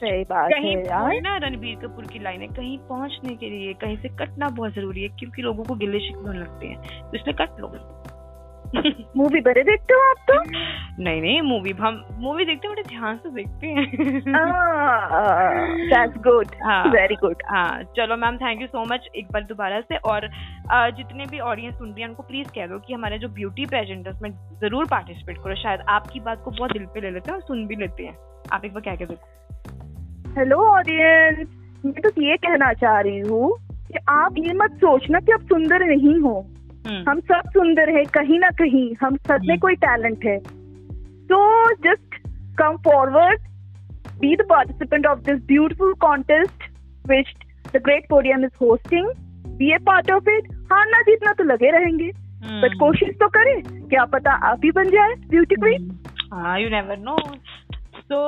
सही 0.00 0.24
बात 0.24 0.50
कहीं 0.52 0.76
है 0.76 1.20
ना 1.20 1.36
रणबीर 1.36 1.76
कपूर 1.76 2.06
की 2.06 2.18
लाइन 2.18 2.40
है 2.40 2.46
कहीं 2.48 2.78
पहुँचने 2.78 3.36
के 3.36 3.50
लिए 3.50 3.72
कहीं 3.74 3.96
से 3.96 4.08
कटना 4.08 4.48
बहुत 4.48 4.74
ज़रूरी 4.74 5.02
है 5.02 5.08
क्योंकि 5.08 5.42
लोगों 5.42 5.64
को 5.64 5.74
गिले 5.74 6.00
शिकवे 6.00 6.38
लगते 6.38 6.66
हैं। 6.66 6.76
तो 6.82 7.16
इसलिए 7.16 7.32
कट 7.32 7.60
लो। 7.60 7.68
मूवी 9.16 9.40
बड़े 9.40 9.62
देखते 9.62 9.94
हो 9.94 10.00
आप 10.10 10.16
तो? 10.30 10.34
नहीं 11.02 11.20
नहीं 11.22 11.40
मूवी 11.42 11.70
हम 11.80 12.02
मूवी 12.18 12.44
देखते 12.44 12.68
बड़े 12.68 12.82
ध्यान 12.82 13.16
से 13.16 13.30
देखते 13.30 13.66
हैं। 13.66 13.86
दैट्स 15.90 16.16
गुड 16.26 16.54
वेरी 16.94 17.14
गुड 17.14 17.42
हाँ 17.48 17.82
चलो 17.96 18.16
ma'am 18.16 18.36
thank 18.36 18.60
you 18.60 18.66
so 18.66 18.84
much 18.92 19.08
एक 19.16 19.26
बार 19.32 19.42
दोबारा 19.44 19.80
से। 19.80 19.96
और 19.96 20.26
uh, 20.26 20.96
जितने 20.96 21.26
भी 21.26 21.38
ऑडियंस 21.40 21.74
सुन 21.74 21.92
रही 21.92 22.02
है 22.02 22.08
उनको 22.08 22.22
प्लीज़ 22.22 22.48
कह 22.48 22.66
दो 22.66 22.78
कि 22.78 22.94
हमारे 22.94 23.18
जो 23.18 23.28
ब्यूटी 23.28 23.66
पेजेंट 23.66 24.06
है 24.06 24.12
उसमें 24.12 24.30
ज़रूर 24.60 24.86
पार्टिसिपेट 24.86 25.38
करो। 25.38 25.54
शायद 25.54 25.80
आपकी 25.88 26.20
बात 26.20 26.42
को 26.44 26.50
बहुत 26.50 26.72
दिल 26.72 26.86
पे 26.86 27.00
ले 27.00 27.10
लेते 27.10 27.30
हैं 27.30 27.38
और 27.38 27.44
सुन 27.44 27.66
भी 27.66 27.76
लेते 27.76 28.02
हैं। 28.02 28.16
आप 28.52 28.64
एक 28.64 28.72
बार 28.72 28.82
क्या 28.82 28.94
कह 28.94 29.04
देखो 29.04 29.26
हेलो 30.38 30.56
ऑडियंस 30.68 31.46
मैं 31.84 32.00
तो 32.02 32.22
ये 32.22 32.36
कहना 32.36 32.72
चाह 32.74 33.00
रही 33.00 33.18
हूँ 33.20 33.52
कि 33.86 33.98
आप 34.10 34.34
ये 34.38 34.52
मत 34.54 34.76
सोचना 34.76 35.20
कि 35.20 35.32
आप 35.32 35.40
सुंदर 35.44 35.84
नहीं 35.86 36.18
हो। 36.20 36.34
हम 36.86 37.20
सब 37.20 37.50
सुंदर 37.50 37.96
है 37.96 38.04
कहीं 38.04 38.38
ना 38.38 38.50
कहीं 38.50 38.94
हम 39.02 39.16
सब 39.16 39.32
में 39.32 39.48
हम्म। 39.48 39.58
कोई 39.58 39.74
टैलेंट 39.74 40.24
है। 40.24 40.38
तो 41.26 41.72
just 41.72 42.14
come 42.58 42.76
forward 42.76 43.40
be 44.20 44.36
the 44.36 44.46
participant 44.50 45.06
of 45.06 45.18
this 45.18 45.46
beautiful 45.46 45.94
contest 45.94 46.62
which 47.08 47.34
the 47.74 47.76
great 47.76 48.08
podium 48.10 48.44
is 48.44 48.52
hosting 48.60 49.08
be 49.48 49.72
a 49.74 49.78
part 49.78 50.10
of 50.10 50.30
it 50.30 50.52
हारना 50.72 51.00
जीतना 51.00 51.32
तो 51.32 51.44
लगे 51.44 51.70
रहेंगे 51.70 52.06
बट 52.06 52.46
हम्म। 52.46 52.78
कोशिश 52.78 53.08
तो 53.08 53.28
करें 53.28 53.88
क्या 53.88 54.04
पता 54.04 54.32
आप 54.32 54.60
ही 54.64 54.70
बन 54.70 54.90
जाए 54.90 55.14
ब्यूटी 55.28 55.54
क्वीन 55.54 55.90
हाँ 56.32 56.60
you 56.60 56.68
never 56.68 56.96
know 56.98 57.16
so 58.10 58.18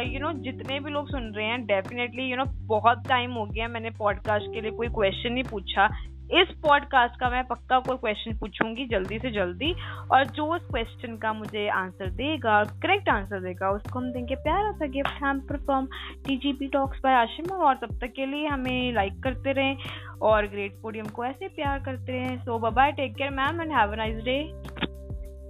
you 0.00 0.20
know 0.20 0.32
जितने 0.32 0.80
भी 0.80 0.90
लोग 0.90 1.08
सुन 1.08 1.22
रहे 1.22 1.46
हैं 1.46 1.66
डेफिनेटली 1.66 2.22
यू 2.22 2.36
नो 2.36 2.44
बहुत 2.66 3.02
टाइम 3.08 3.32
हो 3.32 3.44
गया 3.46 3.68
मैंने 3.68 3.90
पॉडकास्ट 3.90 4.54
के 4.54 4.60
लिए 4.60 4.70
कोई 4.70 4.88
क्वेश्चन 4.88 5.32
नहीं 5.32 5.44
पूछा। 5.44 5.88
इस 6.32 6.48
पॉडकास्ट 6.62 7.20
का 7.20 7.30
मैं 7.30 7.44
पक्का 7.44 7.78
कोई 7.78 7.96
क्वेश्चन 7.96 8.36
पूछूँगी 8.36 8.86
जल्दी 8.86 9.18
से 9.18 9.30
जल्दी 9.30 9.72
और 10.12 10.24
जो 10.26 10.46
उस 10.54 10.62
क्वेश्चन 10.62 11.16
का 11.16 11.32
मुझे 11.32 11.68
आंसर 11.68 12.10
देगा 12.10 12.62
करेक्ट 12.64 13.08
आंसर 13.08 13.40
देगा 13.40 13.70
उसको 13.70 13.98
हम 13.98 14.10
देंगे 14.12 14.34
प्यारा 14.34 14.72
सा 14.72 14.86
गिफ्ट 14.86 15.22
हम 15.22 15.40
from 15.52 15.86
TGP 16.26 16.68
talks 16.68 17.00
by 17.04 17.14
Ashima 17.14 17.56
और 17.56 17.74
तब 17.74 17.98
तक 17.98 18.12
के 18.16 18.26
लिए 18.26 18.46
हमें 18.46 18.92
लाइक 18.92 19.22
करते 19.22 19.52
रहें 19.52 19.76
और 20.22 20.46
ग्रेट 20.46 20.80
पोडियम 20.82 21.06
को 21.06 21.24
ऐसे 21.24 21.48
प्यार 21.48 21.78
करते 21.78 22.12
रहें 22.12 22.38
so 22.38 22.58
bye 22.70 22.92
take 22.92 23.16
care 23.16 23.30
ma'am 23.30 23.60
and 23.62 23.72
have 23.72 23.92
a 23.92 23.96
nice 23.96 24.24
day 24.24 24.40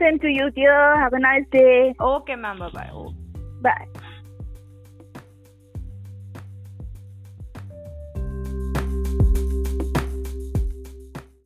Same 0.00 0.18
to 0.18 0.28
you, 0.28 0.50
dear. 0.50 0.96
Have 0.96 1.14
a 1.14 1.18
nice 1.18 1.46
day. 1.50 1.94
Okay, 1.98 2.34
ma'am. 2.36 2.58
Bye 2.58 2.68
bye. 2.68 2.90
Bye. 3.62 4.02